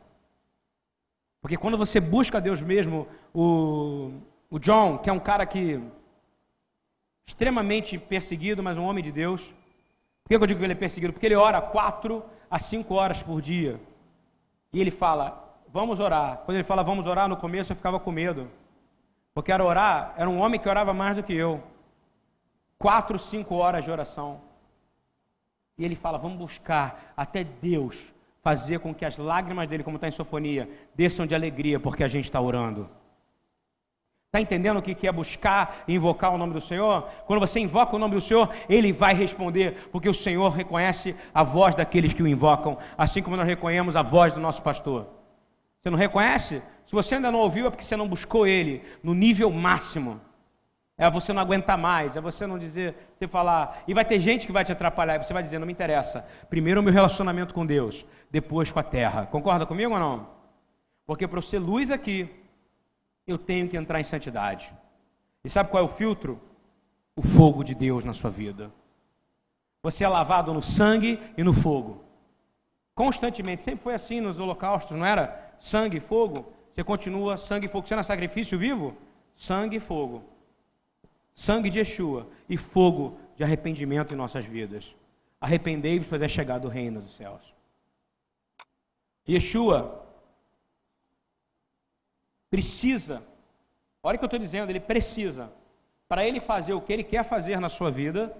Porque 1.43 1.59
quando 1.59 1.77
você 1.77 2.01
busca 2.01 2.41
Deus 2.41 2.63
mesmo, 2.63 3.07
o, 3.35 4.13
o 4.51 4.59
John, 4.59 4.97
que 4.97 5.11
é 5.11 5.13
um 5.13 5.21
cara 5.21 5.45
que 5.45 5.83
extremamente 7.27 7.99
perseguido, 7.99 8.63
mas 8.63 8.79
um 8.79 8.85
homem 8.85 9.05
de 9.05 9.13
Deus. 9.13 9.43
Por 10.23 10.29
que 10.29 10.35
eu 10.37 10.47
digo 10.47 10.61
que 10.61 10.65
ele 10.65 10.73
é 10.73 10.77
perseguido? 10.77 11.13
Porque 11.13 11.27
ele 11.27 11.35
ora 11.35 11.61
quatro 11.61 12.25
a 12.51 12.59
cinco 12.59 12.95
horas 12.95 13.23
por 13.23 13.43
dia. 13.43 13.79
E 14.73 14.81
ele 14.81 14.91
fala, 14.91 15.59
vamos 15.69 16.01
orar. 16.01 16.39
Quando 16.39 16.57
ele 16.57 16.65
fala 16.65 16.83
vamos 16.83 17.07
orar, 17.07 17.29
no 17.29 17.37
começo 17.37 17.73
eu 17.73 17.77
ficava 17.77 18.01
com 18.01 18.11
medo. 18.11 18.49
Porque 19.35 19.53
era 19.53 19.65
orar, 19.65 20.15
era 20.17 20.29
um 20.29 20.39
homem 20.41 20.61
que 20.61 20.69
orava 20.69 20.93
mais 20.93 21.17
do 21.17 21.23
que 21.23 21.33
eu. 21.33 21.63
Quatro, 22.79 23.19
cinco 23.19 23.55
horas 23.57 23.85
de 23.85 23.91
oração. 23.91 24.41
E 25.79 25.85
ele 25.85 25.97
fala, 25.97 26.19
vamos 26.19 26.39
buscar 26.39 27.13
até 27.17 27.43
Deus 27.43 28.13
fazer 28.43 28.81
com 28.81 28.95
que 28.95 29.05
as 29.05 29.17
lágrimas 29.17 29.69
dele, 29.69 29.85
como 29.85 29.97
está 29.97 30.09
em 30.09 30.13
sofonia, 30.13 30.69
desçam 30.95 31.27
de 31.27 31.35
alegria, 31.35 31.79
porque 31.81 32.05
a 32.05 32.09
gente 32.09 32.25
está 32.25 32.41
orando. 32.41 32.91
Está 34.27 34.41
entendendo 34.41 34.79
o 34.79 34.83
que 34.83 35.07
é 35.07 35.13
buscar 35.13 35.85
e 35.87 35.95
invocar 35.95 36.33
o 36.33 36.39
nome 36.39 36.55
do 36.55 36.61
Senhor? 36.61 37.03
Quando 37.27 37.41
você 37.41 37.61
invoca 37.61 37.95
o 37.95 37.99
nome 37.99 38.15
do 38.15 38.21
Senhor, 38.21 38.51
Ele 38.69 38.93
vai 38.93 39.15
responder, 39.15 39.89
porque 39.93 40.09
o 40.09 40.15
Senhor 40.15 40.49
reconhece 40.49 41.15
a 41.35 41.43
voz 41.43 41.75
daqueles 41.75 42.15
que 42.15 42.23
o 42.23 42.27
invocam, 42.27 42.79
assim 42.97 43.23
como 43.23 43.37
nós 43.37 43.47
reconhecemos 43.47 43.95
a 43.95 44.03
voz 44.03 44.33
do 44.33 44.41
nosso 44.41 44.63
pastor. 44.63 45.22
Você 45.83 45.91
não 45.91 45.99
reconhece? 45.99 46.63
Se 46.87 46.93
você 46.93 47.17
ainda 47.17 47.31
não 47.31 47.41
ouviu, 47.41 47.67
é 47.67 47.71
porque 47.71 47.85
você 47.85 47.97
não 47.97 48.07
buscou 48.07 48.47
Ele 48.47 48.85
no 49.03 49.15
nível 49.15 49.51
máximo. 49.51 50.21
É 50.97 51.11
você 51.11 51.33
não 51.33 51.43
aguentar 51.43 51.77
mais, 51.77 52.15
é 52.15 52.21
você 52.21 52.47
não 52.47 52.57
dizer, 52.57 52.95
você 53.19 53.27
falar. 53.27 53.83
E 53.89 53.93
vai 53.93 54.05
ter 54.05 54.21
gente 54.21 54.47
que 54.47 54.53
vai 54.53 54.65
te 54.65 54.71
atrapalhar, 54.71 55.17
e 55.17 55.25
você 55.25 55.33
vai 55.33 55.43
dizer, 55.43 55.59
não 55.59 55.67
me 55.67 55.73
interessa. 55.73 56.25
Primeiro 56.49 56.81
o 56.81 56.83
meu 56.85 56.93
relacionamento 56.93 57.53
com 57.53 57.67
Deus, 57.67 58.07
depois 58.31 58.71
com 58.71 58.79
a 58.79 58.83
terra. 58.85 59.27
Concorda 59.27 59.67
comigo 59.67 59.93
ou 59.93 59.99
não? 59.99 60.29
Porque 61.05 61.27
para 61.27 61.39
eu 61.39 61.43
ser 61.43 61.59
luz 61.59 61.91
aqui, 61.91 62.31
eu 63.27 63.37
tenho 63.37 63.69
que 63.69 63.77
entrar 63.77 64.01
em 64.01 64.05
santidade. 64.05 64.73
E 65.43 65.51
sabe 65.51 65.71
qual 65.71 65.83
é 65.83 65.87
o 65.87 65.89
filtro? 65.89 66.41
O 67.17 67.23
fogo 67.23 67.65
de 67.65 67.75
Deus 67.75 68.05
na 68.05 68.15
sua 68.15 68.31
vida. 68.31 68.71
Você 69.83 70.05
é 70.05 70.09
lavado 70.09 70.55
no 70.55 70.63
sangue 70.63 71.21
e 71.37 71.43
no 71.43 71.53
fogo. 71.53 72.05
Constantemente, 72.95 73.65
sempre 73.65 73.83
foi 73.83 73.95
assim 73.95 74.21
nos 74.21 74.39
holocaustos, 74.39 74.97
não 74.97 75.05
era? 75.05 75.52
Sangue 75.63 75.99
e 75.99 76.01
fogo. 76.01 76.53
Você 76.73 76.83
continua 76.83 77.39
sangue 77.39 77.67
e 77.67 77.69
fogo. 77.69 77.87
Você 77.87 77.95
não 77.95 78.01
é 78.01 78.03
sacrifício 78.03 78.59
vivo? 78.59 78.97
Sangue 79.37 79.77
e 79.77 79.81
fogo. 79.81 80.25
Sangue 81.37 81.71
de 81.71 81.79
Yeshua 81.79 82.27
e 82.49 82.57
fogo 82.57 83.17
de 83.37 83.45
arrependimento 83.45 84.13
em 84.13 84.17
nossas 84.17 84.45
vidas. 84.45 84.93
Arrependei-vos, 85.41 86.09
pois 86.09 86.21
é 86.21 86.27
chegado 86.27 86.65
o 86.65 86.69
reino 86.69 87.01
dos 87.01 87.17
céus. 87.17 87.41
Yeshua 89.27 90.05
precisa, 92.51 93.23
olha 94.03 94.17
o 94.17 94.19
que 94.19 94.25
eu 94.25 94.27
estou 94.27 94.41
dizendo, 94.41 94.69
ele 94.69 94.81
precisa, 94.81 95.53
para 96.09 96.27
ele 96.27 96.41
fazer 96.41 96.73
o 96.73 96.81
que 96.81 96.93
ele 96.93 97.05
quer 97.05 97.25
fazer 97.25 97.61
na 97.61 97.69
sua 97.69 97.89
vida, 97.89 98.37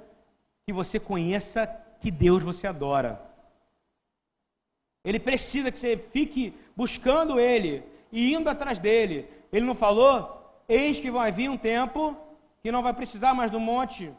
que 0.67 0.73
você 0.73 0.99
conheça 0.99 1.69
que 2.01 2.11
Deus 2.11 2.43
você 2.43 2.67
adora. 2.67 3.32
Ele 5.05 5.19
precisa 5.19 5.71
que 5.71 5.79
você 5.79 5.97
fique 5.97 6.55
buscando 6.77 7.41
Ele 7.41 7.83
e 8.11 8.35
indo 8.35 8.49
atrás 8.49 8.79
dele. 8.79 9.29
Ele 9.53 9.67
não 9.67 9.75
falou? 9.75 10.41
Eis 10.69 11.01
que 11.01 11.11
vai 11.11 11.33
vir 11.33 11.51
um 11.51 11.57
tempo 11.57 12.17
que 12.63 12.71
não 12.71 12.83
vai 12.83 12.93
precisar 12.93 13.35
mais 13.35 13.51
do 13.51 13.59
monte, 13.59 14.13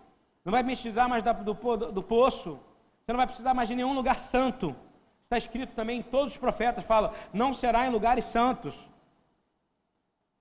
não 0.44 0.52
vai 0.52 0.64
precisar 0.64 1.08
mais 1.08 1.24
do, 1.24 1.34
do, 1.34 1.92
do 1.92 2.04
poço, 2.04 2.60
você 3.04 3.12
não 3.14 3.18
vai 3.18 3.28
precisar 3.28 3.54
mais 3.54 3.68
de 3.70 3.76
nenhum 3.76 3.94
lugar 3.94 4.20
santo. 4.20 4.76
Está 5.24 5.38
escrito 5.38 5.74
também 5.74 6.00
em 6.00 6.04
todos 6.04 6.34
os 6.34 6.38
profetas, 6.38 6.84
fala, 6.84 7.14
não 7.34 7.54
será 7.54 7.88
em 7.88 7.90
lugares 7.90 8.26
santos. 8.26 8.76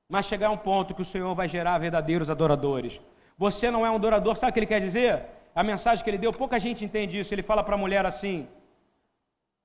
Mas 0.08 0.26
chegar 0.26 0.50
um 0.50 0.56
ponto 0.56 0.94
que 0.94 1.02
o 1.02 1.04
Senhor 1.04 1.34
vai 1.34 1.48
gerar 1.48 1.78
verdadeiros 1.78 2.28
adoradores. 2.28 3.00
Você 3.38 3.70
não 3.70 3.86
é 3.86 3.90
um 3.90 3.94
adorador, 3.94 4.36
sabe 4.36 4.50
o 4.50 4.52
que 4.52 4.58
ele 4.58 4.66
quer 4.66 4.80
dizer? 4.80 5.24
A 5.54 5.62
mensagem 5.62 6.02
que 6.04 6.10
ele 6.10 6.18
deu, 6.18 6.32
pouca 6.32 6.58
gente 6.58 6.84
entende 6.84 7.18
isso. 7.18 7.32
Ele 7.32 7.42
fala 7.42 7.62
para 7.62 7.74
a 7.74 7.78
mulher 7.78 8.04
assim: 8.04 8.48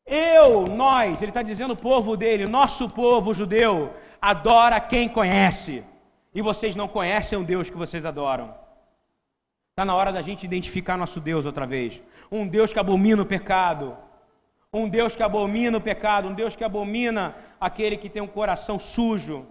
Eu, 0.08 0.66
nós, 0.66 1.22
ele 1.22 1.32
está 1.32 1.42
dizendo 1.42 1.74
o 1.74 1.78
povo 1.78 2.16
dele, 2.16 2.50
nosso 2.50 2.90
povo 2.90 3.34
judeu, 3.34 3.94
adora 4.22 4.80
quem 4.80 5.10
conhece. 5.10 5.84
E 6.34 6.42
vocês 6.42 6.76
não 6.76 6.88
conhecem 6.88 7.38
o 7.38 7.44
Deus 7.44 7.70
que 7.70 7.78
vocês 7.78 8.06
adoram. 8.06 8.56
Está 9.72 9.84
na 9.84 9.96
hora 9.96 10.14
da 10.14 10.22
gente 10.22 10.46
identificar 10.46 10.98
nosso 10.98 11.20
Deus 11.20 11.46
outra 11.46 11.68
vez. 11.68 12.02
Um 12.32 12.48
Deus 12.48 12.72
que 12.72 12.80
abomina 12.80 13.22
o 13.22 13.26
pecado. 13.26 13.98
Um 14.72 14.88
Deus 14.88 15.16
que 15.16 15.24
abomina 15.24 15.78
o 15.78 15.82
pecado. 15.82 16.30
Um 16.30 16.34
Deus 16.34 16.56
que 16.56 16.64
abomina 16.64 17.36
aquele 17.60 17.98
que 17.98 18.10
tem 18.10 18.22
um 18.22 18.28
coração 18.28 18.80
sujo 18.80 19.46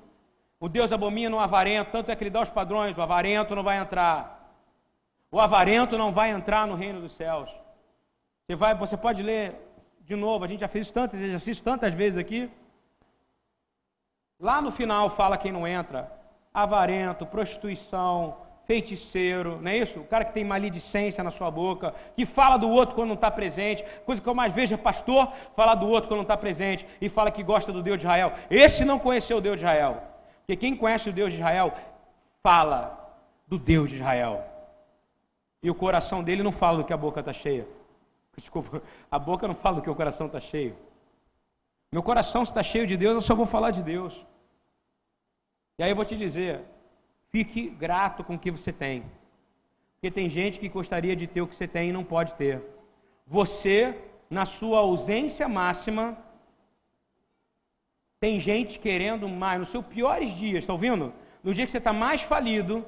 o 0.58 0.68
Deus 0.68 0.90
abomina 0.90 1.36
o 1.36 1.38
avarento, 1.40 1.90
tanto 1.90 2.10
é 2.10 2.16
que 2.16 2.24
ele 2.24 2.30
dá 2.30 2.40
os 2.40 2.50
padrões: 2.50 2.96
o 2.96 3.02
avarento 3.02 3.54
não 3.54 3.62
vai 3.62 3.78
entrar. 3.78 4.34
O 5.30 5.40
avarento 5.40 5.98
não 5.98 6.12
vai 6.12 6.30
entrar 6.30 6.66
no 6.66 6.74
reino 6.74 7.00
dos 7.00 7.12
céus. 7.12 7.50
Você, 8.46 8.56
vai, 8.56 8.74
você 8.74 8.96
pode 8.96 9.22
ler 9.22 9.54
de 10.06 10.14
novo, 10.14 10.44
a 10.44 10.48
gente 10.48 10.60
já 10.60 10.68
fez 10.68 10.88
tantos 10.88 11.20
exercícios 11.20 11.60
tantas 11.60 11.92
vezes 11.92 12.16
aqui. 12.16 12.48
Lá 14.38 14.62
no 14.62 14.70
final 14.70 15.10
fala 15.10 15.36
quem 15.36 15.50
não 15.50 15.66
entra: 15.66 16.12
avarento, 16.54 17.26
prostituição, 17.26 18.36
feiticeiro, 18.66 19.60
não 19.60 19.68
é 19.68 19.78
isso? 19.78 19.98
O 19.98 20.04
cara 20.04 20.24
que 20.24 20.32
tem 20.32 20.44
maledicência 20.44 21.24
na 21.24 21.30
sua 21.32 21.50
boca, 21.50 21.92
que 22.14 22.24
fala 22.24 22.56
do 22.56 22.68
outro 22.68 22.94
quando 22.94 23.08
não 23.08 23.14
está 23.16 23.32
presente, 23.32 23.84
coisa 24.04 24.22
que 24.22 24.28
eu 24.28 24.34
mais 24.34 24.52
vejo 24.52 24.74
é 24.74 24.76
pastor 24.76 25.32
falar 25.56 25.74
do 25.74 25.88
outro 25.88 26.08
quando 26.08 26.18
não 26.18 26.22
está 26.22 26.36
presente 26.36 26.86
e 27.00 27.08
fala 27.08 27.32
que 27.32 27.42
gosta 27.42 27.72
do 27.72 27.82
Deus 27.82 27.98
de 27.98 28.06
Israel. 28.06 28.32
Esse 28.48 28.84
não 28.84 29.00
conheceu 29.00 29.38
o 29.38 29.40
Deus 29.40 29.56
de 29.56 29.64
Israel. 29.64 30.02
Porque 30.38 30.54
quem 30.54 30.76
conhece 30.76 31.08
o 31.08 31.12
Deus 31.12 31.32
de 31.32 31.38
Israel 31.38 31.74
fala 32.44 33.12
do 33.48 33.58
Deus 33.58 33.90
de 33.90 33.96
Israel. 33.96 34.44
E 35.60 35.68
o 35.68 35.74
coração 35.74 36.22
dele 36.22 36.44
não 36.44 36.52
fala 36.52 36.78
do 36.78 36.84
que 36.84 36.92
a 36.92 36.96
boca 36.96 37.18
está 37.18 37.32
cheia. 37.32 37.66
Desculpa, 38.40 38.82
a 39.10 39.18
boca 39.18 39.48
não 39.48 39.54
fala 39.54 39.76
do 39.76 39.82
que 39.82 39.90
o 39.90 39.94
coração 39.94 40.26
está 40.26 40.40
cheio. 40.40 40.76
Meu 41.90 42.02
coração 42.02 42.42
está 42.42 42.62
cheio 42.62 42.86
de 42.86 42.96
Deus, 42.96 43.14
eu 43.14 43.22
só 43.22 43.34
vou 43.34 43.46
falar 43.46 43.70
de 43.70 43.82
Deus. 43.82 44.14
E 45.78 45.82
aí 45.82 45.90
eu 45.90 45.96
vou 45.96 46.04
te 46.04 46.16
dizer, 46.16 46.60
fique 47.30 47.68
grato 47.68 48.24
com 48.24 48.34
o 48.34 48.38
que 48.38 48.50
você 48.50 48.72
tem. 48.72 49.04
Porque 49.94 50.10
tem 50.10 50.28
gente 50.28 50.58
que 50.58 50.68
gostaria 50.68 51.16
de 51.16 51.26
ter 51.26 51.40
o 51.40 51.46
que 51.46 51.54
você 51.54 51.66
tem 51.66 51.88
e 51.88 51.92
não 51.92 52.04
pode 52.04 52.34
ter. 52.34 52.62
Você, 53.26 53.96
na 54.28 54.44
sua 54.44 54.78
ausência 54.78 55.48
máxima, 55.48 56.16
tem 58.20 58.38
gente 58.38 58.78
querendo 58.78 59.28
mais, 59.28 59.58
nos 59.58 59.68
seus 59.68 59.86
piores 59.86 60.30
dias, 60.34 60.64
está 60.64 60.72
ouvindo? 60.72 61.12
No 61.42 61.54
dia 61.54 61.64
que 61.64 61.70
você 61.70 61.78
está 61.78 61.92
mais 61.92 62.22
falido, 62.22 62.84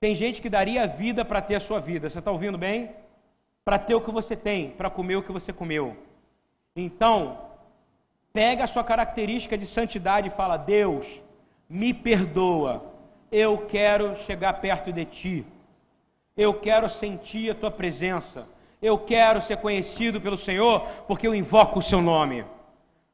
tem 0.00 0.14
gente 0.14 0.42
que 0.42 0.50
daria 0.50 0.82
a 0.82 0.86
vida 0.86 1.24
para 1.24 1.40
ter 1.40 1.54
a 1.54 1.60
sua 1.60 1.80
vida. 1.80 2.08
Você 2.08 2.18
está 2.18 2.30
ouvindo 2.30 2.58
bem? 2.58 2.90
Para 3.64 3.78
ter 3.78 3.94
o 3.94 4.00
que 4.00 4.10
você 4.10 4.34
tem, 4.34 4.70
para 4.70 4.90
comer 4.90 5.16
o 5.16 5.22
que 5.22 5.32
você 5.32 5.52
comeu. 5.52 5.96
Então, 6.74 7.38
pega 8.32 8.64
a 8.64 8.66
sua 8.66 8.82
característica 8.82 9.56
de 9.56 9.66
santidade 9.66 10.28
e 10.28 10.32
fala: 10.32 10.56
Deus, 10.56 11.06
me 11.68 11.94
perdoa. 11.94 12.84
Eu 13.30 13.66
quero 13.66 14.16
chegar 14.22 14.54
perto 14.54 14.92
de 14.92 15.04
ti. 15.04 15.46
Eu 16.36 16.54
quero 16.54 16.88
sentir 16.90 17.50
a 17.50 17.54
tua 17.54 17.70
presença. 17.70 18.46
Eu 18.80 18.98
quero 18.98 19.40
ser 19.40 19.58
conhecido 19.58 20.20
pelo 20.20 20.36
Senhor, 20.36 20.80
porque 21.06 21.26
eu 21.26 21.34
invoco 21.34 21.78
o 21.78 21.82
seu 21.82 22.00
nome 22.00 22.44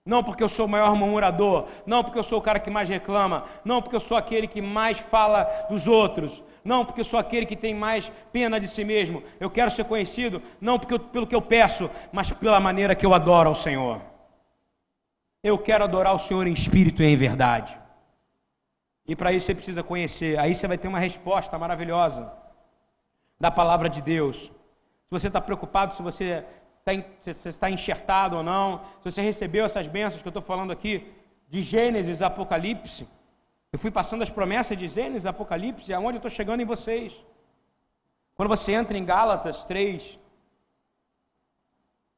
não 0.08 0.24
porque 0.24 0.42
eu 0.42 0.48
sou 0.48 0.64
o 0.64 0.68
maior 0.68 0.96
murmurador, 0.96 1.66
não 1.84 2.02
porque 2.02 2.18
eu 2.18 2.22
sou 2.22 2.38
o 2.38 2.42
cara 2.42 2.58
que 2.58 2.70
mais 2.70 2.88
reclama, 2.88 3.44
não 3.62 3.82
porque 3.82 3.94
eu 3.94 4.00
sou 4.00 4.16
aquele 4.16 4.46
que 4.46 4.62
mais 4.62 4.98
fala 4.98 5.44
dos 5.68 5.86
outros, 5.86 6.42
não 6.68 6.84
porque 6.84 7.02
sou 7.02 7.18
aquele 7.18 7.46
que 7.46 7.56
tem 7.56 7.74
mais 7.74 8.12
pena 8.30 8.60
de 8.60 8.68
si 8.68 8.84
mesmo. 8.84 9.22
Eu 9.40 9.50
quero 9.50 9.70
ser 9.70 9.84
conhecido 9.84 10.42
não 10.60 10.78
porque 10.78 10.94
eu, 10.94 11.00
pelo 11.00 11.26
que 11.26 11.34
eu 11.34 11.40
peço, 11.40 11.90
mas 12.12 12.30
pela 12.30 12.60
maneira 12.60 12.94
que 12.94 13.06
eu 13.06 13.14
adoro 13.14 13.48
ao 13.48 13.54
Senhor. 13.54 14.02
Eu 15.42 15.56
quero 15.58 15.82
adorar 15.84 16.14
o 16.14 16.18
Senhor 16.18 16.46
em 16.46 16.52
espírito 16.52 17.02
e 17.02 17.06
em 17.06 17.16
verdade. 17.16 17.76
E 19.06 19.16
para 19.16 19.32
isso 19.32 19.46
você 19.46 19.54
precisa 19.54 19.82
conhecer. 19.82 20.38
Aí 20.38 20.54
você 20.54 20.68
vai 20.68 20.76
ter 20.76 20.88
uma 20.88 20.98
resposta 20.98 21.58
maravilhosa 21.58 22.30
da 23.40 23.50
palavra 23.50 23.88
de 23.88 24.02
Deus. 24.02 24.36
Se 24.36 25.10
você 25.10 25.28
está 25.28 25.40
preocupado 25.40 25.94
se 25.94 26.02
você 26.02 26.44
está, 26.86 27.48
está 27.48 27.70
enxertado 27.70 28.36
ou 28.36 28.42
não, 28.42 28.82
se 28.98 29.10
você 29.10 29.22
recebeu 29.22 29.64
essas 29.64 29.86
bênçãos 29.86 30.20
que 30.20 30.28
eu 30.28 30.30
estou 30.30 30.42
falando 30.42 30.70
aqui, 30.70 31.10
de 31.48 31.62
Gênesis 31.62 32.20
a 32.20 32.26
Apocalipse, 32.26 33.08
eu 33.72 33.78
fui 33.78 33.90
passando 33.90 34.22
as 34.22 34.30
promessas 34.30 34.76
de 34.76 34.88
Gênesis 34.88 35.26
Apocalipse, 35.26 35.92
aonde 35.92 36.16
eu 36.16 36.18
estou 36.18 36.30
chegando 36.30 36.60
em 36.60 36.64
vocês. 36.64 37.12
Quando 38.34 38.48
você 38.48 38.72
entra 38.72 38.96
em 38.96 39.04
Gálatas 39.04 39.64
3, 39.64 40.18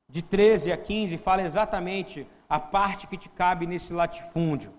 de 0.08 0.22
13 0.22 0.72
a 0.72 0.76
15, 0.76 1.16
fala 1.18 1.42
exatamente 1.42 2.26
a 2.48 2.60
parte 2.60 3.06
que 3.06 3.16
te 3.16 3.28
cabe 3.28 3.66
nesse 3.66 3.92
latifúndio. 3.92 4.72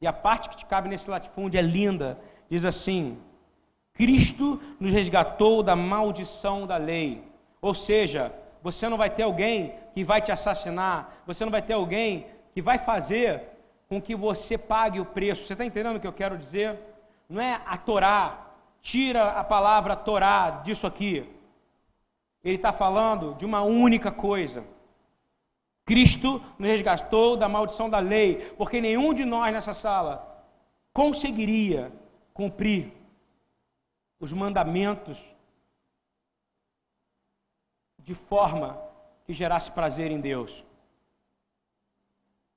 E 0.00 0.06
a 0.06 0.12
parte 0.12 0.48
que 0.48 0.56
te 0.56 0.66
cabe 0.66 0.88
nesse 0.88 1.10
latifúndio 1.10 1.58
é 1.58 1.62
linda. 1.62 2.18
Diz 2.48 2.64
assim: 2.64 3.18
Cristo 3.92 4.62
nos 4.78 4.92
resgatou 4.92 5.62
da 5.62 5.74
maldição 5.74 6.66
da 6.66 6.76
lei. 6.76 7.24
Ou 7.60 7.74
seja, 7.74 8.32
você 8.62 8.88
não 8.88 8.96
vai 8.96 9.10
ter 9.10 9.24
alguém 9.24 9.74
que 9.92 10.04
vai 10.04 10.22
te 10.22 10.30
assassinar, 10.30 11.22
você 11.26 11.44
não 11.44 11.50
vai 11.50 11.62
ter 11.62 11.72
alguém 11.72 12.26
que 12.52 12.62
vai 12.62 12.78
fazer 12.78 13.57
com 13.88 14.00
que 14.00 14.14
você 14.14 14.58
pague 14.58 15.00
o 15.00 15.06
preço. 15.06 15.46
Você 15.46 15.54
está 15.54 15.64
entendendo 15.64 15.96
o 15.96 16.00
que 16.00 16.06
eu 16.06 16.12
quero 16.12 16.36
dizer? 16.36 16.78
Não 17.28 17.40
é 17.40 17.60
a 17.64 17.76
Torá, 17.76 18.46
tira 18.82 19.32
a 19.32 19.42
palavra 19.42 19.96
Torá 19.96 20.50
disso 20.64 20.86
aqui. 20.86 21.28
Ele 22.44 22.56
está 22.56 22.72
falando 22.72 23.34
de 23.34 23.44
uma 23.44 23.62
única 23.62 24.12
coisa. 24.12 24.64
Cristo 25.84 26.42
nos 26.58 26.68
resgatou 26.68 27.36
da 27.36 27.48
maldição 27.48 27.88
da 27.88 27.98
lei, 27.98 28.52
porque 28.58 28.80
nenhum 28.80 29.14
de 29.14 29.24
nós 29.24 29.52
nessa 29.52 29.72
sala 29.72 30.44
conseguiria 30.92 31.90
cumprir 32.34 32.92
os 34.20 34.32
mandamentos 34.32 35.18
de 37.98 38.14
forma 38.14 38.78
que 39.24 39.32
gerasse 39.32 39.70
prazer 39.70 40.10
em 40.10 40.20
Deus. 40.20 40.64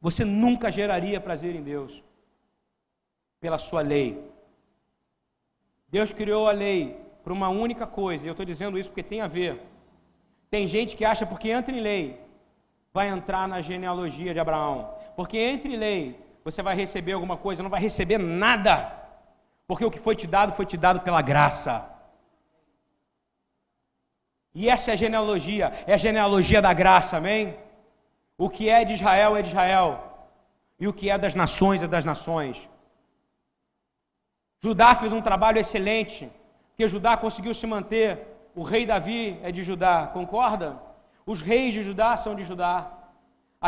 Você 0.01 0.25
nunca 0.25 0.71
geraria 0.71 1.21
prazer 1.21 1.55
em 1.55 1.61
Deus 1.61 2.03
pela 3.39 3.59
sua 3.59 3.81
lei. 3.81 4.09
Deus 5.87 6.11
criou 6.11 6.47
a 6.47 6.51
lei 6.51 6.99
para 7.23 7.31
uma 7.31 7.49
única 7.49 7.85
coisa, 7.85 8.23
e 8.23 8.27
eu 8.27 8.31
estou 8.31 8.45
dizendo 8.45 8.79
isso 8.79 8.89
porque 8.89 9.03
tem 9.03 9.21
a 9.21 9.27
ver. 9.27 9.61
Tem 10.49 10.67
gente 10.67 10.95
que 10.95 11.05
acha 11.05 11.25
porque 11.25 11.49
entra 11.49 11.73
em 11.73 11.79
lei, 11.79 12.19
vai 12.91 13.09
entrar 13.09 13.47
na 13.47 13.61
genealogia 13.61 14.33
de 14.33 14.39
Abraão. 14.39 14.93
Porque 15.15 15.37
entre 15.37 15.75
lei, 15.75 16.19
você 16.43 16.61
vai 16.63 16.75
receber 16.75 17.13
alguma 17.13 17.37
coisa, 17.37 17.61
não 17.61 17.69
vai 17.69 17.79
receber 17.79 18.17
nada. 18.17 18.75
Porque 19.67 19.85
o 19.85 19.91
que 19.91 19.99
foi 19.99 20.15
te 20.15 20.25
dado, 20.25 20.53
foi 20.53 20.65
te 20.65 20.77
dado 20.77 21.01
pela 21.01 21.21
graça. 21.21 21.87
E 24.53 24.67
essa 24.67 24.91
é 24.91 24.93
a 24.93 24.97
genealogia, 24.97 25.71
é 25.85 25.93
a 25.93 25.97
genealogia 25.97 26.61
da 26.61 26.73
graça, 26.73 27.17
amém? 27.17 27.55
O 28.43 28.49
que 28.49 28.67
é 28.71 28.83
de 28.83 28.93
Israel 28.93 29.37
é 29.37 29.43
de 29.43 29.49
Israel, 29.49 29.89
e 30.79 30.87
o 30.87 30.93
que 30.93 31.11
é 31.11 31.15
das 31.15 31.35
nações 31.35 31.83
é 31.83 31.87
das 31.87 32.03
nações. 32.03 32.57
Judá 34.63 34.95
fez 34.95 35.13
um 35.13 35.21
trabalho 35.21 35.59
excelente, 35.59 36.27
porque 36.69 36.87
Judá 36.87 37.15
conseguiu 37.15 37.53
se 37.53 37.67
manter. 37.67 38.09
O 38.55 38.63
rei 38.63 38.83
Davi 38.83 39.39
é 39.43 39.51
de 39.51 39.61
Judá, 39.61 40.09
concorda? 40.11 40.81
Os 41.23 41.39
reis 41.39 41.71
de 41.71 41.83
Judá 41.83 42.17
são 42.17 42.33
de 42.33 42.43
Judá. 42.43 42.91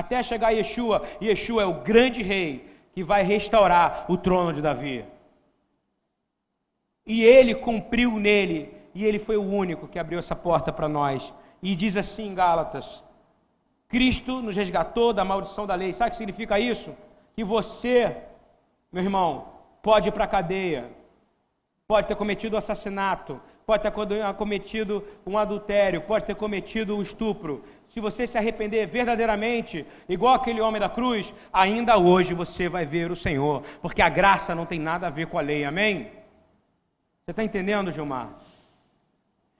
Até 0.01 0.23
chegar 0.23 0.49
Yeshua, 0.49 1.03
Yeshua 1.21 1.61
é 1.61 1.65
o 1.67 1.81
grande 1.81 2.23
rei 2.23 2.67
que 2.93 3.03
vai 3.03 3.21
restaurar 3.21 4.05
o 4.09 4.17
trono 4.17 4.53
de 4.53 4.61
Davi. 4.69 5.05
E 7.05 7.23
ele 7.23 7.53
cumpriu 7.53 8.17
nele 8.17 8.75
e 8.95 9.05
ele 9.05 9.19
foi 9.19 9.37
o 9.37 9.47
único 9.63 9.87
que 9.87 9.99
abriu 9.99 10.17
essa 10.17 10.35
porta 10.35 10.73
para 10.73 10.89
nós. 10.89 11.31
E 11.61 11.75
diz 11.75 11.95
assim 11.95 12.29
em 12.29 12.33
Gálatas: 12.33 13.03
Cristo 13.93 14.41
nos 14.41 14.55
resgatou 14.55 15.13
da 15.13 15.23
maldição 15.23 15.67
da 15.67 15.75
lei. 15.75 15.93
Sabe 15.93 16.07
o 16.07 16.11
que 16.11 16.17
significa 16.17 16.59
isso? 16.59 16.95
Que 17.35 17.43
você, 17.43 18.17
meu 18.91 19.03
irmão, 19.03 19.49
pode 19.83 20.09
ir 20.09 20.11
para 20.11 20.23
a 20.23 20.27
cadeia, 20.35 20.89
pode 21.87 22.07
ter 22.07 22.15
cometido 22.15 22.57
assassinato, 22.57 23.39
pode 23.67 23.83
ter 23.83 23.91
cometido 24.35 25.07
um 25.27 25.37
adultério, 25.37 26.01
pode 26.01 26.25
ter 26.25 26.35
cometido 26.35 26.97
um 26.97 27.03
estupro. 27.03 27.63
Se 27.87 27.99
você 27.99 28.25
se 28.25 28.35
arrepender 28.35 28.87
verdadeiramente, 28.87 29.85
igual 30.09 30.33
aquele 30.33 30.59
homem 30.59 30.81
da 30.81 30.89
cruz, 30.89 31.31
ainda 31.53 31.95
hoje 31.95 32.33
você 32.33 32.67
vai 32.67 32.87
ver 32.87 33.11
o 33.11 33.15
Senhor, 33.15 33.61
porque 33.79 34.01
a 34.01 34.09
graça 34.09 34.55
não 34.55 34.65
tem 34.65 34.79
nada 34.79 35.05
a 35.05 35.11
ver 35.11 35.27
com 35.27 35.37
a 35.37 35.41
lei, 35.41 35.65
amém? 35.65 36.09
Você 37.23 37.29
está 37.29 37.43
entendendo, 37.43 37.91
Gilmar? 37.91 38.29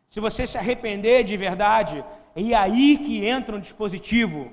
Se 0.10 0.20
você 0.20 0.48
se 0.48 0.58
arrepender 0.58 1.24
de 1.24 1.38
verdade, 1.38 2.04
é 2.36 2.56
aí 2.56 2.98
que 2.98 3.26
entra 3.26 3.56
um 3.56 3.60
dispositivo, 3.60 4.52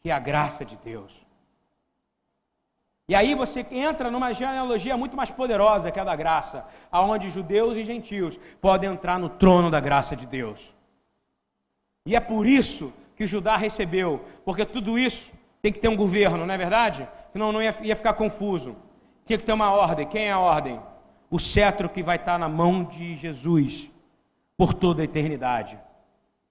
que 0.00 0.10
é 0.10 0.12
a 0.12 0.18
graça 0.18 0.64
de 0.64 0.76
Deus. 0.76 1.12
E 3.08 3.14
aí 3.14 3.34
você 3.34 3.66
entra 3.72 4.10
numa 4.10 4.32
genealogia 4.32 4.96
muito 4.96 5.16
mais 5.16 5.30
poderosa 5.30 5.90
que 5.90 5.98
a 5.98 6.04
da 6.04 6.14
graça, 6.14 6.64
aonde 6.92 7.28
judeus 7.28 7.76
e 7.76 7.84
gentios 7.84 8.38
podem 8.60 8.90
entrar 8.90 9.18
no 9.18 9.28
trono 9.28 9.68
da 9.68 9.80
graça 9.80 10.14
de 10.14 10.26
Deus. 10.26 10.60
E 12.06 12.14
é 12.14 12.20
por 12.20 12.46
isso 12.46 12.92
que 13.16 13.26
Judá 13.26 13.56
recebeu, 13.56 14.24
porque 14.44 14.64
tudo 14.64 14.98
isso 14.98 15.30
tem 15.60 15.72
que 15.72 15.78
ter 15.78 15.88
um 15.88 15.96
governo, 15.96 16.46
não 16.46 16.54
é 16.54 16.56
verdade? 16.56 17.08
Senão 17.32 17.52
não 17.52 17.62
ia, 17.62 17.76
ia 17.82 17.96
ficar 17.96 18.14
confuso. 18.14 18.76
Tinha 19.26 19.38
que 19.38 19.44
ter 19.44 19.52
uma 19.52 19.72
ordem. 19.72 20.06
Quem 20.06 20.26
é 20.26 20.32
a 20.32 20.38
ordem? 20.38 20.80
O 21.30 21.38
cetro 21.38 21.88
que 21.88 22.02
vai 22.02 22.16
estar 22.16 22.38
na 22.38 22.48
mão 22.48 22.84
de 22.84 23.16
Jesus 23.16 23.90
por 24.56 24.72
toda 24.72 25.02
a 25.02 25.04
eternidade, 25.04 25.78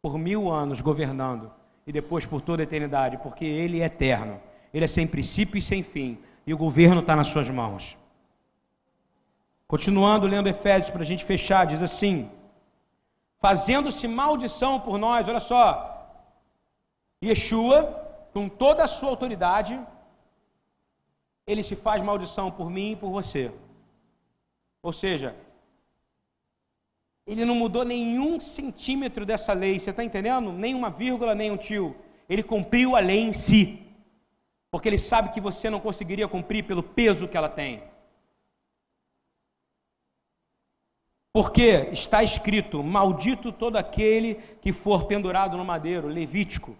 por 0.02 0.18
mil 0.18 0.52
anos 0.52 0.82
governando, 0.82 1.52
e 1.86 1.92
depois 1.92 2.26
por 2.26 2.42
toda 2.42 2.62
a 2.62 2.68
eternidade, 2.68 3.18
porque 3.18 3.46
Ele 3.46 3.82
é 3.82 3.86
eterno, 3.86 4.40
Ele 4.74 4.86
é 4.86 4.88
sem 4.88 5.08
princípio 5.08 5.58
e 5.58 5.62
sem 5.62 5.84
fim, 5.84 6.18
e 6.46 6.54
o 6.54 6.58
governo 6.58 7.02
está 7.02 7.16
nas 7.16 7.28
Suas 7.28 7.50
mãos. 7.50 7.98
Continuando 9.68 10.26
lendo 10.26 10.50
Efésios 10.50 10.90
para 10.90 11.02
a 11.02 11.06
gente 11.06 11.26
fechar, 11.26 11.66
diz 11.66 11.82
assim: 11.82 12.30
fazendo-se 13.40 14.08
maldição 14.08 14.80
por 14.80 14.98
nós, 14.98 15.28
olha 15.28 15.40
só, 15.40 15.68
Yeshua, 17.24 17.84
com 18.34 18.48
toda 18.48 18.84
a 18.84 18.88
sua 18.88 19.10
autoridade, 19.10 19.80
ele 21.46 21.64
se 21.64 21.76
faz 21.76 22.02
maldição 22.02 22.50
por 22.50 22.70
mim 22.70 22.92
e 22.92 22.96
por 22.96 23.12
você. 23.12 23.52
Ou 24.82 24.94
seja, 24.94 25.36
ele 27.30 27.46
não 27.46 27.54
mudou 27.54 27.86
nenhum 27.86 28.40
centímetro 28.40 29.24
dessa 29.24 29.54
lei, 29.54 29.80
você 29.80 29.92
está 29.92 30.04
entendendo? 30.04 30.52
Nem 30.52 30.74
uma 30.74 30.90
vírgula, 30.90 31.36
nem 31.36 31.52
um 31.52 31.58
tio. 31.58 31.96
Ele 32.28 32.42
cumpriu 32.42 32.96
a 32.96 33.00
lei 33.00 33.20
em 33.20 33.34
si, 33.34 33.86
porque 34.72 34.90
ele 34.90 34.98
sabe 34.98 35.32
que 35.32 35.40
você 35.40 35.70
não 35.70 35.80
conseguiria 35.80 36.28
cumprir 36.28 36.66
pelo 36.66 36.82
peso 36.82 37.28
que 37.28 37.38
ela 37.38 37.48
tem. 37.48 37.84
Porque 41.32 41.90
está 41.92 42.24
escrito: 42.24 42.84
Maldito 42.84 43.52
todo 43.52 43.76
aquele 43.76 44.36
que 44.60 44.74
for 44.74 45.06
pendurado 45.06 45.56
no 45.56 45.64
madeiro, 45.64 46.08
Levítico. 46.08 46.76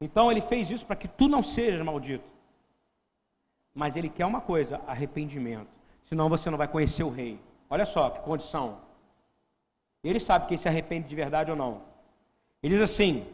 Então 0.00 0.30
ele 0.30 0.42
fez 0.42 0.70
isso 0.70 0.86
para 0.86 0.94
que 0.94 1.08
tu 1.08 1.26
não 1.26 1.42
sejas 1.42 1.84
maldito. 1.84 2.24
Mas 3.74 3.96
ele 3.96 4.08
quer 4.08 4.26
uma 4.26 4.40
coisa: 4.40 4.80
arrependimento. 4.86 5.74
Senão 6.04 6.28
você 6.28 6.48
não 6.48 6.56
vai 6.56 6.68
conhecer 6.68 7.02
o 7.02 7.10
rei. 7.10 7.40
Olha 7.68 7.84
só 7.84 8.10
que 8.10 8.20
condição. 8.20 8.78
Ele 10.02 10.20
sabe 10.20 10.46
quem 10.46 10.56
se 10.56 10.68
arrepende 10.68 11.08
de 11.08 11.14
verdade 11.14 11.50
ou 11.50 11.56
não. 11.56 11.82
Ele 12.62 12.74
diz 12.74 12.82
assim: 12.90 13.26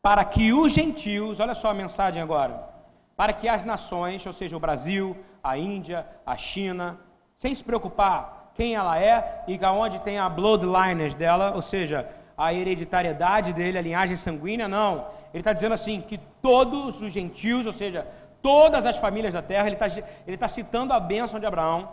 para 0.00 0.24
que 0.24 0.52
os 0.52 0.72
gentios, 0.72 1.40
olha 1.40 1.54
só 1.54 1.68
a 1.70 1.74
mensagem 1.74 2.20
agora, 2.22 2.68
para 3.16 3.32
que 3.32 3.48
as 3.48 3.64
nações, 3.64 4.24
ou 4.26 4.32
seja, 4.32 4.56
o 4.56 4.60
Brasil, 4.60 5.16
a 5.42 5.56
Índia, 5.56 6.06
a 6.24 6.36
China, 6.36 6.98
sem 7.36 7.54
se 7.54 7.62
preocupar 7.62 8.52
quem 8.54 8.74
ela 8.74 8.98
é 8.98 9.44
e 9.48 9.58
aonde 9.64 9.98
tem 10.00 10.18
a 10.18 10.28
bloodliners 10.28 11.14
dela, 11.14 11.52
ou 11.54 11.62
seja, 11.62 12.08
a 12.36 12.52
hereditariedade 12.52 13.52
dele, 13.52 13.78
a 13.78 13.82
linhagem 13.82 14.16
sanguínea, 14.16 14.68
não. 14.68 15.06
Ele 15.32 15.40
está 15.40 15.52
dizendo 15.52 15.72
assim 15.72 16.00
que 16.00 16.18
todos 16.40 17.00
os 17.00 17.12
gentios, 17.12 17.66
ou 17.66 17.72
seja, 17.72 18.06
todas 18.42 18.84
as 18.84 18.96
famílias 18.96 19.32
da 19.32 19.42
terra, 19.42 19.66
ele 19.66 19.76
está 19.76 20.04
ele 20.26 20.36
tá 20.36 20.48
citando 20.48 20.92
a 20.92 21.00
bênção 21.00 21.38
de 21.38 21.46
Abraão, 21.46 21.88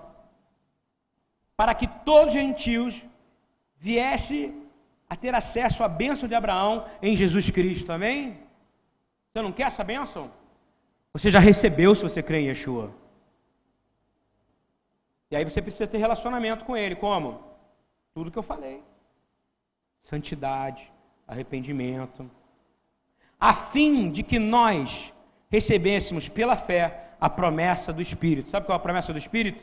para 1.59 1.75
que 1.75 1.87
todos 1.87 2.27
os 2.27 2.39
gentios 2.39 3.03
viessem 3.77 4.63
a 5.09 5.15
ter 5.17 5.35
acesso 5.35 5.83
à 5.83 5.89
bênção 5.89 6.25
de 6.25 6.33
Abraão 6.33 6.85
em 7.01 7.17
Jesus 7.17 7.49
Cristo, 7.49 7.91
amém? 7.91 8.39
Você 9.27 9.41
não 9.41 9.51
quer 9.51 9.63
essa 9.63 9.83
bênção? 9.83 10.31
Você 11.11 11.29
já 11.29 11.37
recebeu 11.37 11.93
se 11.93 12.01
você 12.01 12.23
crê 12.23 12.39
em 12.39 12.45
Yeshua. 12.45 12.93
E 15.29 15.35
aí 15.35 15.43
você 15.43 15.61
precisa 15.61 15.85
ter 15.85 15.97
relacionamento 15.97 16.63
com 16.63 16.77
Ele, 16.77 16.95
como? 16.95 17.43
Tudo 18.13 18.31
que 18.31 18.39
eu 18.39 18.43
falei: 18.53 18.81
santidade, 20.01 20.89
arrependimento. 21.27 22.31
a 23.37 23.53
fim 23.53 24.09
de 24.09 24.23
que 24.23 24.39
nós 24.39 25.13
recebêssemos 25.49 26.29
pela 26.29 26.55
fé 26.55 27.15
a 27.19 27.29
promessa 27.29 27.91
do 27.91 28.01
Espírito. 28.01 28.49
Sabe 28.49 28.65
qual 28.65 28.77
é 28.77 28.79
a 28.79 28.81
promessa 28.81 29.11
do 29.11 29.19
Espírito? 29.19 29.61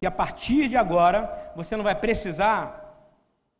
Que 0.00 0.06
a 0.06 0.10
partir 0.10 0.68
de 0.68 0.76
agora 0.76 1.52
você 1.54 1.76
não 1.76 1.84
vai 1.84 1.94
precisar 1.94 2.80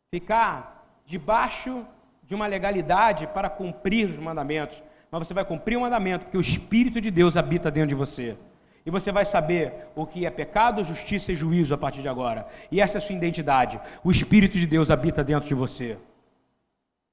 ficar 0.09 0.85
debaixo 1.05 1.85
de 2.23 2.33
uma 2.33 2.47
legalidade 2.47 3.27
para 3.27 3.49
cumprir 3.49 4.09
os 4.09 4.17
mandamentos, 4.17 4.81
mas 5.11 5.27
você 5.27 5.33
vai 5.33 5.45
cumprir 5.45 5.77
o 5.77 5.81
mandamento, 5.81 6.25
porque 6.25 6.37
o 6.37 6.41
Espírito 6.41 6.99
de 6.99 7.11
Deus 7.11 7.37
habita 7.37 7.69
dentro 7.69 7.89
de 7.89 7.95
você. 7.95 8.37
E 8.85 8.89
você 8.89 9.11
vai 9.11 9.23
saber 9.23 9.87
o 9.95 10.07
que 10.07 10.25
é 10.25 10.31
pecado, 10.31 10.83
justiça 10.83 11.31
e 11.31 11.35
juízo 11.35 11.73
a 11.73 11.77
partir 11.77 12.01
de 12.01 12.09
agora. 12.09 12.47
E 12.71 12.81
essa 12.81 12.97
é 12.97 12.99
a 12.99 13.01
sua 13.01 13.15
identidade. 13.15 13.79
O 14.03 14.09
Espírito 14.09 14.57
de 14.57 14.65
Deus 14.65 14.89
habita 14.89 15.23
dentro 15.23 15.47
de 15.47 15.53
você. 15.53 15.97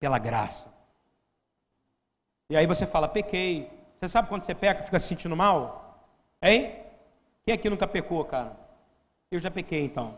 Pela 0.01 0.19
graça. 0.19 0.73
E 2.49 2.57
aí 2.57 2.67
você 2.67 2.87
fala, 2.87 3.07
pequei. 3.07 3.71
Você 3.97 4.09
sabe 4.09 4.29
quando 4.29 4.45
você 4.45 4.55
peca 4.55 4.81
e 4.81 4.85
fica 4.85 4.99
se 4.99 5.09
sentindo 5.09 5.37
mal? 5.37 6.09
Hein? 6.41 6.77
Quem 7.45 7.55
aqui 7.55 7.69
nunca 7.69 7.87
pecou, 7.87 8.25
cara? 8.25 8.68
Eu 9.31 9.39
já 9.39 9.51
pequei 9.51 9.85
então. 9.85 10.17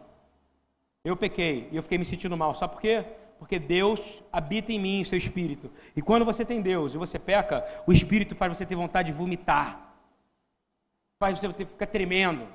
Eu 1.05 1.17
pequei 1.17 1.69
e 1.73 1.77
eu 1.77 1.83
fiquei 1.83 1.99
me 1.99 2.05
sentindo 2.05 2.37
mal. 2.37 2.55
Sabe 2.55 2.75
por 2.75 2.81
quê? 2.81 3.05
Porque 3.39 3.59
Deus 3.59 4.01
habita 4.33 4.73
em 4.73 4.79
mim, 4.79 5.05
seu 5.05 5.17
espírito. 5.17 5.71
E 5.97 6.03
quando 6.03 6.25
você 6.25 6.45
tem 6.45 6.61
Deus 6.61 6.95
e 6.95 6.99
você 6.99 7.19
peca, 7.19 7.65
o 7.87 7.93
espírito 7.93 8.35
faz 8.35 8.57
você 8.57 8.67
ter 8.67 8.75
vontade 8.75 9.11
de 9.11 9.19
vomitar 9.19 9.91
faz 11.21 11.39
você 11.39 11.53
ficar 11.53 11.87
tremendo. 11.87 12.49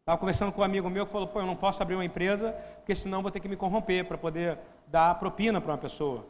Estava 0.00 0.18
conversando 0.18 0.50
com 0.50 0.62
um 0.62 0.64
amigo 0.64 0.88
meu 0.88 1.04
que 1.04 1.12
falou: 1.12 1.28
pô, 1.28 1.40
eu 1.40 1.46
não 1.46 1.54
posso 1.54 1.80
abrir 1.82 1.94
uma 1.94 2.04
empresa, 2.04 2.52
porque 2.78 2.96
senão 2.96 3.20
vou 3.20 3.30
ter 3.30 3.38
que 3.38 3.48
me 3.48 3.56
corromper 3.56 4.06
para 4.06 4.16
poder 4.16 4.58
dar 4.86 5.18
propina 5.18 5.60
para 5.60 5.72
uma 5.72 5.78
pessoa. 5.78 6.26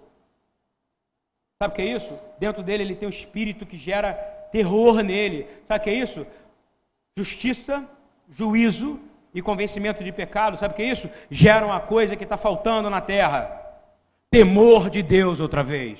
Sabe 1.62 1.72
o 1.72 1.76
que 1.76 1.82
é 1.82 1.86
isso? 1.86 2.18
Dentro 2.38 2.62
dele 2.64 2.82
ele 2.82 2.96
tem 2.96 3.06
um 3.06 3.10
espírito 3.10 3.64
que 3.64 3.76
gera 3.76 4.12
terror 4.50 5.02
nele. 5.02 5.46
Sabe 5.68 5.80
o 5.80 5.84
que 5.84 5.90
é 5.90 5.94
isso? 5.94 6.26
Justiça, 7.16 7.88
juízo 8.30 8.98
e 9.34 9.42
convencimento 9.42 10.02
de 10.02 10.12
pecado. 10.12 10.56
Sabe 10.56 10.74
o 10.74 10.76
que 10.76 10.82
é 10.82 10.90
isso? 10.90 11.08
Gera 11.30 11.66
uma 11.66 11.80
coisa 11.80 12.16
que 12.16 12.24
está 12.24 12.36
faltando 12.36 12.90
na 12.90 13.00
terra: 13.00 13.50
temor 14.30 14.90
de 14.90 15.02
Deus 15.02 15.40
outra 15.40 15.62
vez. 15.62 15.98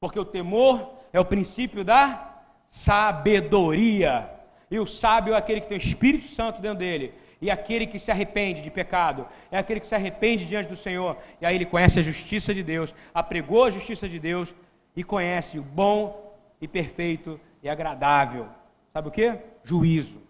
Porque 0.00 0.18
o 0.18 0.24
temor 0.24 0.92
é 1.12 1.18
o 1.18 1.24
princípio 1.24 1.84
da 1.84 2.36
sabedoria. 2.68 4.30
E 4.70 4.78
o 4.78 4.86
sábio 4.86 5.34
é 5.34 5.36
aquele 5.36 5.60
que 5.60 5.68
tem 5.68 5.78
o 5.78 5.80
Espírito 5.80 6.26
Santo 6.26 6.60
dentro 6.60 6.78
dele. 6.78 7.14
E 7.40 7.50
aquele 7.50 7.86
que 7.86 7.98
se 7.98 8.10
arrepende 8.10 8.60
de 8.62 8.70
pecado, 8.70 9.26
é 9.50 9.58
aquele 9.58 9.78
que 9.78 9.86
se 9.86 9.94
arrepende 9.94 10.44
diante 10.44 10.68
do 10.68 10.76
Senhor. 10.76 11.16
E 11.40 11.46
aí 11.46 11.54
ele 11.54 11.64
conhece 11.64 12.00
a 12.00 12.02
justiça 12.02 12.52
de 12.52 12.62
Deus, 12.64 12.92
apregou 13.14 13.64
a 13.64 13.70
justiça 13.70 14.08
de 14.08 14.18
Deus 14.18 14.52
e 14.96 15.04
conhece 15.04 15.58
o 15.58 15.62
bom 15.62 16.36
e 16.60 16.66
perfeito 16.66 17.40
e 17.62 17.68
agradável. 17.68 18.48
Sabe 18.92 19.08
o 19.08 19.10
que? 19.12 19.34
Juízo. 19.62 20.27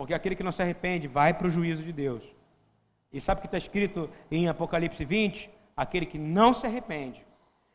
Porque 0.00 0.14
aquele 0.14 0.34
que 0.34 0.42
não 0.42 0.50
se 0.50 0.62
arrepende 0.62 1.06
vai 1.06 1.34
para 1.34 1.46
o 1.46 1.50
juízo 1.50 1.82
de 1.82 1.92
Deus. 1.92 2.24
E 3.12 3.20
sabe 3.20 3.40
o 3.40 3.42
que 3.42 3.48
está 3.48 3.58
escrito 3.58 4.08
em 4.30 4.48
Apocalipse 4.48 5.04
20? 5.04 5.50
Aquele 5.76 6.06
que 6.06 6.16
não 6.16 6.54
se 6.54 6.64
arrepende 6.64 7.22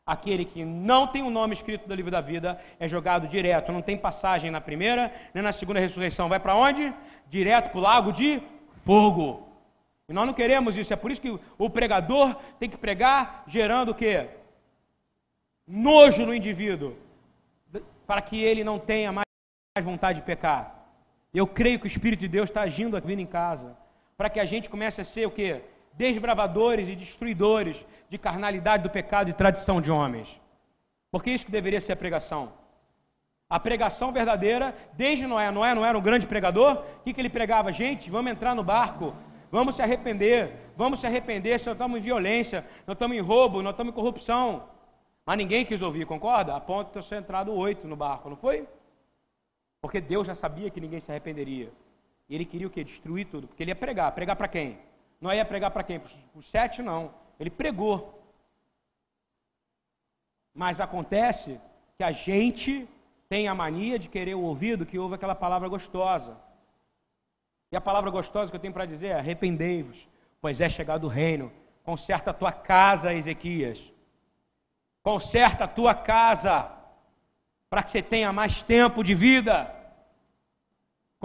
Aquele 0.03 0.43
que 0.43 0.65
não 0.65 1.05
tem 1.05 1.21
o 1.21 1.29
nome 1.29 1.53
escrito 1.53 1.87
do 1.87 1.93
livro 1.93 2.09
da 2.09 2.21
vida 2.21 2.59
é 2.79 2.87
jogado 2.87 3.27
direto, 3.27 3.71
não 3.71 3.81
tem 3.83 3.95
passagem 3.95 4.49
na 4.49 4.59
primeira 4.59 5.13
nem 5.35 5.43
na 5.43 5.51
segunda 5.51 5.79
ressurreição. 5.79 6.27
Vai 6.27 6.39
para 6.39 6.55
onde? 6.55 6.91
Direto 7.27 7.69
para 7.69 7.77
o 7.77 7.81
lago 7.81 8.11
de 8.11 8.41
fogo. 8.83 9.47
E 10.09 10.13
nós 10.13 10.25
não 10.25 10.33
queremos 10.33 10.75
isso, 10.77 10.93
é 10.93 10.95
por 10.95 11.11
isso 11.11 11.21
que 11.21 11.39
o 11.59 11.69
pregador 11.69 12.35
tem 12.59 12.67
que 12.67 12.77
pregar 12.77 13.43
gerando 13.45 13.89
o 13.89 13.95
quê? 13.95 14.29
Nojo 15.67 16.25
no 16.25 16.33
indivíduo, 16.33 16.95
para 18.07 18.21
que 18.21 18.43
ele 18.43 18.63
não 18.63 18.79
tenha 18.79 19.11
mais 19.11 19.25
vontade 19.83 20.19
de 20.19 20.25
pecar. 20.25 20.74
Eu 21.35 21.45
creio 21.45 21.77
que 21.79 21.85
o 21.85 21.93
Espírito 21.93 22.21
de 22.21 22.27
Deus 22.27 22.49
está 22.49 22.61
agindo 22.61 22.97
aqui 22.97 23.13
em 23.13 23.25
casa, 23.25 23.77
para 24.17 24.29
que 24.29 24.39
a 24.39 24.45
gente 24.45 24.69
comece 24.69 25.01
a 25.01 25.05
ser 25.05 25.27
o 25.27 25.31
quê? 25.31 25.61
desbravadores 25.97 26.87
e 26.89 26.95
destruidores 26.95 27.85
de 28.09 28.17
carnalidade 28.17 28.83
do 28.83 28.89
pecado 28.89 29.29
e 29.29 29.33
tradição 29.33 29.81
de 29.81 29.91
homens. 29.91 30.29
Porque 31.11 31.31
isso 31.31 31.45
que 31.45 31.51
deveria 31.51 31.81
ser 31.81 31.93
a 31.93 31.95
pregação. 31.95 32.51
A 33.49 33.59
pregação 33.59 34.11
verdadeira, 34.11 34.75
desde 34.93 35.27
Noé, 35.27 35.51
Noé 35.51 35.73
não 35.73 35.85
era 35.85 35.97
um 35.97 36.01
grande 36.01 36.25
pregador, 36.25 36.83
o 36.99 37.03
que, 37.03 37.13
que 37.13 37.21
ele 37.21 37.29
pregava? 37.29 37.71
Gente, 37.71 38.09
vamos 38.09 38.31
entrar 38.31 38.55
no 38.55 38.63
barco, 38.63 39.15
vamos 39.51 39.75
se 39.75 39.81
arrepender, 39.81 40.51
vamos 40.75 40.99
se 40.99 41.05
arrepender 41.05 41.59
se 41.59 41.67
nós 41.67 41.75
estamos 41.75 41.99
em 41.99 42.01
violência, 42.01 42.65
nós 42.87 42.95
estamos 42.95 43.15
em 43.15 43.21
roubo, 43.21 43.61
nós 43.61 43.73
estamos 43.73 43.93
em 43.93 43.95
corrupção. 43.95 44.63
Mas 45.25 45.37
ninguém 45.37 45.63
quis 45.63 45.81
ouvir, 45.81 46.05
concorda? 46.05 46.55
A 46.55 46.59
ponto 46.59 46.99
de 46.99 47.07
ter 47.07 47.15
entrado 47.15 47.53
oito 47.53 47.87
no 47.87 47.95
barco, 47.95 48.29
não 48.29 48.35
foi? 48.37 48.67
Porque 49.85 50.01
Deus 50.01 50.25
já 50.25 50.33
sabia 50.33 50.71
que 50.71 50.81
ninguém 50.81 50.99
se 50.99 51.11
arrependeria. 51.11 51.71
E 52.27 52.33
ele 52.33 52.43
queria 52.43 52.65
o 52.65 52.71
quê? 52.71 52.83
Destruir 52.83 53.27
tudo. 53.27 53.45
Porque 53.45 53.61
ele 53.61 53.69
ia 53.69 53.75
pregar. 53.75 54.11
Pregar 54.13 54.35
para 54.35 54.47
quem? 54.47 54.79
Não 55.21 55.31
ia 55.31 55.45
pregar 55.45 55.69
para 55.69 55.83
quem? 55.83 55.99
Para 55.99 56.11
os 56.33 56.49
sete, 56.49 56.81
não. 56.81 57.13
Ele 57.39 57.51
pregou. 57.51 58.19
Mas 60.55 60.79
acontece 60.79 61.61
que 61.95 62.03
a 62.03 62.11
gente 62.11 62.89
tem 63.29 63.47
a 63.47 63.53
mania 63.53 63.99
de 63.99 64.09
querer 64.09 64.33
o 64.33 64.41
ouvido 64.41 64.87
que 64.87 64.97
ouve 64.97 65.13
aquela 65.13 65.35
palavra 65.35 65.69
gostosa. 65.69 66.35
E 67.71 67.77
a 67.77 67.81
palavra 67.81 68.09
gostosa 68.09 68.49
que 68.49 68.55
eu 68.55 68.61
tenho 68.61 68.73
para 68.73 68.87
dizer 68.87 69.09
é: 69.09 69.19
arrependei-vos, 69.19 70.09
pois 70.41 70.59
é 70.59 70.67
chegado 70.67 71.03
o 71.03 71.09
reino. 71.09 71.51
Conserta 71.83 72.31
a 72.31 72.33
tua 72.33 72.51
casa, 72.51 73.13
Ezequias. 73.13 73.93
Conserta 75.03 75.65
a 75.65 75.67
tua 75.67 75.93
casa, 75.93 76.71
para 77.69 77.83
que 77.83 77.91
você 77.91 78.01
tenha 78.01 78.33
mais 78.33 78.63
tempo 78.63 79.03
de 79.03 79.13
vida. 79.13 79.74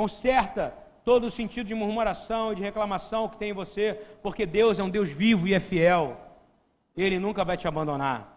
Conserta 0.01 0.73
todo 1.05 1.27
o 1.27 1.31
sentido 1.31 1.67
de 1.67 1.75
murmuração 1.75 2.53
e 2.53 2.55
de 2.55 2.63
reclamação 2.63 3.29
que 3.29 3.37
tem 3.37 3.51
em 3.51 3.53
você, 3.53 4.01
porque 4.23 4.47
Deus 4.47 4.79
é 4.79 4.83
um 4.83 4.89
Deus 4.89 5.11
vivo 5.11 5.47
e 5.47 5.53
é 5.53 5.61
fiel. 5.61 6.19
Ele 6.97 7.19
nunca 7.19 7.45
vai 7.45 7.55
te 7.59 7.69
abandonar. 7.69 8.35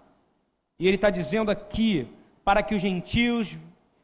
E 0.78 0.86
Ele 0.86 0.98
está 0.98 1.10
dizendo 1.10 1.50
aqui, 1.50 2.06
para 2.44 2.62
que 2.62 2.76
os 2.76 2.82
gentios 2.82 3.58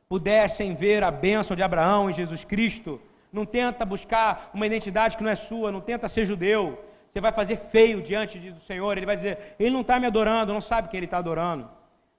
pudessem 0.07 0.73
ver 0.73 1.03
a 1.03 1.11
bênção 1.11 1.53
de 1.53 1.61
Abraão 1.61 2.09
e 2.09 2.13
Jesus 2.13 2.45
Cristo. 2.45 3.01
Não 3.29 3.45
tenta 3.45 3.83
buscar 3.83 4.51
uma 4.53 4.65
identidade 4.65 5.17
que 5.17 5.23
não 5.25 5.29
é 5.29 5.35
sua, 5.35 5.69
não 5.69 5.81
tenta 5.81 6.07
ser 6.07 6.23
judeu. 6.23 6.81
Você 7.11 7.19
vai 7.19 7.33
fazer 7.33 7.57
feio 7.57 8.01
diante 8.01 8.39
do 8.39 8.61
Senhor. 8.61 8.95
Ele 8.95 9.05
vai 9.05 9.17
dizer: 9.17 9.57
Ele 9.59 9.71
não 9.71 9.81
está 9.81 9.99
me 9.99 10.07
adorando, 10.07 10.53
não 10.53 10.61
sabe 10.61 10.87
quem 10.87 10.99
Ele 10.99 11.07
está 11.07 11.17
adorando. 11.17 11.69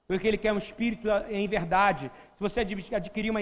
Porque 0.06 0.28
Ele 0.28 0.36
quer 0.36 0.52
um 0.52 0.58
espírito 0.58 1.08
em 1.30 1.48
verdade. 1.48 2.10
Se 2.34 2.40
você 2.40 2.60
adquirir 2.60 3.30
uma, 3.30 3.40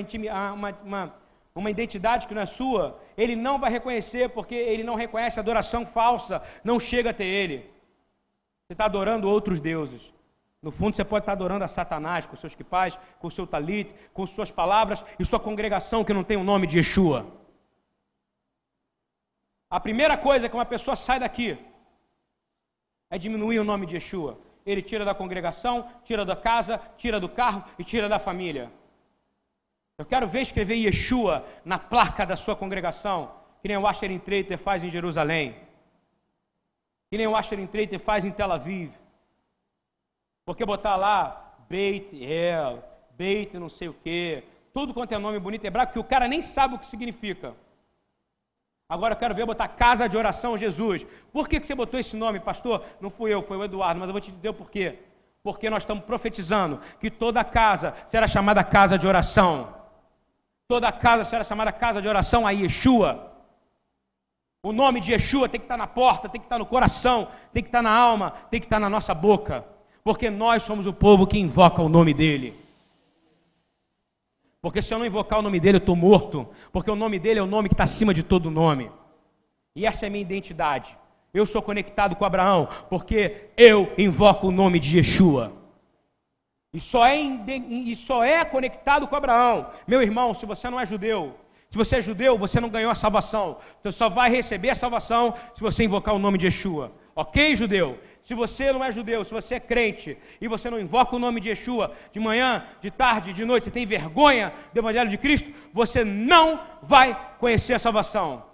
uma, 0.54 0.78
uma 0.84 1.27
uma 1.58 1.70
identidade 1.70 2.26
que 2.26 2.34
não 2.34 2.42
é 2.42 2.46
sua, 2.46 3.00
ele 3.16 3.34
não 3.34 3.58
vai 3.58 3.70
reconhecer, 3.70 4.28
porque 4.30 4.54
ele 4.54 4.84
não 4.84 4.94
reconhece 4.94 5.40
adoração 5.40 5.84
falsa, 5.84 6.42
não 6.62 6.78
chega 6.78 7.10
até 7.10 7.24
ele. 7.24 7.58
Você 8.64 8.74
está 8.74 8.84
adorando 8.84 9.28
outros 9.28 9.60
deuses. 9.60 10.12
No 10.62 10.70
fundo, 10.70 10.94
você 10.94 11.04
pode 11.04 11.22
estar 11.22 11.32
adorando 11.32 11.64
a 11.64 11.68
Satanás 11.68 12.26
com 12.26 12.36
seus 12.36 12.54
quipais, 12.54 12.98
com 13.18 13.30
seu 13.30 13.46
talit, 13.46 13.94
com 14.12 14.26
suas 14.26 14.50
palavras 14.50 15.04
e 15.18 15.24
sua 15.24 15.40
congregação 15.40 16.04
que 16.04 16.12
não 16.12 16.24
tem 16.24 16.36
o 16.36 16.44
nome 16.44 16.66
de 16.66 16.78
Yeshua. 16.78 17.26
A 19.70 19.80
primeira 19.80 20.16
coisa 20.16 20.48
que 20.48 20.54
uma 20.54 20.64
pessoa 20.64 20.96
sai 20.96 21.20
daqui 21.20 21.58
é 23.10 23.18
diminuir 23.18 23.58
o 23.58 23.64
nome 23.64 23.86
de 23.86 23.94
Yeshua. 23.94 24.38
Ele 24.64 24.82
tira 24.82 25.04
da 25.04 25.14
congregação, 25.14 25.88
tira 26.04 26.24
da 26.24 26.36
casa, 26.36 26.80
tira 26.96 27.18
do 27.18 27.28
carro 27.28 27.64
e 27.78 27.84
tira 27.84 28.08
da 28.08 28.18
família. 28.18 28.70
Eu 29.98 30.06
quero 30.06 30.28
ver 30.28 30.42
escrever 30.42 30.76
Yeshua 30.76 31.44
na 31.64 31.76
placa 31.76 32.24
da 32.24 32.36
sua 32.36 32.54
congregação, 32.54 33.32
que 33.60 33.66
nem 33.66 33.76
o 33.76 33.84
Asher 33.84 34.16
Treiter 34.20 34.56
faz 34.56 34.84
em 34.84 34.88
Jerusalém, 34.88 35.56
que 37.10 37.18
nem 37.18 37.26
o 37.26 37.34
Asher 37.34 37.66
Treiter 37.66 37.98
faz 37.98 38.24
em 38.24 38.30
Tel 38.30 38.52
Aviv. 38.52 38.92
Porque 40.46 40.64
botar 40.64 40.94
lá 40.94 41.56
Beit 41.68 42.16
El, 42.24 42.84
Beit 43.10 43.58
não 43.58 43.68
sei 43.68 43.88
o 43.88 43.94
quê, 43.94 44.44
tudo 44.72 44.94
quanto 44.94 45.12
é 45.12 45.18
nome 45.18 45.40
bonito 45.40 45.64
hebraico, 45.64 45.94
que 45.94 45.98
o 45.98 46.04
cara 46.04 46.28
nem 46.28 46.42
sabe 46.42 46.76
o 46.76 46.78
que 46.78 46.86
significa. 46.86 47.56
Agora 48.88 49.14
eu 49.14 49.18
quero 49.18 49.34
ver 49.34 49.46
botar 49.46 49.66
Casa 49.66 50.08
de 50.08 50.16
Oração 50.16 50.56
Jesus. 50.56 51.04
Por 51.32 51.48
que, 51.48 51.58
que 51.58 51.66
você 51.66 51.74
botou 51.74 51.98
esse 51.98 52.16
nome, 52.16 52.38
pastor? 52.38 52.84
Não 53.00 53.10
fui 53.10 53.34
eu, 53.34 53.42
foi 53.42 53.56
o 53.56 53.64
Eduardo, 53.64 53.98
mas 53.98 54.08
eu 54.08 54.12
vou 54.12 54.20
te 54.20 54.30
dizer 54.30 54.50
o 54.50 54.54
porquê. 54.54 55.00
Porque 55.42 55.68
nós 55.68 55.82
estamos 55.82 56.04
profetizando 56.04 56.80
que 57.00 57.10
toda 57.10 57.42
casa 57.42 57.96
será 58.06 58.28
chamada 58.28 58.62
casa 58.62 58.96
de 58.96 59.04
oração. 59.04 59.77
Toda 60.68 60.92
casa 60.92 61.24
será 61.24 61.42
chamada 61.42 61.72
casa 61.72 62.02
de 62.02 62.06
oração 62.06 62.46
a 62.46 62.50
Yeshua. 62.50 63.32
O 64.62 64.70
nome 64.70 65.00
de 65.00 65.12
Yeshua 65.12 65.48
tem 65.48 65.58
que 65.58 65.64
estar 65.64 65.78
na 65.78 65.86
porta, 65.86 66.28
tem 66.28 66.38
que 66.38 66.44
estar 66.44 66.58
no 66.58 66.66
coração, 66.66 67.28
tem 67.54 67.62
que 67.62 67.70
estar 67.70 67.80
na 67.80 67.90
alma, 67.90 68.32
tem 68.50 68.60
que 68.60 68.66
estar 68.66 68.78
na 68.78 68.90
nossa 68.90 69.14
boca. 69.14 69.64
Porque 70.04 70.28
nós 70.28 70.62
somos 70.62 70.84
o 70.84 70.92
povo 70.92 71.26
que 71.26 71.38
invoca 71.38 71.80
o 71.80 71.88
nome 71.88 72.12
dele. 72.12 72.54
Porque 74.60 74.82
se 74.82 74.92
eu 74.92 74.98
não 74.98 75.06
invocar 75.06 75.38
o 75.38 75.42
nome 75.42 75.58
dele, 75.58 75.76
eu 75.76 75.80
estou 75.80 75.96
morto. 75.96 76.46
Porque 76.70 76.90
o 76.90 76.96
nome 76.96 77.18
dele 77.18 77.40
é 77.40 77.42
o 77.42 77.46
nome 77.46 77.70
que 77.70 77.74
está 77.74 77.84
acima 77.84 78.12
de 78.12 78.22
todo 78.22 78.50
nome. 78.50 78.90
E 79.74 79.86
essa 79.86 80.04
é 80.04 80.08
a 80.08 80.10
minha 80.10 80.20
identidade. 80.20 80.98
Eu 81.32 81.46
sou 81.46 81.62
conectado 81.62 82.14
com 82.14 82.26
Abraão, 82.26 82.68
porque 82.90 83.48
eu 83.56 83.90
invoco 83.96 84.48
o 84.48 84.52
nome 84.52 84.78
de 84.78 84.98
Yeshua. 84.98 85.57
E 86.72 86.80
só, 86.80 87.06
é, 87.06 87.16
e 87.16 87.96
só 87.96 88.22
é 88.22 88.44
conectado 88.44 89.06
com 89.08 89.16
Abraão. 89.16 89.70
Meu 89.86 90.02
irmão, 90.02 90.34
se 90.34 90.44
você 90.44 90.68
não 90.68 90.78
é 90.78 90.84
judeu, 90.84 91.34
se 91.70 91.76
você 91.76 91.96
é 91.96 92.02
judeu, 92.02 92.36
você 92.38 92.60
não 92.60 92.68
ganhou 92.68 92.90
a 92.90 92.94
salvação. 92.94 93.58
Você 93.82 93.92
só 93.92 94.08
vai 94.08 94.30
receber 94.30 94.70
a 94.70 94.74
salvação 94.74 95.34
se 95.54 95.60
você 95.60 95.84
invocar 95.84 96.14
o 96.14 96.18
nome 96.18 96.38
de 96.38 96.46
Yeshua. 96.46 96.92
Ok, 97.14 97.54
judeu? 97.56 97.98
Se 98.22 98.34
você 98.34 98.72
não 98.72 98.84
é 98.84 98.92
judeu, 98.92 99.24
se 99.24 99.32
você 99.32 99.54
é 99.54 99.60
crente 99.60 100.16
e 100.40 100.48
você 100.48 100.70
não 100.70 100.78
invoca 100.78 101.16
o 101.16 101.18
nome 101.18 101.40
de 101.40 101.48
Yeshua 101.48 101.94
de 102.12 102.20
manhã, 102.20 102.64
de 102.80 102.90
tarde, 102.90 103.32
de 103.32 103.44
noite, 103.44 103.64
você 103.64 103.70
tem 103.70 103.86
vergonha 103.86 104.52
do 104.72 104.78
Evangelho 104.78 105.10
de 105.10 105.18
Cristo, 105.18 105.50
você 105.72 106.04
não 106.04 106.60
vai 106.82 107.34
conhecer 107.38 107.74
a 107.74 107.78
salvação. 107.78 108.44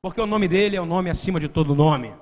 Porque 0.00 0.20
o 0.20 0.26
nome 0.26 0.48
dele 0.48 0.76
é 0.76 0.80
o 0.80 0.86
nome 0.86 1.10
acima 1.10 1.38
de 1.38 1.48
todo 1.48 1.74
nome. 1.74 2.14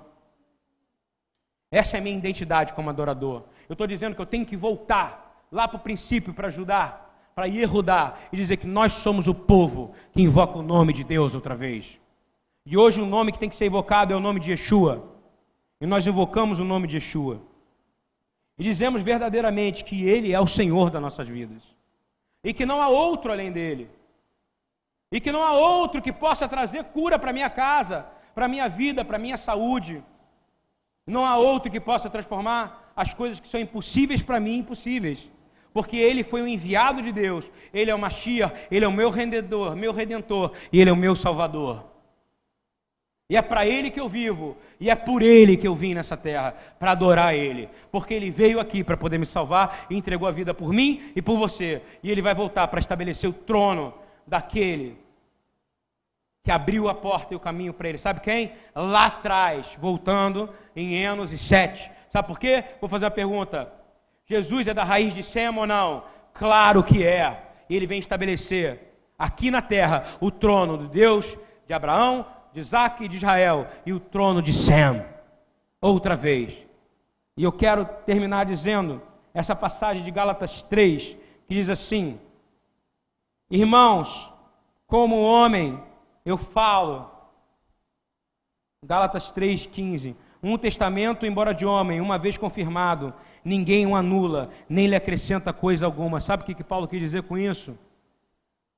Essa 1.70 1.96
é 1.96 2.00
a 2.00 2.02
minha 2.02 2.16
identidade 2.16 2.72
como 2.72 2.90
adorador. 2.90 3.44
Eu 3.68 3.74
estou 3.74 3.86
dizendo 3.86 4.14
que 4.14 4.20
eu 4.20 4.26
tenho 4.26 4.46
que 4.46 4.56
voltar 4.56 5.44
lá 5.52 5.68
para 5.68 5.76
o 5.76 5.80
princípio 5.80 6.32
para 6.32 6.48
ajudar, 6.48 7.30
para 7.34 7.46
Yehudá 7.46 8.16
e 8.32 8.36
dizer 8.36 8.56
que 8.56 8.66
nós 8.66 8.92
somos 8.92 9.28
o 9.28 9.34
povo 9.34 9.94
que 10.12 10.22
invoca 10.22 10.58
o 10.58 10.62
nome 10.62 10.92
de 10.92 11.04
Deus 11.04 11.34
outra 11.34 11.54
vez. 11.54 11.98
E 12.64 12.76
hoje 12.76 13.00
o 13.00 13.06
nome 13.06 13.32
que 13.32 13.38
tem 13.38 13.48
que 13.48 13.56
ser 13.56 13.66
invocado 13.66 14.12
é 14.12 14.16
o 14.16 14.20
nome 14.20 14.40
de 14.40 14.50
Yeshua. 14.50 15.08
E 15.80 15.86
nós 15.86 16.06
invocamos 16.06 16.58
o 16.58 16.64
nome 16.64 16.86
de 16.86 16.96
Yeshua. 16.96 17.40
E 18.58 18.64
dizemos 18.64 19.02
verdadeiramente 19.02 19.84
que 19.84 20.04
Ele 20.04 20.32
é 20.32 20.40
o 20.40 20.46
Senhor 20.46 20.90
das 20.90 21.00
nossas 21.00 21.28
vidas. 21.28 21.62
E 22.42 22.52
que 22.52 22.66
não 22.66 22.82
há 22.82 22.88
outro 22.88 23.30
além 23.30 23.52
dele. 23.52 23.88
E 25.12 25.20
que 25.20 25.30
não 25.30 25.42
há 25.42 25.52
outro 25.52 26.02
que 26.02 26.12
possa 26.12 26.48
trazer 26.48 26.84
cura 26.84 27.18
para 27.18 27.32
minha 27.32 27.48
casa, 27.48 28.06
para 28.34 28.48
minha 28.48 28.68
vida, 28.68 29.04
para 29.04 29.18
minha 29.18 29.36
saúde. 29.36 30.02
Não 31.06 31.24
há 31.24 31.36
outro 31.36 31.70
que 31.70 31.80
possa 31.80 32.10
transformar 32.10 32.87
as 32.98 33.14
coisas 33.14 33.38
que 33.38 33.46
são 33.46 33.60
impossíveis 33.60 34.20
para 34.20 34.40
mim 34.40 34.58
impossíveis. 34.58 35.30
Porque 35.72 35.96
ele 35.96 36.24
foi 36.24 36.42
o 36.42 36.48
enviado 36.48 37.00
de 37.00 37.12
Deus, 37.12 37.48
ele 37.72 37.92
é 37.92 37.94
o 37.94 37.98
Mashiach, 37.98 38.52
ele 38.68 38.84
é 38.84 38.88
o 38.88 38.92
meu 38.92 39.08
redentor, 39.08 39.76
meu 39.76 39.92
redentor 39.92 40.52
e 40.72 40.80
ele 40.80 40.90
é 40.90 40.92
o 40.92 40.96
meu 40.96 41.14
salvador. 41.14 41.84
E 43.30 43.36
é 43.36 43.42
para 43.42 43.66
Ele 43.66 43.90
que 43.90 44.00
eu 44.00 44.08
vivo, 44.08 44.56
e 44.80 44.88
é 44.88 44.94
por 44.94 45.20
Ele 45.20 45.54
que 45.54 45.68
eu 45.68 45.74
vim 45.74 45.92
nessa 45.92 46.16
terra, 46.16 46.56
para 46.78 46.92
adorar 46.92 47.34
Ele, 47.34 47.68
porque 47.92 48.14
Ele 48.14 48.30
veio 48.30 48.58
aqui 48.58 48.82
para 48.82 48.96
poder 48.96 49.18
me 49.18 49.26
salvar 49.26 49.86
e 49.90 49.96
entregou 49.96 50.26
a 50.26 50.32
vida 50.32 50.54
por 50.54 50.72
mim 50.72 51.12
e 51.14 51.20
por 51.20 51.36
você, 51.36 51.82
e 52.02 52.10
Ele 52.10 52.22
vai 52.22 52.34
voltar 52.34 52.66
para 52.68 52.80
estabelecer 52.80 53.28
o 53.28 53.34
trono 53.34 53.92
daquele 54.26 54.96
que 56.42 56.50
abriu 56.50 56.88
a 56.88 56.94
porta 56.94 57.34
e 57.34 57.36
o 57.36 57.40
caminho 57.40 57.74
para 57.74 57.90
Ele. 57.90 57.98
Sabe 57.98 58.20
quem? 58.20 58.54
Lá 58.74 59.04
atrás, 59.04 59.76
voltando 59.78 60.48
em 60.74 60.94
Enos 60.94 61.30
e 61.30 61.36
7. 61.36 61.97
Sabe 62.10 62.28
por 62.28 62.38
quê? 62.38 62.64
Vou 62.80 62.88
fazer 62.88 63.04
uma 63.04 63.10
pergunta: 63.10 63.72
Jesus 64.26 64.66
é 64.66 64.74
da 64.74 64.84
raiz 64.84 65.14
de 65.14 65.22
Sem 65.22 65.48
ou 65.48 65.66
não? 65.66 66.04
Claro 66.32 66.82
que 66.82 67.04
é. 67.06 67.44
Ele 67.68 67.86
vem 67.86 67.98
estabelecer 67.98 68.94
aqui 69.18 69.50
na 69.50 69.60
terra 69.60 70.16
o 70.20 70.30
trono 70.30 70.78
de 70.78 70.88
Deus, 70.88 71.36
de 71.66 71.74
Abraão, 71.74 72.24
de 72.52 72.60
Isaac 72.60 73.04
e 73.04 73.08
de 73.08 73.16
Israel 73.16 73.66
e 73.84 73.92
o 73.92 74.00
trono 74.00 74.40
de 74.40 74.54
Sem, 74.54 75.04
outra 75.80 76.16
vez. 76.16 76.56
E 77.36 77.44
eu 77.44 77.52
quero 77.52 77.84
terminar 78.06 78.46
dizendo 78.46 79.02
essa 79.34 79.54
passagem 79.54 80.02
de 80.02 80.10
Gálatas 80.10 80.62
3, 80.62 81.16
que 81.46 81.54
diz 81.54 81.68
assim: 81.68 82.18
Irmãos, 83.50 84.32
como 84.86 85.20
homem 85.20 85.82
eu 86.24 86.36
falo, 86.36 87.10
Gálatas 88.84 89.32
3,15. 89.32 90.14
Um 90.42 90.56
testamento, 90.56 91.26
embora 91.26 91.52
de 91.52 91.66
homem, 91.66 92.00
uma 92.00 92.18
vez 92.18 92.36
confirmado, 92.36 93.12
ninguém 93.44 93.86
o 93.86 93.96
anula, 93.96 94.50
nem 94.68 94.86
lhe 94.86 94.94
acrescenta 94.94 95.52
coisa 95.52 95.84
alguma. 95.84 96.20
Sabe 96.20 96.42
o 96.42 96.46
que, 96.46 96.54
que 96.54 96.64
Paulo 96.64 96.86
quis 96.86 97.00
dizer 97.00 97.22
com 97.24 97.36
isso? 97.36 97.76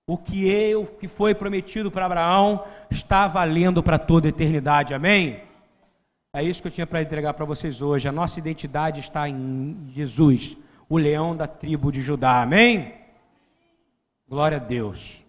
O 0.07 0.17
que 0.17 0.49
eu 0.49 0.87
que 0.87 1.07
foi 1.07 1.35
prometido 1.35 1.91
para 1.91 2.07
Abraão 2.07 2.65
está 2.91 3.29
valendo 3.29 3.83
para 3.83 3.99
toda 3.99 4.27
a 4.27 4.31
eternidade. 4.31 4.95
Amém? 4.95 5.41
É 6.33 6.43
isso 6.43 6.63
que 6.63 6.69
eu 6.69 6.73
tinha 6.73 6.87
para 6.87 7.03
entregar 7.03 7.35
para 7.35 7.45
vocês 7.45 7.83
hoje. 7.83 8.09
A 8.09 8.13
nossa 8.13 8.39
identidade 8.39 9.01
está 9.01 9.29
em 9.29 9.77
Jesus, 9.95 10.57
o 10.89 10.97
leão 10.97 11.37
da 11.37 11.47
tribo 11.47 11.93
de 11.93 12.01
Judá. 12.01 12.43
Amém? 12.43 12.95
Glória 14.29 14.57
a 14.57 14.61
Deus. 14.61 15.20